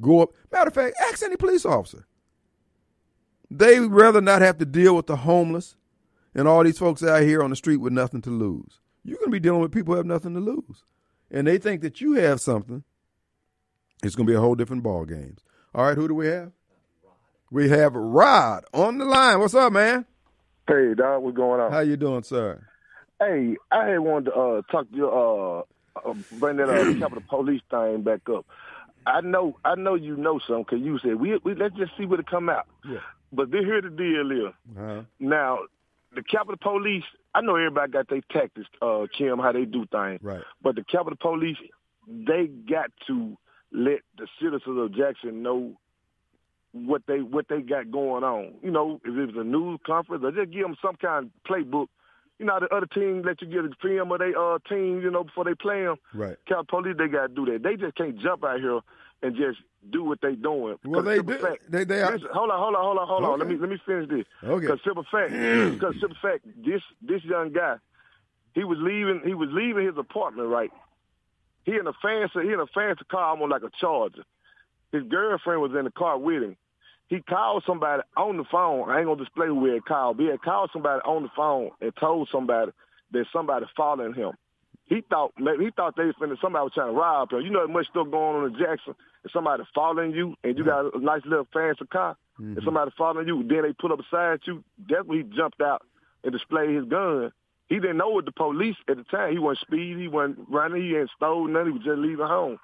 Go 0.00 0.22
up. 0.22 0.30
Matter 0.50 0.68
of 0.68 0.74
fact, 0.74 0.96
ask 1.02 1.22
any 1.22 1.36
police 1.36 1.66
officer—they'd 1.66 2.06
rather 3.80 4.22
not 4.22 4.40
have 4.40 4.56
to 4.56 4.64
deal 4.64 4.96
with 4.96 5.06
the 5.06 5.16
homeless 5.16 5.76
and 6.34 6.48
all 6.48 6.62
these 6.64 6.78
folks 6.78 7.02
out 7.02 7.22
here 7.22 7.42
on 7.42 7.50
the 7.50 7.56
street 7.56 7.76
with 7.78 7.92
nothing 7.92 8.22
to 8.22 8.30
lose. 8.30 8.80
You're 9.04 9.18
going 9.18 9.28
to 9.28 9.32
be 9.32 9.40
dealing 9.40 9.60
with 9.60 9.72
people 9.72 9.94
who 9.94 9.98
have 9.98 10.06
nothing 10.06 10.34
to 10.34 10.40
lose. 10.40 10.84
And 11.30 11.46
they 11.46 11.58
think 11.58 11.80
that 11.82 12.00
you 12.00 12.12
have 12.14 12.40
something. 12.40 12.84
It's 14.02 14.14
going 14.14 14.26
to 14.26 14.30
be 14.30 14.36
a 14.36 14.40
whole 14.40 14.54
different 14.54 14.82
ball 14.82 15.04
game. 15.04 15.36
All 15.74 15.84
right, 15.86 15.96
who 15.96 16.06
do 16.08 16.14
we 16.14 16.26
have? 16.26 16.52
We 17.50 17.68
have 17.68 17.94
Rod 17.94 18.64
on 18.72 18.98
the 18.98 19.04
line. 19.04 19.38
What's 19.40 19.54
up, 19.54 19.72
man? 19.72 20.06
Hey, 20.68 20.94
Doc, 20.94 21.20
what's 21.22 21.36
going 21.36 21.60
on? 21.60 21.72
How 21.72 21.80
you 21.80 21.96
doing, 21.96 22.22
sir? 22.22 22.66
Hey, 23.20 23.56
I 23.70 23.88
had 23.88 23.98
wanted 24.00 24.26
to 24.30 24.32
uh, 24.34 24.62
talk 24.70 24.90
to 24.90 24.96
you, 24.96 25.08
uh, 25.08 25.62
uh, 26.08 26.14
bring 26.38 26.56
that 26.56 26.68
uh, 26.68 26.94
Capitol 26.98 27.22
Police 27.28 27.60
thing 27.70 28.02
back 28.02 28.20
up. 28.28 28.46
I 29.06 29.20
know, 29.20 29.56
I 29.64 29.74
know 29.74 29.94
you 29.94 30.16
know 30.16 30.38
something 30.46 30.64
because 30.68 30.84
you 30.84 30.98
said 31.00 31.16
we, 31.16 31.36
we 31.44 31.54
let's 31.54 31.74
just 31.76 31.92
see 31.98 32.06
what 32.06 32.20
it 32.20 32.26
come 32.30 32.48
out. 32.48 32.66
Yeah. 32.88 32.98
But 33.32 33.48
here 33.50 33.80
the 33.80 33.90
deal 33.90 34.30
is 34.48 34.54
Uh-huh. 34.78 35.02
now 35.18 35.58
the 36.14 36.22
Capitol 36.22 36.56
Police. 36.60 37.04
I 37.34 37.40
know 37.40 37.56
everybody 37.56 37.92
got 37.92 38.08
their 38.08 38.20
tactics, 38.30 38.68
uh, 38.80 39.06
Kim, 39.16 39.38
how 39.38 39.52
they 39.52 39.64
do 39.64 39.86
things. 39.90 40.20
Right. 40.22 40.42
But 40.62 40.76
the 40.76 40.84
Capitol 40.84 41.18
Police, 41.20 41.56
they 42.06 42.46
got 42.46 42.90
to 43.06 43.36
let 43.72 44.00
the 44.18 44.26
citizens 44.40 44.78
of 44.78 44.94
Jackson 44.94 45.42
know 45.42 45.74
what 46.72 47.02
they 47.06 47.20
what 47.20 47.46
they 47.48 47.60
got 47.60 47.90
going 47.90 48.24
on. 48.24 48.54
You 48.62 48.70
know, 48.70 49.00
if 49.04 49.14
it 49.16 49.34
was 49.34 49.36
a 49.36 49.44
news 49.44 49.80
conference, 49.86 50.24
or 50.24 50.32
just 50.32 50.52
give 50.52 50.62
them 50.62 50.76
some 50.82 50.96
kind 50.96 51.26
of 51.26 51.50
playbook. 51.50 51.86
You 52.38 52.46
know, 52.46 52.58
the 52.58 52.74
other 52.74 52.86
team 52.86 53.22
let 53.24 53.40
you 53.40 53.46
get 53.46 53.64
a 53.64 53.70
film 53.80 54.10
of 54.10 54.18
their 54.18 54.36
uh, 54.36 54.58
team, 54.68 55.00
you 55.00 55.10
know, 55.10 55.22
before 55.22 55.44
they 55.44 55.54
play 55.54 55.82
them. 55.84 55.96
Right. 56.12 56.36
Capitol 56.46 56.82
Police, 56.82 56.96
they 56.98 57.06
got 57.08 57.28
to 57.28 57.34
do 57.34 57.46
that. 57.52 57.62
They 57.62 57.76
just 57.76 57.94
can't 57.94 58.18
jump 58.18 58.42
out 58.42 58.58
here 58.58 58.80
and 59.22 59.36
just 59.36 59.58
do 59.90 60.04
what 60.04 60.20
they 60.20 60.34
doing. 60.34 60.76
Well, 60.84 61.02
they 61.02 61.20
do. 61.22 61.38
Fact, 61.38 61.70
They 61.70 61.84
they 61.84 62.02
are. 62.02 62.12
Listen, 62.12 62.28
hold 62.32 62.50
on, 62.50 62.58
hold 62.58 62.74
on, 62.74 62.82
hold 62.84 62.98
on, 62.98 63.06
hold 63.06 63.24
on. 63.24 63.38
Let 63.38 63.48
me 63.48 63.56
let 63.56 63.68
me 63.70 63.78
finish 63.86 64.08
this. 64.08 64.24
Okay. 64.42 64.66
Because 64.66 64.80
simple 64.84 65.04
fact, 65.10 65.30
because 65.32 65.94
simple 66.00 66.16
fact, 66.20 66.46
this 66.64 66.82
this 67.00 67.24
young 67.24 67.52
guy, 67.52 67.76
He 68.54 68.64
was 68.64 68.78
leaving. 68.80 69.22
He 69.24 69.34
was 69.34 69.48
leaving 69.52 69.86
his 69.86 69.96
apartment. 69.96 70.48
Right. 70.48 70.70
He 71.64 71.72
in 71.76 71.86
a 71.86 71.92
fancy. 72.02 72.46
He 72.46 72.52
in 72.52 72.60
a 72.60 72.66
fancy 72.66 73.04
car, 73.10 73.30
almost 73.30 73.50
like 73.50 73.62
a 73.62 73.70
Charger. 73.80 74.24
His 74.90 75.04
girlfriend 75.04 75.62
was 75.62 75.72
in 75.78 75.84
the 75.84 75.90
car 75.90 76.18
with 76.18 76.42
him. 76.42 76.56
He 77.08 77.20
called 77.20 77.62
somebody 77.66 78.02
on 78.16 78.36
the 78.36 78.44
phone. 78.50 78.90
I 78.90 78.98
ain't 78.98 79.06
gonna 79.06 79.22
display 79.22 79.46
who 79.46 79.64
he 79.66 79.74
had 79.74 79.84
called. 79.84 80.16
But 80.16 80.22
he 80.24 80.28
had 80.30 80.42
called 80.42 80.70
somebody 80.72 81.00
on 81.04 81.22
the 81.22 81.28
phone 81.36 81.70
and 81.80 81.92
told 81.96 82.28
somebody 82.32 82.72
that 83.12 83.26
somebody 83.32 83.66
following 83.76 84.14
him. 84.14 84.32
He 84.86 85.00
thought 85.08 85.32
maybe 85.38 85.64
he 85.64 85.70
thought 85.70 85.96
they 85.96 86.04
was 86.04 86.14
finna 86.20 86.36
somebody 86.40 86.64
was 86.64 86.72
trying 86.74 86.88
to 86.88 86.98
rob 86.98 87.32
him. 87.32 87.40
You 87.40 87.50
know, 87.50 87.66
much 87.66 87.86
stuff 87.86 88.10
going 88.10 88.36
on 88.44 88.52
in 88.52 88.58
Jackson. 88.58 88.94
If 89.24 89.30
somebody 89.32 89.62
following 89.74 90.12
you 90.12 90.34
and 90.42 90.58
you 90.58 90.64
got 90.64 90.94
a 90.94 90.98
nice 90.98 91.22
little 91.24 91.46
fancy 91.52 91.86
car, 91.86 92.16
Mm-hmm. 92.40 92.56
if 92.58 92.64
somebody 92.64 92.90
following 92.96 93.28
you, 93.28 93.46
then 93.46 93.60
they 93.62 93.74
pull 93.74 93.92
up 93.92 93.98
beside 93.98 94.40
you. 94.46 94.64
That's 94.88 95.06
when 95.06 95.18
he 95.18 95.36
jumped 95.36 95.60
out 95.60 95.82
and 96.24 96.32
displayed 96.32 96.74
his 96.74 96.86
gun. 96.86 97.30
He 97.68 97.74
didn't 97.78 97.98
know 97.98 98.08
what 98.08 98.24
the 98.24 98.32
police 98.32 98.74
at 98.88 98.96
the 98.96 99.04
time. 99.04 99.32
He 99.32 99.38
wasn't 99.38 99.66
speed. 99.66 99.98
He 99.98 100.08
wasn't 100.08 100.38
running. 100.48 100.82
He 100.82 100.96
ain't 100.96 101.10
stole 101.14 101.46
nothing. 101.46 101.66
He 101.66 101.72
was 101.78 101.84
just 101.84 101.98
leaving 101.98 102.26
home. 102.26 102.58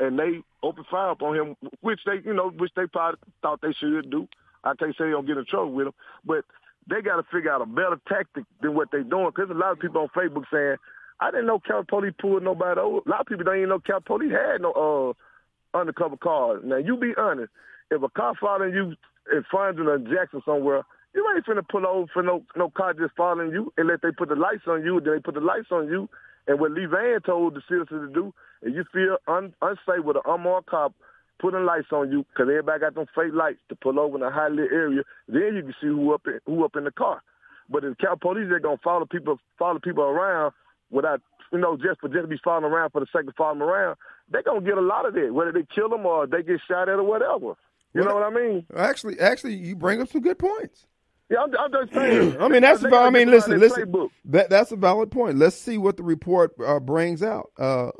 And 0.00 0.18
they 0.18 0.40
opened 0.62 0.86
fire 0.90 1.10
up 1.10 1.20
on 1.20 1.36
him, 1.36 1.56
which 1.82 2.00
they, 2.06 2.14
you 2.24 2.32
know, 2.32 2.48
which 2.48 2.72
they 2.74 2.86
probably 2.86 3.20
thought 3.42 3.60
they 3.60 3.74
should 3.74 4.10
do. 4.10 4.26
I 4.64 4.72
can't 4.74 4.96
say 4.96 5.04
they 5.04 5.10
don't 5.10 5.26
get 5.26 5.36
in 5.36 5.44
trouble 5.44 5.72
with 5.72 5.88
him, 5.88 5.94
but 6.24 6.46
they 6.88 7.02
got 7.02 7.16
to 7.16 7.22
figure 7.30 7.52
out 7.52 7.60
a 7.60 7.66
better 7.66 8.00
tactic 8.08 8.44
than 8.62 8.74
what 8.74 8.88
they're 8.90 9.02
doing. 9.04 9.30
Because 9.34 9.50
a 9.50 9.54
lot 9.54 9.72
of 9.72 9.80
people 9.80 10.00
on 10.00 10.08
Facebook 10.16 10.44
saying, 10.50 10.76
I 11.20 11.30
didn't 11.30 11.46
know 11.46 11.58
Cal 11.60 11.84
Police 11.84 12.14
pulled 12.18 12.42
nobody 12.42 12.80
over. 12.80 13.00
A 13.04 13.08
lot 13.08 13.20
of 13.20 13.26
people 13.26 13.44
don't 13.44 13.56
even 13.56 13.68
know 13.68 13.78
Cal 13.78 14.00
Police 14.00 14.32
had 14.32 14.62
no 14.62 14.72
uh, 14.72 15.78
undercover 15.78 16.16
cars. 16.16 16.62
Now, 16.64 16.76
you 16.76 16.96
be 16.96 17.12
honest. 17.16 17.52
If 17.90 18.02
a 18.02 18.08
car 18.08 18.34
following 18.40 18.72
you 18.72 18.94
in 19.32 19.44
Farmington 19.50 19.86
or 19.86 19.98
Jackson 19.98 20.40
somewhere, 20.46 20.82
you 21.14 21.26
ain't 21.34 21.44
finna 21.44 21.66
pull 21.68 21.86
over 21.86 22.06
for 22.12 22.22
no 22.22 22.42
no 22.56 22.70
car 22.70 22.94
just 22.94 23.16
following 23.16 23.50
you 23.50 23.72
unless 23.76 23.98
they 24.02 24.12
put 24.16 24.28
the 24.28 24.36
lights 24.36 24.62
on 24.68 24.84
you. 24.84 25.00
Then 25.00 25.14
they 25.14 25.20
put 25.20 25.34
the 25.34 25.40
lights 25.40 25.68
on 25.72 25.88
you. 25.88 26.08
And 26.46 26.60
what 26.60 26.70
Lee 26.70 26.86
Vance 26.86 27.24
told 27.26 27.54
the 27.54 27.62
citizens 27.68 28.08
to 28.08 28.14
do, 28.14 28.34
if 28.62 28.74
you 28.74 28.84
feel 28.92 29.18
un, 29.26 29.52
unsafe 29.60 30.04
with 30.04 30.16
an 30.16 30.22
unmarked 30.24 30.70
cop 30.70 30.94
putting 31.40 31.64
lights 31.64 31.88
on 31.92 32.10
you, 32.12 32.24
because 32.30 32.48
everybody 32.48 32.80
got 32.80 32.94
them 32.94 33.06
fake 33.14 33.32
lights 33.34 33.58
to 33.68 33.74
pull 33.74 33.98
over 33.98 34.16
in 34.16 34.22
a 34.22 34.30
high 34.30 34.48
lit 34.48 34.70
area, 34.72 35.02
then 35.28 35.54
you 35.56 35.62
can 35.62 35.74
see 35.80 35.88
who 35.88 36.14
up 36.14 36.22
in, 36.26 36.38
who 36.46 36.64
up 36.64 36.76
in 36.76 36.84
the 36.84 36.92
car. 36.92 37.22
But 37.68 37.84
if 37.84 37.98
Cal 37.98 38.16
Police 38.16 38.46
they're 38.48 38.60
gonna 38.60 38.80
follow 38.82 39.06
people 39.06 39.38
follow 39.58 39.80
people 39.80 40.04
around 40.04 40.52
without 40.90 41.20
you 41.52 41.58
know 41.58 41.76
just 41.76 42.00
for 42.00 42.08
just 42.08 42.22
to 42.22 42.26
be 42.28 42.38
following 42.42 42.64
around 42.64 42.90
for 42.90 43.00
the 43.00 43.06
sake 43.14 43.26
of 43.28 43.34
following 43.36 43.58
them 43.60 43.68
around, 43.68 43.96
they're 44.30 44.42
gonna 44.42 44.60
get 44.60 44.78
a 44.78 44.82
lot 44.82 45.06
of 45.06 45.14
that. 45.14 45.32
Whether 45.32 45.52
they 45.52 45.66
kill 45.74 45.88
them 45.88 46.06
or 46.06 46.26
they 46.26 46.42
get 46.42 46.60
shot 46.68 46.88
at 46.88 46.98
or 46.98 47.02
whatever. 47.04 47.54
You 47.92 48.02
know 48.04 48.14
what 48.14 48.22
I 48.22 48.30
mean? 48.30 48.66
Actually, 48.76 49.18
actually, 49.18 49.54
you 49.54 49.74
bring 49.74 50.00
up 50.00 50.08
some 50.08 50.20
good 50.20 50.38
points. 50.38 50.86
Yeah, 51.28 51.38
I'm, 51.42 51.50
I'm 51.58 51.72
just 51.72 51.92
saying. 51.94 52.36
I 52.40 52.48
mean, 52.48 52.62
that's 52.62 52.82
about. 52.84 53.06
I 53.06 53.10
mean, 53.10 53.30
listen, 53.30 53.58
listen. 53.58 54.10
That 54.26 54.48
that's 54.50 54.70
a 54.72 54.76
valid 54.76 55.10
point. 55.10 55.38
Let's 55.38 55.56
see 55.56 55.76
what 55.78 55.96
the 55.96 56.02
report 56.04 56.52
uh, 56.64 56.78
brings 56.80 57.22
out. 57.22 57.50
Uh, 57.58 57.90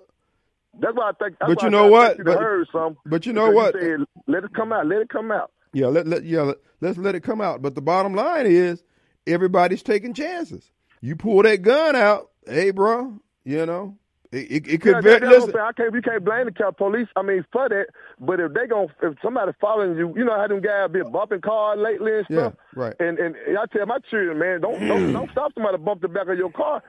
That's 0.79 0.95
why 0.97 1.11
I 1.11 1.13
think. 1.13 1.37
But 1.41 1.63
you 1.63 1.71
know 1.71 1.89
what? 1.89 2.19
You 2.19 2.25
But- 2.25 2.39
heard 2.39 2.69
some. 2.73 2.97
but 3.07 3.27
you 3.27 3.33
know 3.33 3.51
because 3.51 3.73
what? 3.75 3.81
said, 3.83 4.01
let 4.29 4.45
it 4.45 4.55
come 4.55 4.73
out. 4.73 4.87
Let 4.87 5.01
it 5.01 5.09
come 5.09 5.31
out. 5.33 5.51
yeah, 5.73 5.87
let, 5.87 6.07
let 6.07 6.25
yeah, 6.25 6.43
let, 6.43 6.57
let's 6.81 6.99
let 6.99 7.15
it 7.17 7.23
come 7.23 7.41
out. 7.41 7.63
But 7.63 7.75
the 7.75 7.83
bottom 7.83 8.15
line 8.15 8.47
is, 8.47 8.83
everybody's 9.27 9.83
taking 9.83 10.15
chances. 10.15 10.71
You 11.01 11.17
pull 11.17 11.43
that 11.43 11.63
gun 11.63 11.97
out, 11.97 12.31
hey, 12.47 12.71
bro. 12.73 13.15
You 13.45 13.67
know, 13.67 13.97
it, 14.33 14.51
it, 14.53 14.69
it 14.69 14.83
could 14.83 15.01
Yeah, 15.01 15.03
very 15.03 15.21
that- 15.21 15.23
that's 15.23 15.39
what 15.39 15.45
I'm 15.45 15.51
listen. 15.51 15.61
I 15.61 15.73
can't. 15.73 15.93
We 15.93 16.03
can't 16.03 16.25
blame 16.25 16.47
the 16.47 16.53
Cal 16.53 16.73
police. 16.73 17.09
I 17.17 17.23
mean, 17.23 17.45
for 17.53 17.69
that. 17.69 17.87
But 18.21 18.41
if 18.41 18.55
they 18.55 18.67
gon' 18.69 18.89
if 19.03 19.17
somebody 19.23 19.53
following 19.61 19.97
you, 19.99 20.15
you 20.17 20.25
know 20.25 20.37
how 20.39 20.49
them 20.49 20.63
guys 20.63 20.91
been 20.93 21.11
bumping 21.13 21.43
cars 21.43 21.79
lately 21.83 22.19
and 22.19 22.27
Yeah, 22.29 22.33
stuff. 22.33 22.55
right. 22.75 22.97
And 23.01 23.19
and 23.19 23.37
I 23.59 23.67
tell 23.67 23.87
my 23.87 23.99
children, 24.11 24.39
man, 24.39 24.61
don't 24.63 24.87
don't 24.89 25.13
don't 25.13 25.31
stop 25.33 25.53
somebody 25.55 25.79
to 25.79 25.83
bump 25.83 26.03
the 26.03 26.09
back 26.09 26.29
of 26.29 26.39
your 26.39 26.53
car. 26.53 26.83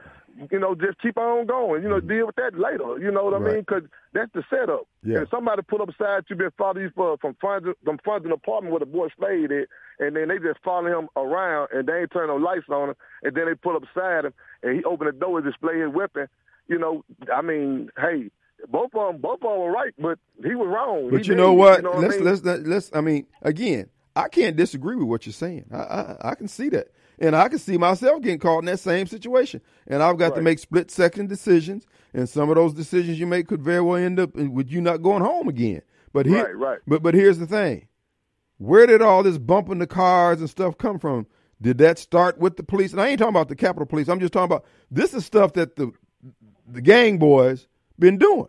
You 0.51 0.59
know, 0.59 0.75
just 0.75 0.99
keep 1.01 1.17
on 1.17 1.45
going. 1.45 1.83
You 1.83 1.89
know, 1.89 1.99
mm. 1.99 2.07
deal 2.07 2.25
with 2.27 2.35
that 2.37 2.57
later. 2.57 2.97
You 2.99 3.11
know 3.11 3.25
what 3.25 3.33
I 3.33 3.37
Right. 3.37 3.53
mean? 3.55 3.61
Because 3.67 3.83
that's 4.13 4.31
the 4.33 4.43
setup. 4.49 4.87
Yeah. 5.03 5.21
If 5.21 5.29
somebody 5.29 5.61
pull 5.61 5.81
up 5.81 5.87
beside 5.89 6.23
you, 6.29 6.35
been 6.35 6.51
following 6.57 6.83
you 6.83 6.87
uh, 6.89 6.91
for 6.95 7.17
from 7.17 7.35
front 7.41 7.65
from 8.03 8.23
the 8.23 8.33
apartment 8.33 8.71
where 8.71 8.79
the 8.79 8.85
boy 8.85 9.07
stayed 9.17 9.51
at, 9.51 9.67
and 9.99 10.15
then 10.15 10.27
they 10.29 10.37
just 10.39 10.59
follow 10.63 10.87
him 10.87 11.07
around 11.15 11.69
and 11.73 11.87
they 11.87 11.99
ain't 12.01 12.11
turn 12.11 12.27
no 12.27 12.35
lights 12.37 12.65
on 12.69 12.89
him, 12.89 12.95
and 13.23 13.35
then 13.35 13.45
they 13.45 13.55
pull 13.55 13.75
up 13.75 13.83
beside 13.83 14.25
him 14.25 14.33
and 14.63 14.77
he 14.77 14.83
open 14.83 15.07
the 15.07 15.13
door 15.13 15.37
and 15.39 15.45
display 15.45 15.79
his 15.79 15.91
weapon. 15.93 16.27
You 16.67 16.79
know, 16.79 17.03
I 17.33 17.41
mean, 17.41 17.89
hey, 17.97 18.31
both 18.69 18.91
of 18.95 19.13
them, 19.13 19.21
both 19.21 19.39
of 19.43 19.49
them 19.49 19.59
were 19.59 19.71
right, 19.71 19.93
but 19.99 20.19
he 20.43 20.55
was 20.55 20.67
wrong. 20.67 21.09
But 21.09 21.21
He 21.21 21.29
you 21.29 21.35
did, 21.35 21.37
know 21.37 21.53
what? 21.53 21.83
Let's 21.83 22.15
mean? 22.15 22.23
let's 22.25 22.43
let- 22.43 22.65
let's. 22.65 22.91
I 22.93 23.01
mean, 23.01 23.25
again, 23.41 23.89
I 24.15 24.27
can't 24.29 24.55
disagree 24.55 24.95
with 24.95 25.07
what 25.07 25.25
you're 25.25 25.33
saying. 25.33 25.65
I, 25.73 25.77
I 25.77 26.17
I 26.31 26.35
can 26.35 26.47
see 26.47 26.69
that, 26.69 26.87
and 27.21 27.35
I 27.35 27.47
can 27.47 27.59
see 27.59 27.77
myself 27.77 28.21
getting 28.21 28.39
caught 28.39 28.59
in 28.59 28.65
that 28.65 28.79
same 28.79 29.07
situation. 29.07 29.61
And 29.87 30.01
I've 30.03 30.17
got 30.17 30.35
to 30.35 30.41
make 30.41 30.59
split 30.59 30.91
second 30.91 31.29
decisions, 31.29 31.85
and 32.13 32.27
some 32.27 32.49
of 32.49 32.55
those 32.55 32.73
decisions 32.73 33.19
you 33.19 33.27
make 33.27 33.47
could 33.47 33.61
very 33.61 33.81
well 33.81 33.95
end 33.95 34.19
up 34.19 34.35
with 34.35 34.69
you 34.69 34.81
not 34.81 35.03
going 35.03 35.23
home 35.23 35.47
again. 35.47 35.83
But 36.11 36.25
here, 36.25 36.43
Right, 36.43 36.57
right. 36.57 36.79
But 36.87 37.03
but 37.03 37.13
here's 37.13 37.37
the 37.37 37.47
thing: 37.47 37.87
where 38.57 38.85
did 38.85 39.01
all 39.01 39.23
this 39.23 39.37
bumping 39.37 39.79
the 39.79 39.87
cars 39.87 40.39
and 40.39 40.49
stuff 40.49 40.77
come 40.77 40.99
from? 40.99 41.27
Did 41.61 41.77
that 41.77 41.99
start 41.99 42.39
with 42.39 42.57
the 42.57 42.63
police? 42.63 42.91
And 42.91 42.99
I 42.99 43.07
ain't 43.07 43.19
talking 43.19 43.35
about 43.35 43.47
the 43.49 43.55
Capitol 43.55 43.85
Police. 43.85 44.09
I'm 44.09 44.19
just 44.19 44.33
talking 44.33 44.51
about 44.51 44.65
this 44.89 45.13
is 45.13 45.25
stuff 45.25 45.53
that 45.53 45.75
the 45.75 45.91
the 46.67 46.81
gang 46.81 47.17
boys 47.19 47.67
been 47.99 48.17
doing. 48.17 48.47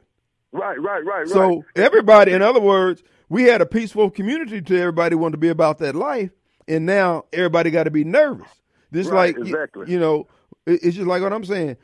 Right, 0.50 0.80
right, 0.80 1.04
right, 1.04 1.28
So 1.28 1.48
right. 1.48 1.64
everybody, 1.76 2.32
in 2.32 2.42
other 2.42 2.60
words, 2.60 3.02
we 3.28 3.44
had 3.44 3.60
a 3.62 3.66
peaceful 3.66 4.10
community 4.10 4.60
to 4.60 4.78
everybody 4.78 5.14
wanted 5.14 5.32
to 5.32 5.38
be 5.38 5.48
about 5.48 5.78
that 5.78 5.94
life, 5.94 6.30
and 6.68 6.84
now 6.84 7.24
everybody 7.32 7.70
got 7.70 7.84
to 7.84 7.90
be 7.90 8.04
nervous. 8.04 8.61
This 8.92 9.08
Right, 9.08 9.34
like 9.36 9.46
exactly. 9.46 9.90
you 9.90 9.98
know, 9.98 10.28
it's 10.66 10.94
just 10.96 11.08
like 11.08 11.22
what 11.22 11.32
I'm 11.32 11.44
saying. 11.44 11.76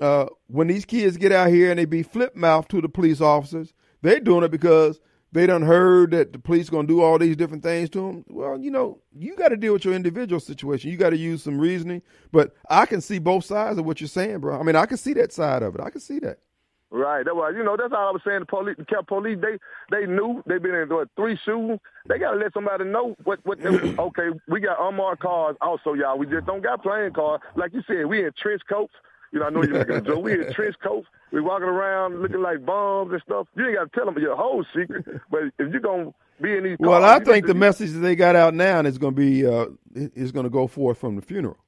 Uh, 0.00 0.26
when 0.48 0.66
these 0.66 0.84
kids 0.84 1.16
get 1.16 1.32
out 1.32 1.48
here 1.48 1.70
and 1.70 1.78
they 1.78 1.86
be 1.86 2.02
flip 2.02 2.36
mouth 2.36 2.68
to 2.68 2.82
the 2.82 2.88
police 2.88 3.22
officers, 3.22 3.72
they're 4.02 4.20
doing 4.20 4.44
it 4.44 4.50
because 4.50 5.00
they 5.32 5.46
done 5.46 5.62
heard 5.62 6.10
that 6.10 6.32
the 6.32 6.38
police 6.38 6.68
gonna 6.68 6.86
do 6.86 7.00
all 7.00 7.18
these 7.18 7.36
different 7.36 7.62
things 7.62 7.88
to 7.90 8.00
them. 8.00 8.24
Well, 8.28 8.58
you 8.58 8.70
know, 8.70 9.00
you 9.16 9.36
got 9.36 9.48
to 9.48 9.56
deal 9.56 9.72
with 9.72 9.84
your 9.84 9.94
individual 9.94 10.40
situation. 10.40 10.90
You 10.90 10.96
got 10.96 11.10
to 11.10 11.16
use 11.16 11.42
some 11.42 11.58
reasoning. 11.58 12.02
But 12.32 12.54
I 12.68 12.84
can 12.84 13.00
see 13.00 13.18
both 13.18 13.44
sides 13.44 13.78
of 13.78 13.86
what 13.86 14.00
you're 14.00 14.08
saying, 14.08 14.40
bro. 14.40 14.58
I 14.58 14.62
mean, 14.64 14.76
I 14.76 14.86
can 14.86 14.96
see 14.98 15.14
that 15.14 15.32
side 15.32 15.62
of 15.62 15.74
it. 15.74 15.80
I 15.80 15.90
can 15.90 16.00
see 16.00 16.18
that. 16.18 16.40
Right. 16.90 17.24
That 17.24 17.34
was, 17.34 17.54
you 17.56 17.64
know, 17.64 17.76
that's 17.76 17.92
all 17.92 18.08
I 18.08 18.12
was 18.12 18.22
saying. 18.24 18.40
The 18.40 18.46
police, 18.46 18.76
the 18.78 18.84
Cap 18.84 19.08
police, 19.08 19.38
they 19.40 19.58
they 19.90 20.06
knew 20.06 20.42
they've 20.46 20.62
been 20.62 20.74
in 20.74 20.88
what, 20.88 21.08
three 21.16 21.36
shootings. 21.44 21.80
They 22.08 22.18
gotta 22.18 22.36
let 22.36 22.52
somebody 22.54 22.84
know 22.84 23.16
what 23.24 23.40
what. 23.44 23.58
They, 23.60 23.68
okay, 23.98 24.28
we 24.48 24.60
got 24.60 24.78
unmarked 24.80 25.22
cars 25.22 25.56
also, 25.60 25.94
y'all. 25.94 26.16
We 26.16 26.26
just 26.26 26.46
don't 26.46 26.62
got 26.62 26.82
playing 26.82 27.12
cars. 27.12 27.40
Like 27.56 27.74
you 27.74 27.82
said, 27.88 28.06
we 28.06 28.24
in 28.24 28.30
trench 28.40 28.62
coats. 28.68 28.94
You 29.32 29.40
know, 29.40 29.46
I 29.46 29.50
know 29.50 29.64
you're 29.64 29.78
making 29.78 29.96
a 29.96 30.00
joke. 30.00 30.22
We 30.24 30.32
in 30.34 30.52
trench 30.54 30.76
coats. 30.80 31.08
We 31.32 31.40
walking 31.40 31.66
around 31.68 32.22
looking 32.22 32.40
like 32.40 32.64
bombs 32.64 33.12
and 33.12 33.20
stuff. 33.22 33.48
You 33.56 33.66
ain't 33.66 33.74
got 33.76 33.92
to 33.92 33.98
tell 33.98 34.06
them 34.06 34.22
your 34.22 34.36
whole 34.36 34.64
secret. 34.74 35.04
But 35.28 35.42
if 35.58 35.72
you're 35.72 35.80
gonna 35.80 36.14
be 36.40 36.56
in 36.56 36.62
these, 36.62 36.76
Well, 36.78 37.04
I 37.04 37.18
think 37.18 37.46
the 37.46 37.54
message 37.54 37.92
that 37.92 37.98
they 37.98 38.14
got 38.14 38.36
out 38.36 38.54
now 38.54 38.80
is 38.82 38.96
to 38.98 39.10
be 39.10 39.44
uh, 39.44 39.66
is 39.94 40.30
to 40.44 40.50
go 40.50 40.68
forth 40.68 40.98
from 40.98 41.16
the 41.16 41.22
funeral. 41.22 41.58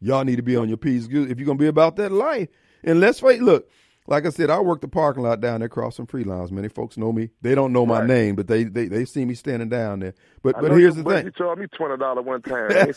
Y'all 0.00 0.22
need 0.22 0.36
to 0.36 0.42
be 0.42 0.54
on 0.54 0.68
your 0.68 0.76
p's 0.76 1.08
good 1.08 1.30
if 1.30 1.38
you're 1.38 1.46
to 1.58 1.62
be 1.62 1.66
about 1.66 1.96
that 1.96 2.12
life. 2.12 2.48
And 2.84 3.00
let's 3.00 3.18
face, 3.18 3.40
look, 3.40 3.68
like 4.08 4.24
I 4.26 4.30
said, 4.30 4.48
I 4.50 4.58
work 4.60 4.80
the 4.80 4.88
parking 4.88 5.22
lot 5.22 5.40
down 5.40 5.60
there 5.60 5.66
across 5.66 6.00
Freelon's. 6.08 6.50
Many 6.50 6.68
folks 6.68 6.96
know 6.96 7.12
me. 7.12 7.28
They 7.42 7.54
don't 7.54 7.72
know 7.72 7.84
my 7.84 8.00
Right. 8.00 8.08
name, 8.08 8.34
but 8.36 8.46
they 8.48 8.64
they 8.64 8.88
they 8.88 9.04
see 9.04 9.24
me 9.24 9.34
standing 9.34 9.68
down 9.68 10.00
there. 10.00 10.14
But 10.42 10.56
I 10.56 10.60
but 10.62 10.70
here's 10.72 10.96
your 10.96 11.04
the 11.04 11.10
thing. 11.22 11.30
told 11.32 11.58
me 11.58 11.66
twenty 11.66 11.98
dollars 11.98 12.24
one 12.24 12.40
time. 12.42 12.72
Ain't. 12.72 12.96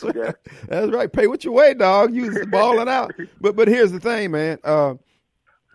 That's 0.69 0.91
right. 0.91 1.11
Pay 1.11 1.27
what 1.27 1.43
you 1.43 1.51
weigh, 1.51 1.73
dog. 1.73 2.15
You 2.15 2.27
was 2.31 2.45
balling 2.47 2.87
out. 2.87 3.13
But 3.41 3.55
but 3.55 3.67
here's 3.67 3.91
the 3.91 3.99
thing, 3.99 4.31
man. 4.31 4.57
Uh, 4.63 4.95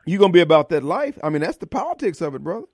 you 0.06 0.18
gonna 0.18 0.32
be 0.32 0.40
about 0.40 0.70
that 0.70 0.82
life. 0.82 1.18
I 1.22 1.28
mean, 1.28 1.42
that's 1.42 1.58
the 1.58 1.66
politics 1.66 2.20
of 2.22 2.34
it, 2.34 2.42
brother. 2.42 2.66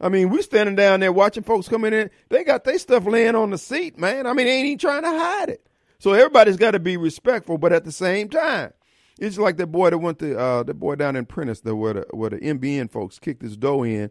I 0.00 0.08
mean, 0.08 0.30
we 0.30 0.42
standing 0.42 0.74
down 0.74 1.00
there 1.00 1.12
watching 1.12 1.44
folks 1.44 1.68
coming 1.68 1.92
in. 1.92 2.10
They 2.28 2.42
got 2.42 2.64
their 2.64 2.78
stuff 2.78 3.06
laying 3.06 3.36
on 3.36 3.50
the 3.50 3.58
seat, 3.58 3.96
man. 3.98 4.26
I 4.26 4.32
mean, 4.32 4.46
they 4.46 4.52
ain't 4.52 4.66
even 4.66 4.78
trying 4.78 5.02
to 5.02 5.08
hide 5.10 5.48
it. 5.50 5.66
So 6.00 6.12
everybody's 6.12 6.56
got 6.56 6.72
to 6.72 6.80
be 6.80 6.96
respectful, 6.96 7.56
but 7.58 7.72
at 7.72 7.84
the 7.84 7.92
same 7.92 8.28
time, 8.28 8.72
it's 9.18 9.38
like 9.38 9.56
that 9.58 9.68
boy 9.68 9.90
that 9.90 9.98
went 9.98 10.18
to 10.18 10.38
uh, 10.38 10.62
that 10.64 10.74
boy 10.74 10.96
down 10.96 11.16
in 11.16 11.26
Prentiss, 11.26 11.60
the 11.60 11.76
where 11.76 11.94
the 11.94 12.06
where 12.10 12.30
the 12.30 12.38
MBN 12.38 12.90
folks 12.90 13.18
kicked 13.18 13.42
his 13.42 13.56
dough 13.56 13.84
in, 13.84 14.10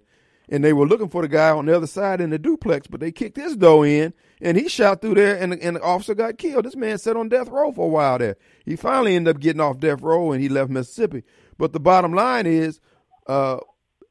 and 0.50 0.64
they 0.64 0.74
were 0.74 0.88
looking 0.88 1.10
for 1.10 1.22
the 1.22 1.28
guy 1.28 1.50
on 1.50 1.66
the 1.66 1.76
other 1.76 1.88
side 1.88 2.22
in 2.22 2.30
the 2.30 2.40
duplex, 2.40 2.88
but 2.88 3.00
they 3.00 3.12
kicked 3.12 3.38
his 3.38 3.56
dough 3.56 3.84
in, 3.84 4.14
and 4.42 4.58
he 4.58 4.70
shot 4.70 5.02
through 5.02 5.16
there, 5.16 5.36
and, 5.36 5.54
and 5.54 5.76
the 5.76 5.82
officer 5.82 6.16
got 6.16 6.38
killed. 6.38 6.66
This 6.66 6.76
man 6.76 6.98
sat 6.98 7.18
on 7.18 7.30
death 7.30 7.50
row 7.50 7.72
for 7.72 7.86
a 7.86 7.90
while 7.90 8.18
there. 8.18 8.38
He 8.66 8.76
finally 8.76 9.16
ended 9.16 9.36
up 9.36 9.42
getting 9.42 9.62
off 9.62 9.80
death 9.80 10.02
row, 10.02 10.32
and 10.32 10.42
he 10.42 10.50
left 10.50 10.70
Mississippi. 10.70 11.24
But 11.58 11.74
the 11.74 11.80
bottom 11.80 12.14
line 12.14 12.46
is, 12.46 12.80
uh, 13.28 13.60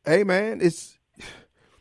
hey 0.04 0.24
man, 0.24 0.60
it's 0.60 0.98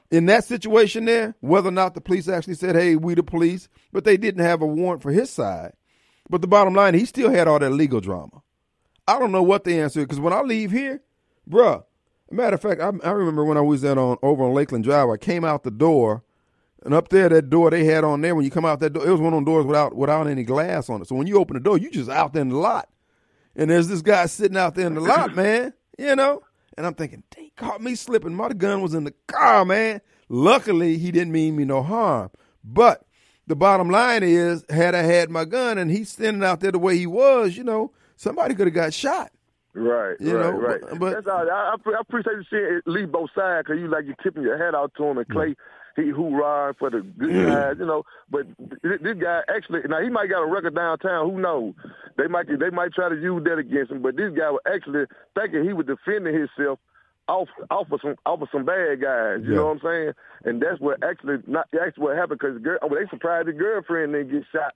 in 0.09 0.26
that 0.28 0.45
situation 0.45 1.05
there, 1.05 1.36
whether 1.41 1.70
or 1.70 1.74
not 1.74 1.95
the 1.95 2.01
police 2.01 2.28
actually 2.28 2.55
said, 2.55 2.76
"Hey, 2.76 2.95
we 2.95 3.14
the 3.14 3.24
police," 3.24 3.68
but 3.91 4.05
they 4.05 4.18
didn't 4.18 4.45
have 4.45 4.62
a 4.62 4.68
warrant 4.68 5.01
for 5.01 5.12
his 5.12 5.30
side. 5.30 5.74
But 6.30 6.41
the 6.41 6.47
bottom 6.47 6.74
line, 6.74 6.93
he 6.93 7.05
still 7.05 7.30
had 7.30 7.47
all 7.47 7.59
that 7.59 7.72
legal 7.72 7.99
drama. 7.99 8.41
I 9.08 9.20
don't 9.20 9.32
know 9.32 9.43
what 9.43 9.64
the 9.64 9.80
answer 9.80 9.99
is 9.99 10.06
because 10.06 10.20
when 10.20 10.34
I 10.34 10.41
leave 10.41 10.72
here, 10.72 11.02
bruh, 11.49 11.84
matter 12.30 12.56
of 12.56 12.62
fact, 12.62 12.82
I, 12.82 12.91
I 13.04 13.12
remember 13.12 13.43
when 13.43 13.58
I 13.58 13.62
was 13.62 13.84
at 13.84 13.97
on 13.97 14.18
over 14.22 14.43
on 14.43 14.54
Lakeland 14.54 14.84
Drive, 14.84 15.10
I 15.10 15.18
came 15.18 15.43
out 15.43 15.64
the 15.64 15.72
door, 15.72 16.24
and 16.84 16.93
up 16.93 17.10
there, 17.10 17.30
that 17.30 17.49
door 17.49 17.70
they 17.70 17.84
had 17.86 18.04
on 18.04 18.22
there, 18.22 18.36
when 18.36 18.45
you 18.45 18.52
come 18.52 18.66
out 18.66 18.80
that 18.80 18.93
door, 18.93 19.06
it 19.06 19.12
was 19.12 19.22
one 19.22 19.34
of 19.34 19.39
those 19.39 19.45
doors 19.45 19.66
without 19.66 19.95
without 19.95 20.28
any 20.28 20.43
glass 20.43 20.89
on 20.89 21.02
it. 21.02 21.08
So 21.08 21.16
when 21.16 21.28
you 21.28 21.38
open 21.38 21.56
the 21.56 21.60
door, 21.60 21.78
you 21.78 21.91
just 21.91 22.10
out 22.10 22.34
there 22.34 22.41
in 22.41 22.49
the 22.49 22.58
lot. 22.58 22.89
and 23.56 23.70
there's 23.70 23.88
this 23.88 24.02
guy 24.02 24.26
sitting 24.26 24.58
out 24.58 24.76
there 24.76 24.88
in 24.88 24.95
the 24.95 25.02
lot, 25.02 25.36
man. 25.36 25.74
You 25.97 26.16
know, 26.16 26.41
and 26.78 26.86
I'm 26.86 26.95
thinking, 26.95 27.24
they 27.36 27.52
caught 27.56 27.82
me 27.82 27.95
slipping. 27.95 28.34
My 28.34 28.49
gun 28.49 28.82
was 28.82 28.93
in 28.93 29.04
the 29.04 29.14
car, 29.28 29.66
man. 29.66 30.02
Luckily, 30.30 30.97
he 30.97 31.12
didn't 31.12 31.34
mean 31.34 31.56
me 31.56 31.66
no 31.66 31.84
harm. 31.84 32.32
But 32.64 33.06
the 33.45 33.56
bottom 33.56 33.89
line 33.89 34.24
is, 34.24 34.64
had 34.70 34.95
I 34.95 35.02
had 35.02 35.30
my 35.30 35.45
gun 35.45 35.78
and 35.78 35.91
he's 35.91 36.10
standing 36.10 36.43
out 36.43 36.62
there 36.62 36.72
the 36.72 36.80
way 36.80 36.97
he 36.97 37.06
was, 37.06 37.58
you 37.58 37.64
know, 37.64 37.91
somebody 38.22 38.55
could 38.55 38.67
have 38.67 38.74
got 38.74 38.93
shot. 38.93 39.32
Right, 39.74 40.17
You 40.19 40.38
right, 40.38 40.43
know, 40.53 40.59
right. 40.59 40.82
but- 40.82 40.99
but- 40.99 41.13
That's 41.13 41.28
all. 41.28 41.49
I, 41.49 41.76
I, 41.76 41.91
I 41.91 41.99
appreciate 42.01 42.34
you 42.36 42.43
seeing 42.49 42.63
it 42.63 42.84
leave 42.88 43.11
both 43.11 43.30
sides 43.34 43.65
because 43.67 43.80
you 43.80 43.88
like 43.88 44.05
you 44.05 44.15
tipping 44.22 44.43
your 44.43 44.57
hat 44.57 44.76
out 44.76 44.91
to 44.97 45.03
him 45.05 45.17
and 45.17 45.28
Clay. 45.30 45.55
He 45.97 46.07
hoorah 46.09 46.74
for 46.80 46.89
the 46.89 47.01
good 47.01 47.47
guys, 47.47 47.76
you 47.78 47.86
know. 47.86 48.03
But 48.30 48.47
th- 48.82 49.01
this 49.01 49.17
guy 49.17 49.41
actually, 49.53 49.82
now 49.89 50.01
he 50.01 50.07
might 50.09 50.30
got 50.30 50.41
a 50.41 50.45
record 50.45 50.74
downtown. 50.74 51.30
Who 51.30 51.38
knows? 51.41 51.74
They 52.17 52.28
might 52.28 52.47
they 52.47 52.69
might 52.69 52.93
try 52.93 53.09
to 53.09 53.15
use 53.15 53.43
that 53.43 53.57
against 53.57 53.91
him. 53.91 54.01
But 54.01 54.15
this 54.15 54.32
guy 54.34 54.49
was 54.51 54.61
actually 54.74 55.03
thinking 55.36 55.65
he 55.65 55.74
was 55.74 55.86
defending 55.88 56.34
himself 56.34 56.80
off 57.28 57.49
off 57.69 57.91
of 57.91 57.99
some 58.01 58.15
off 58.26 58.41
of 58.41 58.47
some 58.53 58.63
bad 58.63 59.01
guys. 59.01 59.39
You 59.43 59.49
Yeah. 59.51 59.55
know 59.57 59.65
what 59.67 59.72
I'm 59.72 59.80
saying? 59.84 60.13
And 60.45 60.61
that's 60.61 60.80
what 60.80 61.03
actually 61.03 61.39
not 61.45 61.67
that's 61.74 61.97
what 61.97 62.15
happened 62.15 62.39
because 62.39 62.61
girl, 62.61 62.80
oh, 62.82 62.88
they 62.89 63.05
surprised 63.09 63.49
the 63.49 63.53
girlfriend 63.53 64.13
didn't 64.13 64.32
get 64.32 64.43
shot. 64.49 64.74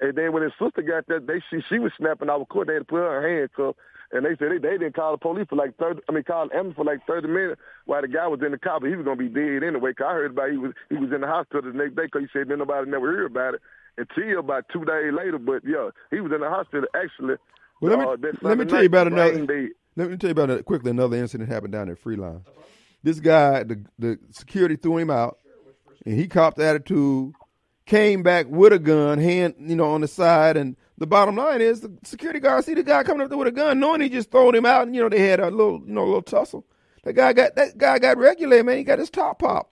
And 0.00 0.14
then 0.16 0.32
when 0.32 0.42
his 0.42 0.52
sister 0.60 0.82
got 0.82 1.06
there, 1.08 1.20
they 1.20 1.40
she 1.50 1.62
she 1.68 1.78
was 1.78 1.92
snapping 1.96 2.28
out 2.28 2.40
of 2.40 2.48
court. 2.48 2.66
They 2.68 2.74
had 2.74 2.80
to 2.80 2.84
put 2.84 2.96
her 2.96 3.26
in 3.26 3.40
handcuffs. 3.48 3.78
And 4.12 4.24
they 4.24 4.36
said 4.38 4.52
they, 4.52 4.58
they 4.58 4.78
didn't 4.78 4.94
call 4.94 5.12
the 5.12 5.18
police 5.18 5.46
for 5.48 5.56
like 5.56 5.76
thirty. 5.78 6.00
I 6.08 6.12
mean, 6.12 6.22
call 6.22 6.46
the 6.48 6.54
ambulance 6.54 6.76
for 6.76 6.84
like 6.84 7.04
thirty 7.06 7.26
minutes 7.28 7.60
while 7.86 8.02
the 8.02 8.08
guy 8.08 8.26
was 8.28 8.40
in 8.44 8.52
the 8.52 8.58
car, 8.58 8.78
but 8.78 8.88
he 8.88 8.94
was 8.94 9.04
gonna 9.04 9.16
be 9.16 9.28
dead 9.28 9.64
anyway. 9.64 9.92
'Cause 9.94 10.06
I 10.08 10.12
heard 10.12 10.30
about 10.30 10.50
he 10.50 10.58
was 10.58 10.72
he 10.90 10.96
was 10.96 11.10
in 11.12 11.22
the 11.22 11.26
hospital 11.26 11.62
the 11.72 11.76
next 11.76 11.96
day 11.96 12.04
because 12.04 12.22
he 12.22 12.28
said 12.32 12.48
then 12.48 12.58
nobody 12.58 12.88
never 12.88 13.06
heard 13.10 13.30
about 13.32 13.54
it 13.54 13.60
until 13.98 14.38
about 14.38 14.64
two 14.72 14.84
days 14.84 15.12
later. 15.12 15.38
But 15.38 15.62
yeah, 15.64 15.90
he 16.10 16.20
was 16.20 16.30
in 16.32 16.40
the 16.40 16.48
hospital 16.48 16.86
actually. 16.94 17.34
Well, 17.80 17.90
let 17.90 17.98
me 17.98 18.04
uh, 18.04 18.32
let 18.42 18.58
me 18.58 18.64
tell 18.66 18.82
you 18.82 18.86
about 18.86 19.06
another. 19.08 19.32
Let 19.96 20.10
me 20.10 20.16
tell 20.18 20.28
you 20.28 20.32
about 20.32 20.50
a, 20.50 20.62
quickly 20.62 20.90
another 20.92 21.16
incident 21.16 21.48
happened 21.50 21.72
down 21.72 21.88
at 21.90 21.98
Freelon's. 21.98 22.46
This 23.02 23.18
guy, 23.18 23.64
the 23.64 23.82
the 23.98 24.18
security 24.30 24.76
threw 24.76 24.98
him 24.98 25.10
out, 25.10 25.38
and 26.04 26.14
he 26.18 26.28
copped 26.28 26.60
attitude, 26.60 27.32
came 27.86 28.22
back 28.22 28.46
with 28.48 28.72
a 28.72 28.78
gun, 28.78 29.18
hand 29.18 29.54
you 29.58 29.76
know 29.76 29.90
on 29.90 30.02
the 30.02 30.08
side, 30.08 30.56
and 30.56 30.76
the 30.98 31.06
bottom 31.06 31.36
line 31.36 31.60
is 31.60 31.80
the 31.80 31.96
security 32.04 32.40
guard 32.40 32.64
see 32.64 32.74
the 32.74 32.82
guy 32.82 33.02
coming 33.02 33.22
up 33.22 33.28
there 33.28 33.38
with 33.38 33.48
a 33.48 33.52
gun, 33.52 33.80
knowing 33.80 34.00
he 34.00 34.08
just 34.08 34.30
throwed 34.30 34.54
him 34.54 34.66
out, 34.66 34.86
and 34.86 34.94
you 34.94 35.00
know 35.00 35.08
they 35.08 35.26
had 35.26 35.40
a 35.40 35.50
little 35.50 35.80
you 35.86 35.92
know 35.92 36.02
a 36.02 36.06
little 36.06 36.22
tussle. 36.22 36.66
That 37.04 37.14
guy 37.14 37.32
got 37.32 37.54
that 37.54 37.78
guy 37.78 37.98
got 37.98 38.18
regulated, 38.18 38.66
man. 38.66 38.78
He 38.78 38.84
got 38.84 38.98
his 38.98 39.10
top 39.10 39.38
pop. 39.38 39.70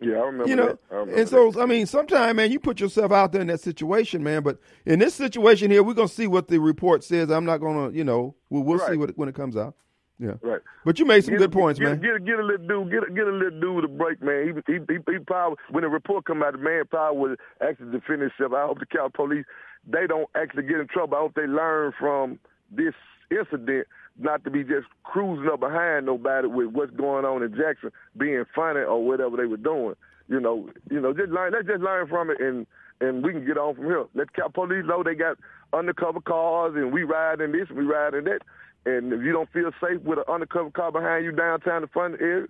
Yeah, 0.00 0.16
I 0.16 0.26
remember 0.26 0.48
You 0.48 0.56
know, 0.56 0.66
that. 0.66 0.78
I 0.90 0.94
remember 0.96 1.20
and 1.20 1.28
so 1.28 1.62
I 1.62 1.66
mean, 1.66 1.86
sometimes, 1.86 2.36
man, 2.36 2.52
you 2.52 2.60
put 2.60 2.80
yourself 2.80 3.10
out 3.12 3.32
there 3.32 3.40
in 3.40 3.46
that 3.46 3.60
situation, 3.60 4.22
man. 4.22 4.42
But 4.42 4.58
in 4.84 4.98
this 4.98 5.14
situation 5.14 5.70
here, 5.70 5.82
we're 5.82 5.94
gonna 5.94 6.08
see 6.08 6.26
what 6.26 6.48
the 6.48 6.58
report 6.58 7.02
says. 7.02 7.30
I'm 7.30 7.46
not 7.46 7.58
gonna, 7.58 7.90
you 7.90 8.04
know, 8.04 8.34
we'll, 8.50 8.62
we'll 8.64 8.78
see 8.80 8.96
what 8.96 9.16
when 9.16 9.28
it 9.28 9.34
comes 9.34 9.56
out. 9.56 9.74
Yeah, 10.18 10.34
right. 10.42 10.60
But 10.84 10.98
you 10.98 11.06
made 11.06 11.24
some 11.24 11.34
Get- 11.34 11.38
good 11.40 11.52
points, 11.52 11.80
get, 11.80 11.86
man. 11.86 12.00
Get, 12.00 12.24
get 12.24 12.38
a 12.38 12.42
little 12.42 12.66
dude, 12.66 12.90
get 12.92 13.02
a, 13.02 13.12
get 13.12 13.26
a 13.26 13.30
little 13.32 13.60
dude 13.60 13.84
a 13.84 13.88
break, 13.88 14.22
man. 14.22 14.62
He 14.66 14.72
he 14.72 14.78
he, 14.88 14.98
he 15.12 15.18
probably 15.18 15.56
when 15.70 15.82
the 15.82 15.88
report 15.88 16.24
come 16.24 16.42
out, 16.42 16.52
the 16.52 16.58
man 16.58 16.84
probably 16.88 17.20
would 17.20 17.38
actually 17.60 17.90
defend 17.90 18.22
himself. 18.22 18.52
I 18.52 18.66
hope 18.66 18.78
the 18.78 18.86
Cal 18.86 19.10
police 19.10 19.44
they 19.86 20.06
don't 20.06 20.28
actually 20.34 20.62
get 20.62 20.78
in 20.80 20.86
trouble. 20.86 21.16
I 21.16 21.20
hope 21.20 21.34
they 21.34 21.46
learn 21.46 21.92
from 21.98 22.38
this 22.70 22.94
incident 23.30 23.86
not 24.18 24.44
to 24.44 24.50
be 24.50 24.62
just 24.62 24.86
cruising 25.02 25.48
up 25.52 25.60
behind 25.60 26.06
nobody 26.06 26.46
with 26.46 26.68
what's 26.68 26.92
going 26.92 27.24
on 27.24 27.42
in 27.42 27.50
Jackson, 27.56 27.90
being 28.16 28.44
funny 28.54 28.80
or 28.80 29.04
whatever 29.04 29.36
they 29.36 29.46
were 29.46 29.56
doing. 29.56 29.94
You 30.28 30.40
know, 30.40 30.70
you 30.90 31.00
know, 31.00 31.12
just 31.12 31.30
learn. 31.30 31.52
Let's 31.52 31.66
just 31.66 31.82
learn 31.82 32.06
from 32.06 32.30
it, 32.30 32.40
and 32.40 32.66
and 33.00 33.24
we 33.24 33.32
can 33.32 33.44
get 33.44 33.58
on 33.58 33.74
from 33.74 33.84
here. 33.86 34.04
Let 34.14 34.28
the 34.28 34.32
Cal 34.32 34.48
police 34.50 34.84
know 34.86 35.02
they 35.02 35.16
got 35.16 35.36
undercover 35.72 36.20
cars, 36.20 36.74
and 36.76 36.92
we 36.92 37.02
ride 37.02 37.40
in 37.40 37.50
this, 37.52 37.68
we 37.68 37.82
ride 37.84 38.14
in 38.14 38.24
that. 38.24 38.40
And 38.86 39.12
if 39.12 39.22
you 39.22 39.32
don't 39.32 39.50
feel 39.50 39.70
safe 39.80 40.00
with 40.02 40.18
an 40.18 40.24
undercover 40.28 40.70
car 40.70 40.92
behind 40.92 41.24
you 41.24 41.32
downtown 41.32 41.82
in 41.82 41.88
front 41.88 42.14
of 42.14 42.20
the 42.20 42.26
area, 42.26 42.46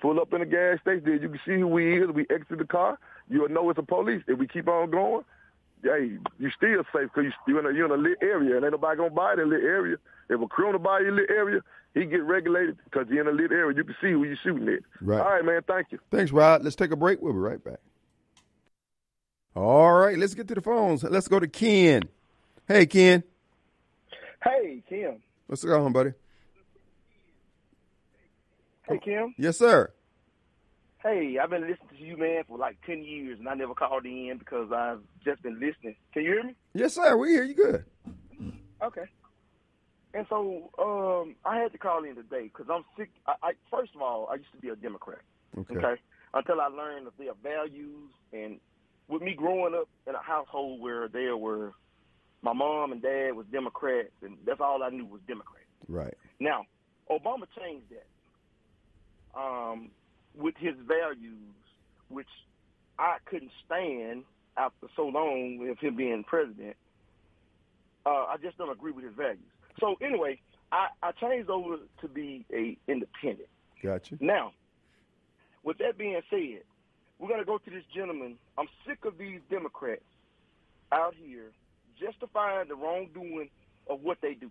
pull 0.00 0.20
up 0.20 0.32
in 0.32 0.42
a 0.42 0.46
gas 0.46 0.80
station. 0.80 1.02
There 1.04 1.14
you 1.14 1.28
can 1.28 1.40
see 1.46 1.58
who 1.58 1.66
we 1.66 2.02
is. 2.02 2.10
We 2.10 2.26
exit 2.30 2.58
the 2.58 2.66
car. 2.66 2.98
You'll 3.28 3.48
know 3.48 3.70
it's 3.70 3.78
a 3.78 3.82
police. 3.82 4.22
If 4.26 4.38
we 4.38 4.46
keep 4.46 4.68
on 4.68 4.90
going, 4.90 5.24
hey, 5.82 6.18
you 6.38 6.50
still 6.56 6.84
safe 6.92 7.10
because 7.14 7.24
you, 7.24 7.32
you're, 7.46 7.60
in 7.60 7.66
a, 7.66 7.76
you're 7.76 7.86
in 7.86 7.92
a 7.92 8.02
lit 8.02 8.18
area, 8.22 8.56
and 8.56 8.64
ain't 8.64 8.72
nobody 8.72 8.96
gonna 8.96 9.10
buy 9.10 9.34
that 9.36 9.46
lit 9.46 9.62
area. 9.62 9.96
If 10.28 10.40
a 10.40 10.46
criminal 10.46 10.78
buy 10.78 11.00
your 11.00 11.12
lit 11.12 11.30
area, 11.30 11.60
he 11.94 12.04
get 12.04 12.22
regulated 12.22 12.76
because 12.84 13.06
you're 13.08 13.20
in 13.20 13.28
a 13.28 13.36
lit 13.42 13.50
area. 13.50 13.76
You 13.76 13.84
can 13.84 13.96
see 14.00 14.12
who 14.12 14.24
you 14.24 14.36
shooting 14.42 14.68
at. 14.68 14.80
Right. 15.00 15.20
All 15.20 15.30
right, 15.30 15.44
man. 15.44 15.62
Thank 15.66 15.92
you. 15.92 15.98
Thanks, 16.10 16.32
Rod. 16.32 16.62
Let's 16.62 16.76
take 16.76 16.90
a 16.90 16.96
break. 16.96 17.22
We'll 17.22 17.32
be 17.32 17.38
right 17.38 17.62
back. 17.62 17.80
All 19.54 19.92
right, 19.92 20.16
let's 20.16 20.34
get 20.34 20.46
to 20.48 20.54
the 20.54 20.60
phones. 20.60 21.02
Let's 21.02 21.26
go 21.26 21.40
to 21.40 21.48
Ken. 21.48 22.04
Hey, 22.68 22.86
Ken. 22.86 23.24
Hey, 24.44 24.82
Kim. 24.88 25.16
What's 25.48 25.64
going 25.64 25.82
on, 25.82 25.92
buddy? 25.94 26.10
Hey, 28.86 28.98
Kim. 29.02 29.34
Yes, 29.38 29.56
sir. 29.58 29.90
Hey, 31.02 31.38
I've 31.42 31.48
been 31.48 31.62
listening 31.62 31.88
to 31.98 32.04
you, 32.04 32.16
man, 32.18 32.42
for 32.46 32.58
like 32.58 32.76
10 32.86 33.02
years, 33.02 33.38
and 33.38 33.48
I 33.48 33.54
never 33.54 33.72
called 33.72 34.04
in 34.04 34.36
because 34.38 34.70
I've 34.70 35.00
just 35.24 35.42
been 35.42 35.54
listening. 35.54 35.96
Can 36.12 36.24
you 36.24 36.32
hear 36.32 36.42
me? 36.44 36.54
Yes, 36.74 36.94
sir. 36.96 37.16
We 37.16 37.30
hear 37.30 37.44
you 37.44 37.54
good. 37.54 37.84
Okay. 38.82 39.04
And 40.12 40.26
so 40.28 40.70
um, 40.78 41.34
I 41.46 41.58
had 41.60 41.72
to 41.72 41.78
call 41.78 42.04
in 42.04 42.14
today 42.14 42.44
because 42.54 42.66
I'm 42.70 42.84
sick. 42.98 43.10
I, 43.26 43.34
I, 43.42 43.52
first 43.70 43.94
of 43.94 44.02
all, 44.02 44.28
I 44.30 44.34
used 44.34 44.52
to 44.54 44.60
be 44.60 44.68
a 44.68 44.76
Democrat, 44.76 45.20
Okay. 45.58 45.76
okay, 45.76 46.00
until 46.34 46.60
I 46.60 46.66
learned 46.66 47.06
of 47.06 47.14
their 47.18 47.32
values. 47.42 48.10
And 48.34 48.60
with 49.08 49.22
me 49.22 49.32
growing 49.34 49.74
up 49.74 49.88
in 50.06 50.14
a 50.14 50.22
household 50.22 50.82
where 50.82 51.08
there 51.08 51.38
were 51.38 51.72
my 52.42 52.52
mom 52.52 52.92
and 52.92 53.02
dad 53.02 53.34
was 53.34 53.46
Democrats, 53.50 54.12
and 54.22 54.36
that's 54.44 54.60
all 54.60 54.82
I 54.82 54.90
knew 54.90 55.04
was 55.04 55.20
Democrats. 55.26 55.66
Right. 55.88 56.14
Now, 56.38 56.66
Obama 57.10 57.46
changed 57.58 57.86
that 57.90 59.38
um, 59.38 59.90
with 60.36 60.54
his 60.56 60.74
values, 60.86 61.54
which 62.08 62.28
I 62.98 63.16
couldn't 63.24 63.50
stand 63.66 64.24
after 64.56 64.86
so 64.96 65.06
long 65.06 65.68
of 65.68 65.78
him 65.78 65.96
being 65.96 66.24
president. 66.24 66.76
Uh, 68.06 68.26
I 68.26 68.36
just 68.42 68.56
don't 68.58 68.70
agree 68.70 68.92
with 68.92 69.04
his 69.04 69.14
values. 69.14 69.38
So 69.80 69.96
anyway, 70.00 70.40
I, 70.72 70.88
I 71.02 71.12
changed 71.12 71.50
over 71.50 71.76
to 72.00 72.08
be 72.08 72.44
a 72.52 72.76
independent. 72.90 73.48
Gotcha. 73.82 74.16
Now, 74.20 74.52
with 75.62 75.78
that 75.78 75.98
being 75.98 76.20
said, 76.30 76.62
we're 77.18 77.28
going 77.28 77.40
to 77.40 77.46
go 77.46 77.58
to 77.58 77.70
this 77.70 77.84
gentleman. 77.94 78.36
I'm 78.56 78.68
sick 78.86 79.04
of 79.04 79.18
these 79.18 79.40
Democrats 79.50 80.02
out 80.90 81.14
here 81.14 81.50
justifying 82.00 82.68
the 82.68 82.74
wrongdoing 82.74 83.50
of 83.88 84.00
what 84.02 84.18
they 84.20 84.34
do. 84.34 84.50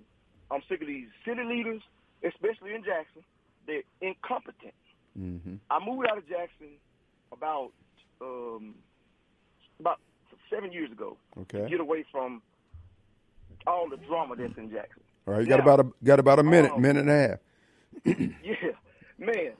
I'm 0.51 0.61
sick 0.69 0.81
of 0.81 0.87
these 0.87 1.07
city 1.25 1.43
leaders, 1.43 1.81
especially 2.23 2.73
in 2.73 2.83
Jackson. 2.83 3.23
They're 3.65 3.83
incompetent. 4.01 4.73
Mm-hmm. 5.19 5.55
I 5.69 5.79
moved 5.85 6.07
out 6.09 6.17
of 6.17 6.27
Jackson 6.29 6.67
about 7.31 7.71
um, 8.21 8.75
about 9.79 9.99
seven 10.49 10.71
years 10.71 10.91
ago 10.91 11.17
to 11.35 11.39
Okay. 11.41 11.69
get 11.69 11.79
away 11.79 12.05
from 12.11 12.41
all 13.65 13.89
the 13.89 13.97
drama 13.97 14.35
that's 14.35 14.57
in 14.57 14.71
Jackson. 14.71 15.03
All 15.27 15.33
right. 15.33 15.41
You 15.43 15.47
got 15.49 15.57
Now, 15.57 15.73
about 15.73 15.79
a 15.81 16.05
got 16.05 16.19
about 16.19 16.39
a 16.39 16.43
minute, 16.43 16.71
um, 16.71 16.81
minute 16.81 17.01
and 17.01 17.09
a 17.09 17.27
half. 17.27 17.39
Yeah, 18.43 18.71
man. 19.19 19.53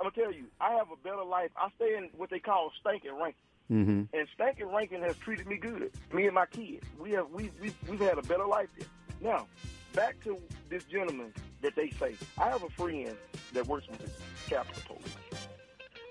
I'm 0.00 0.10
gonna 0.10 0.16
tell 0.16 0.32
you, 0.32 0.44
I 0.60 0.72
have 0.72 0.88
a 0.90 0.96
better 1.04 1.22
life. 1.22 1.50
I 1.56 1.68
stay 1.76 1.94
in 1.96 2.08
what 2.16 2.30
they 2.30 2.40
call 2.40 2.72
stinking 2.80 3.12
Rankin, 3.12 3.34
Mm-hmm. 3.72 4.14
and 4.14 4.28
Stankin' 4.38 4.70
Rankin 4.70 5.00
has 5.02 5.16
treated 5.16 5.46
me 5.46 5.56
good. 5.56 5.90
Me 6.12 6.26
and 6.26 6.34
my 6.34 6.44
kids, 6.44 6.86
we 7.00 7.12
have 7.12 7.30
we 7.30 7.50
we 7.60 7.72
we've 7.88 8.00
had 8.00 8.18
a 8.18 8.22
better 8.22 8.44
life 8.44 8.68
there. 8.78 8.88
Now, 9.22 9.46
back 9.94 10.22
to 10.24 10.36
this 10.68 10.84
gentleman 10.84 11.32
that 11.62 11.74
they 11.74 11.88
say. 11.90 12.14
I 12.38 12.50
have 12.50 12.62
a 12.62 12.68
friend 12.70 13.16
that 13.54 13.66
works 13.66 13.88
with 13.88 13.98
the 14.00 14.10
Capitol 14.50 14.82
Police. 14.96 15.16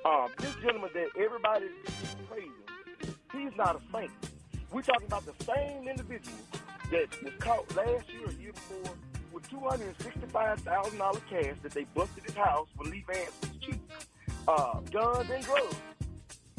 Um, 0.05 0.30
this 0.39 0.55
gentleman 0.64 0.89
that 0.95 1.09
everybody's 1.16 1.70
praising, 2.28 2.51
he's 3.32 3.55
not 3.55 3.76
a 3.76 3.82
saint. 3.93 4.12
We're 4.72 4.82
talking 4.82 5.05
about 5.05 5.26
the 5.26 5.43
same 5.43 5.88
individual 5.88 6.38
that 6.91 7.24
was 7.24 7.34
caught 7.39 7.76
last 7.76 8.09
year 8.09 8.28
or 8.28 8.32
year 8.41 8.53
before 8.53 8.95
with 9.32 9.47
two 9.49 9.59
hundred 9.59 9.88
and 9.88 10.01
sixty-five 10.01 10.62
thousand 10.62 10.97
dollar 10.97 11.20
cash 11.30 11.57
that 11.62 11.74
they 11.74 11.84
busted 11.93 12.24
his 12.24 12.34
house 12.34 12.70
when 12.76 12.89
Lee 12.89 13.03
Vance 13.07 13.34
was 13.41 13.51
chief. 13.62 13.78
Uh, 14.47 14.80
guns 14.91 15.30
and 15.30 15.43
drugs. 15.43 15.76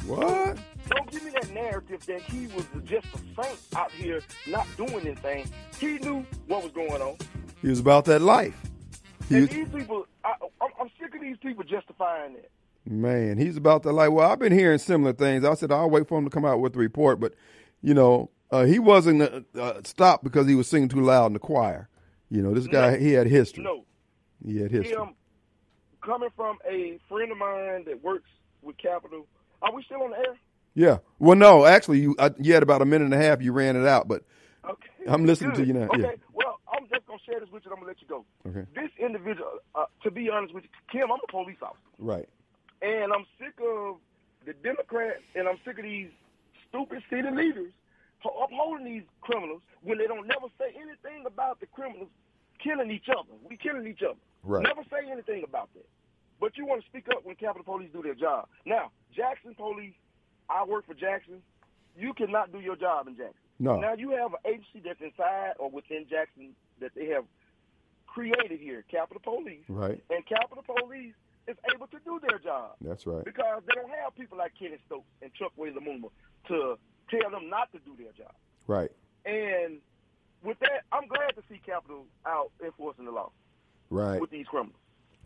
What? 0.07 0.59
Don't 0.89 1.11
give 1.11 1.25
me 1.25 1.31
that 1.31 1.51
narrative 1.53 2.05
that 2.07 2.21
he 2.23 2.47
was 2.49 2.67
just 2.85 3.07
a 3.15 3.19
saint 3.43 3.59
out 3.77 3.91
here 3.93 4.21
not 4.49 4.67
doing 4.77 5.07
anything. 5.07 5.49
He 5.79 5.99
knew 5.99 6.27
what 6.47 6.63
was 6.63 6.73
going 6.73 7.01
on. 7.01 7.17
He 7.63 7.69
was 7.69 7.79
about 7.79 8.05
that 8.07 8.21
life. 8.21 8.61
He 9.29 9.37
And 9.37 9.43
was, 9.49 9.51
these 9.51 9.69
people, 9.69 10.07
I, 10.25 10.35
I'm, 10.61 10.71
I'm 10.81 10.91
sick 11.01 11.15
of 11.15 11.21
these 11.21 11.37
people 11.39 11.63
justifying 11.65 12.35
that. 12.35 12.51
man, 12.85 13.39
he's 13.39 13.57
about 13.57 13.85
that 13.85 13.93
life. 13.93 14.11
Well, 14.11 14.29
I've 14.31 14.41
been 14.41 14.53
hearing 14.53 14.79
similar 14.79 15.13
things. 15.13 15.45
I 15.45 15.55
said 15.55 15.71
I'll 15.71 15.89
wait 15.89 16.09
for 16.09 16.19
him 16.19 16.25
to 16.25 16.31
come 16.31 16.45
out 16.45 16.61
with 16.61 16.73
the 16.73 16.81
report, 16.81 17.21
but 17.21 17.35
you 17.81 17.95
know, 17.95 18.31
uh, 18.51 18.65
he 18.65 18.79
wasn't 18.81 19.23
uh, 19.23 19.41
uh, 19.59 19.81
stopped 19.85 20.25
because 20.25 20.47
he 20.49 20.55
was 20.55 20.67
singing 20.69 20.89
too 20.89 21.01
loud 21.01 21.27
in 21.27 21.33
the 21.35 21.39
choir. 21.39 21.89
You 22.29 22.43
know, 22.43 22.53
this 22.55 22.67
guy 22.67 22.93
No. 22.93 22.99
he 22.99 23.13
had 23.13 23.27
history. 23.29 23.63
No, 23.65 23.85
He 24.45 24.59
had 24.61 24.71
history. 24.71 24.97
him 24.97 25.15
coming 26.05 26.29
from 26.37 26.59
a 26.69 26.99
friend 27.09 27.31
of 27.31 27.39
mine 27.39 27.85
that 27.87 28.03
works 28.03 28.29
with 28.63 28.77
Capital. 28.79 29.27
Are 29.63 29.73
we 29.75 29.83
still 29.85 30.03
on 30.03 30.11
the 30.11 30.19
air? 30.19 30.37
Yeah. 30.75 30.99
Well, 31.19 31.37
no, 31.37 31.65
actually, 31.65 32.01
you 32.01 32.15
uh, 32.19 32.31
you 32.39 32.55
had 32.55 32.63
about 32.63 32.83
a 32.83 32.85
minute 32.85 33.05
and 33.05 33.15
a 33.15 33.19
half. 33.19 33.43
You 33.43 33.53
ran 33.53 33.77
it 33.77 33.87
out, 33.87 34.09
but 34.09 34.23
Okay. 34.69 34.89
I'm 35.09 35.27
listening 35.27 35.53
to 35.57 35.65
you 35.67 35.73
now, 35.73 35.87
Okay. 35.93 36.01
yeah. 36.03 36.11
Well, 36.33 36.61
I'm 36.73 36.87
just 36.89 37.07
gonna 37.07 37.19
share 37.27 37.41
this 37.41 37.51
with 37.51 37.65
you. 37.65 37.71
and 37.71 37.79
I'm 37.79 37.81
gonna 37.85 37.89
let 37.93 38.01
you 38.01 38.09
go. 38.09 38.25
Okay. 38.47 38.65
This 38.75 38.91
individual, 38.99 39.59
uh, 39.75 39.87
to 40.05 40.11
be 40.11 40.31
honest 40.31 40.55
with 40.55 40.65
you, 40.65 40.71
Kim, 40.91 41.11
I'm 41.11 41.19
a 41.23 41.31
police 41.31 41.59
officer, 41.63 41.81
Right. 41.99 42.29
and 42.81 43.13
I'm 43.13 43.27
sick 43.39 43.55
of 43.61 43.97
the 44.47 44.53
Democrats, 44.55 45.23
and 45.35 45.49
I'm 45.49 45.59
sick 45.65 45.79
of 45.79 45.85
these 45.85 46.11
stupid 46.69 47.03
city 47.11 47.31
leaders 47.31 47.73
upholding 48.25 48.85
these 48.85 49.03
criminals 49.21 49.63
when 49.83 49.99
they 49.99 50.07
don't 50.07 50.27
never 50.29 50.47
say 50.59 50.73
anything 50.81 51.27
about 51.27 51.59
the 51.61 51.67
criminals 51.67 52.09
killing 52.63 52.91
each 52.91 53.09
other. 53.11 53.29
We 53.49 53.57
killing 53.57 53.87
each 53.87 54.03
other. 54.03 54.19
Right. 54.45 54.63
Never 54.63 54.83
say 54.91 55.11
anything 55.11 55.43
about 55.45 55.69
that. 55.75 55.87
But 56.43 56.59
you 56.59 56.67
want 56.67 56.83
to 56.83 56.89
speak 56.89 57.07
up 57.09 57.25
when 57.25 57.37
Capitol 57.37 57.63
Police 57.63 57.91
do 57.93 58.03
their 58.03 58.17
job. 58.17 58.49
Now, 58.67 58.91
Jackson 59.15 59.55
Police, 59.55 59.95
I 60.51 60.65
work 60.65 60.85
for 60.89 60.95
Jackson. 60.95 61.41
You 61.97 62.13
cannot 62.15 62.51
do 62.51 62.59
your 62.59 62.75
job 62.75 63.07
in 63.07 63.15
Jackson. 63.17 63.39
No. 63.61 63.79
Now 63.79 63.95
you 63.95 64.11
have 64.11 64.33
an 64.35 64.41
agency 64.45 64.83
that's 64.85 65.01
inside 65.01 65.53
or 65.61 65.71
within 65.71 66.05
Jackson 66.11 66.51
that 66.81 66.91
they 66.97 67.07
have 67.15 67.23
created 68.09 68.59
here, 68.59 68.85
Capitol 68.91 69.23
Police, 69.23 69.63
Right. 69.69 70.03
and 70.11 70.27
Capitol 70.27 70.65
Police 70.67 71.15
is 71.47 71.57
able 71.73 71.87
to 71.87 71.99
do 72.05 72.19
their 72.27 72.41
job 72.41 72.73
That's 72.81 73.07
right. 73.07 73.25
because 73.25 73.63
they 73.69 73.75
don't 73.81 73.91
have 74.03 74.17
people 74.17 74.37
like 74.37 74.53
Kenny 74.59 74.79
Stokes 74.87 75.07
and 75.23 75.31
Chokwe 75.39 75.73
Lumumba 75.73 76.11
to 76.49 76.77
tell 77.09 77.31
them 77.31 77.49
not 77.51 77.71
to 77.71 77.79
do 77.87 77.95
their 77.97 78.11
job. 78.13 78.35
Right. 78.67 78.91
And 79.25 79.79
with 80.43 80.59
that, 80.59 80.83
I'm 80.91 81.07
glad 81.07 81.37
to 81.37 81.43
see 81.49 81.61
Capitol 81.65 82.07
out 82.27 82.51
enforcing 82.65 83.05
the 83.05 83.13
law 83.13 83.31
Right. 83.91 84.21
with 84.21 84.31
these 84.31 84.47
criminals. 84.47 84.75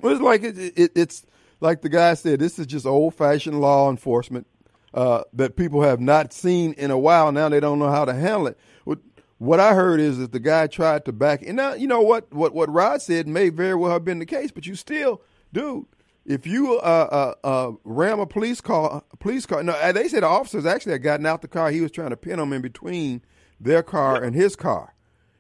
Well, 0.00 0.12
it's 0.12 0.22
like 0.22 0.42
it, 0.42 0.58
it, 0.58 0.92
it's 0.94 1.26
like 1.60 1.82
the 1.82 1.88
guy 1.88 2.14
said. 2.14 2.40
This 2.40 2.58
is 2.58 2.66
just 2.66 2.86
old 2.86 3.14
fashioned 3.14 3.60
law 3.60 3.90
enforcement 3.90 4.46
uh, 4.94 5.22
that 5.32 5.56
people 5.56 5.82
have 5.82 6.00
not 6.00 6.32
seen 6.32 6.72
in 6.74 6.90
a 6.90 6.98
while. 6.98 7.32
Now 7.32 7.48
they 7.48 7.60
don't 7.60 7.78
know 7.78 7.90
how 7.90 8.04
to 8.04 8.14
handle 8.14 8.48
it. 8.48 8.58
What, 8.84 8.98
what 9.38 9.60
I 9.60 9.74
heard 9.74 10.00
is 10.00 10.18
that 10.18 10.32
the 10.32 10.40
guy 10.40 10.66
tried 10.66 11.04
to 11.04 11.12
back. 11.12 11.42
And 11.42 11.56
now 11.56 11.74
you 11.74 11.86
know 11.86 12.00
what 12.00 12.32
what 12.32 12.54
what 12.54 12.72
Rod 12.72 13.02
said 13.02 13.28
may 13.28 13.50
very 13.50 13.74
well 13.74 13.92
have 13.92 14.04
been 14.04 14.18
the 14.18 14.26
case, 14.26 14.50
but 14.50 14.66
you 14.66 14.74
still, 14.74 15.22
dude. 15.52 15.86
If 16.24 16.44
you 16.44 16.76
uh, 16.78 17.34
uh, 17.44 17.46
uh, 17.46 17.72
ram 17.84 18.18
a 18.18 18.26
police 18.26 18.60
car, 18.60 19.04
police 19.20 19.46
car. 19.46 19.62
No, 19.62 19.74
uh, 19.74 19.92
they 19.92 20.08
said 20.08 20.24
the 20.24 20.26
officers 20.26 20.66
actually 20.66 20.92
had 20.92 21.02
gotten 21.04 21.24
out 21.24 21.40
the 21.40 21.46
car. 21.46 21.70
He 21.70 21.80
was 21.80 21.92
trying 21.92 22.10
to 22.10 22.16
pin 22.16 22.38
them 22.38 22.52
in 22.52 22.62
between 22.62 23.22
their 23.60 23.84
car 23.84 24.20
and 24.20 24.34
his 24.34 24.56
car, 24.56 24.94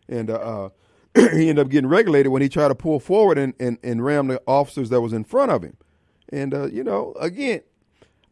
and 0.08 0.30
uh, 0.30 0.34
uh, 0.34 0.68
he 1.32 1.48
ended 1.48 1.60
up 1.60 1.68
getting 1.68 1.88
regulated 1.88 2.30
when 2.30 2.42
he 2.42 2.48
tried 2.48 2.68
to 2.68 2.74
pull 2.74 3.00
forward 3.00 3.38
and, 3.38 3.54
and, 3.58 3.78
and 3.82 4.04
ram 4.04 4.28
the 4.28 4.40
officers 4.46 4.90
that 4.90 5.00
was 5.00 5.14
in 5.14 5.24
front 5.24 5.50
of 5.50 5.62
him. 5.62 5.76
And 6.28 6.52
uh, 6.52 6.66
you 6.66 6.84
know, 6.84 7.14
again, 7.18 7.62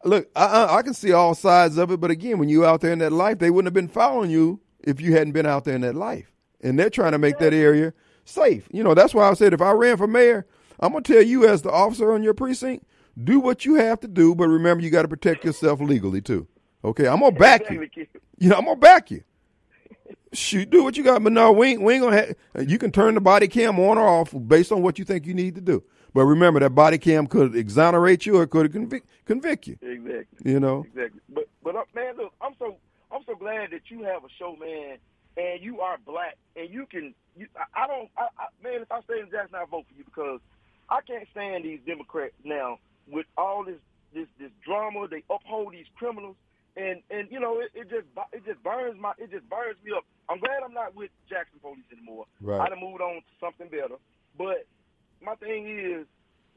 look, 0.05 0.29
I, 0.37 0.45
I 0.45 0.77
I 0.79 0.83
can 0.83 0.95
see 0.95 1.13
all 1.13 1.35
sides 1.35 1.79
of 1.79 1.91
it, 1.91 2.01
but 2.01 2.11
again, 2.11 2.39
when 2.39 2.49
you 2.49 2.67
out 2.67 2.81
there 2.81 2.93
in 2.93 2.99
that 2.99 3.13
life, 3.13 3.39
they 3.39 3.51
wouldn't 3.51 3.69
have 3.69 3.75
been 3.75 3.89
following 3.89 4.31
you 4.31 4.61
if 4.81 5.01
you 5.01 5.13
hadn't 5.13 5.33
been 5.33 5.47
out 5.47 5.65
there 5.65 5.75
in 5.75 5.81
that 5.83 5.95
life. 5.95 6.33
And 6.61 6.79
they're 6.79 6.91
trying 6.91 7.13
to 7.13 7.19
make 7.19 7.39
that 7.39 7.55
area 7.55 7.93
safe. 8.25 8.69
You 8.73 8.83
know, 8.83 8.95
that's 8.95 9.15
why 9.15 9.29
I 9.29 9.35
said 9.35 9.53
if 9.55 9.63
I 9.63 9.71
ran 9.71 9.97
for 9.97 10.07
mayor, 10.07 10.47
I'm 10.81 10.93
gonna 10.93 11.03
tell 11.03 11.23
you 11.23 11.47
as 11.47 11.63
the 11.63 11.71
officer 11.71 12.13
on 12.13 12.23
your 12.23 12.35
precinct, 12.35 12.85
do 13.23 13.39
what 13.39 13.65
you 13.65 13.75
have 13.75 14.01
to 14.01 14.09
do, 14.09 14.35
but 14.35 14.49
remember 14.49 14.83
you 14.83 14.91
got 14.91 15.03
to 15.03 15.09
protect 15.09 15.45
yourself 15.45 15.81
legally 15.81 16.21
too. 16.21 16.49
Okay, 16.85 17.07
I'm 17.07 17.21
gonna 17.21 17.33
back 17.33 17.71
you. 17.71 17.89
You 18.39 18.49
know, 18.51 18.57
I'm 18.57 18.65
gonna 18.65 18.77
back 18.77 19.11
you. 19.11 19.23
Shoot, 20.33 20.71
do 20.71 20.83
what 20.83 20.97
you 20.97 21.05
got, 21.05 21.23
but 21.23 21.33
no, 21.33 21.53
we 21.53 21.69
ain't, 21.69 21.83
we 21.83 21.95
ain't 21.95 22.03
gonna. 22.03 22.17
Have, 22.55 22.69
you 22.71 22.79
can 22.79 22.91
turn 22.91 23.15
the 23.15 23.21
body 23.21 23.47
cam 23.49 23.79
on 23.79 23.99
or 23.99 24.09
off 24.09 24.35
based 24.47 24.73
on 24.73 24.83
what 24.83 24.99
you 24.99 25.05
think 25.05 25.27
you 25.27 25.35
need 25.35 25.55
to 25.55 25.61
do. 25.61 25.83
But 26.13 26.25
remember, 26.25 26.61
that 26.61 26.71
body 26.71 26.99
cam 26.99 27.27
could 27.27 27.57
exonerate 27.57 28.25
you 28.27 28.39
or 28.39 28.47
could 28.47 28.73
convict 28.73 29.09
convict 29.27 29.67
you. 29.67 29.79
Exactly. 29.83 30.53
You 30.53 30.61
know, 30.61 30.85
Exactly. 30.89 31.21
But 31.29 31.49
but 31.63 31.77
uh, 31.77 31.85
man, 31.95 32.17
look, 32.17 32.33
I'm 32.41 32.55
so 32.59 32.77
I'm 33.13 33.23
so 33.27 33.35
glad 33.35 33.71
that 33.71 33.83
you 33.91 34.03
have 34.05 34.25
a 34.25 34.29
show, 34.39 34.57
man, 34.57 34.99
and 35.37 35.63
you 35.63 35.81
are 35.81 35.99
black, 36.05 36.37
and 36.57 36.69
you 36.71 36.87
can. 36.87 37.15
You, 37.37 37.47
I, 37.57 37.85
I 37.85 37.87
don't, 37.87 38.09
I, 38.17 38.27
I, 38.39 38.47
man. 38.63 38.83
If 38.83 38.93
I 38.93 39.01
stay 39.03 39.21
in 39.21 39.31
Jackson, 39.31 39.57
I 39.57 39.65
vote 39.71 39.87
for 39.89 39.99
you 39.99 40.05
because 40.05 40.41
I 40.89 41.01
can't 41.01 41.27
stand 41.33 41.65
these 41.65 41.81
Democrats 41.87 42.35
now 42.45 42.79
with 43.09 43.27
all 43.37 43.65
this 43.65 43.81
this 44.13 44.27
this 44.39 44.51
drama. 44.65 45.09
They 45.09 45.23
uphold 45.31 45.73
these 45.73 45.87
criminals, 45.97 46.37
and 46.77 47.03
and 47.11 47.31
you 47.31 47.39
know 47.39 47.61
it, 47.61 47.71
it 47.75 47.91
just 47.91 48.07
it 48.33 48.43
just 48.45 48.63
burns 48.63 48.99
my 48.99 49.13
it 49.19 49.31
just 49.31 49.49
burns 49.49 49.79
me 49.85 49.93
up. 49.95 50.05
I'm 50.29 50.41
glad 50.41 50.63
I'm 50.65 50.75
not 50.75 50.95
with 50.95 51.11
Jackson 51.29 51.61
Police 51.61 51.87
anymore. 51.93 52.27
Right. 52.41 52.61
I 52.61 52.69
done 52.69 52.81
moved 52.81 53.01
on 53.01 53.21
to 53.23 53.33
something 53.39 53.69
better. 53.69 54.01
But 54.37 54.67
my 55.23 55.35
thing 55.37 55.69
is, 55.69 56.07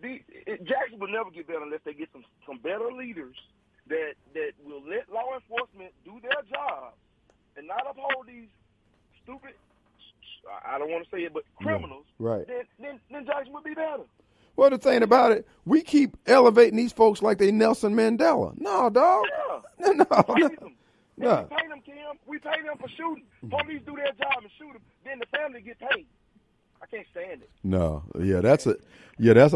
the, 0.02 0.24
it, 0.48 0.64
Jackson 0.66 1.00
will 1.00 1.12
never 1.12 1.30
get 1.30 1.48
better 1.48 1.64
unless 1.64 1.84
they 1.86 1.94
get 1.94 2.10
some 2.12 2.24
some 2.48 2.58
better 2.60 2.90
leaders 2.92 3.36
that 3.90 4.18
that 4.34 4.58
will 4.66 4.82
let 4.82 5.12
law 5.14 5.36
enforcement 5.36 5.94
do 6.06 6.18
their 6.22 6.42
job 6.50 6.94
and 7.56 7.68
not 7.68 7.86
uphold 7.90 8.26
these 8.28 8.50
stupid. 9.24 9.54
I 10.48 10.80
don't 10.80 10.90
want 10.90 11.04
to 11.04 11.10
say 11.12 11.28
it, 11.28 11.34
but 11.34 11.44
criminals. 11.62 12.06
right. 12.20 12.48
Then, 12.48 12.64
then 12.80 13.00
then 13.12 13.26
Jackson 13.26 13.54
would 13.54 13.66
be 13.66 13.76
better. 13.76 14.08
Well, 14.58 14.72
the 14.72 14.78
thing 14.80 15.04
about 15.04 15.32
it, 15.32 15.48
we 15.66 15.82
keep 15.84 16.18
elevating 16.26 16.78
these 16.78 16.92
folks 16.92 17.22
like 17.22 17.38
they 17.38 17.52
Nelson 17.52 17.96
Mandela. 17.96 18.60
No, 18.60 18.90
dog. 18.90 19.26
Yeah. 19.30 19.60
No, 19.80 19.92
no, 19.92 20.06
no. 20.10 20.50
them. 20.50 20.76
No. 21.20 21.32
And 21.32 21.50
we 21.50 21.56
pay 21.56 21.68
them, 21.70 21.82
Kim. 21.86 21.96
We 22.28 22.40
pay 22.40 22.62
them 22.66 22.78
for 22.80 22.90
shooting. 22.90 23.24
Police 23.50 23.82
do 23.86 23.96
their 23.96 24.08
job 24.14 24.42
and 24.44 24.52
shoot 24.58 24.74
them. 24.74 24.82
Then 25.06 25.20
the 25.20 25.26
family 25.38 25.62
get 25.62 25.80
paid. 25.80 26.08
I 26.82 26.86
can't 26.88 27.08
stand 27.12 27.44
it. 27.44 27.50
No. 27.64 28.04
Yeah, 28.20 28.42
that's 28.42 28.66
a. 28.68 28.76
Yeah, 29.20 29.34
that's 29.34 29.46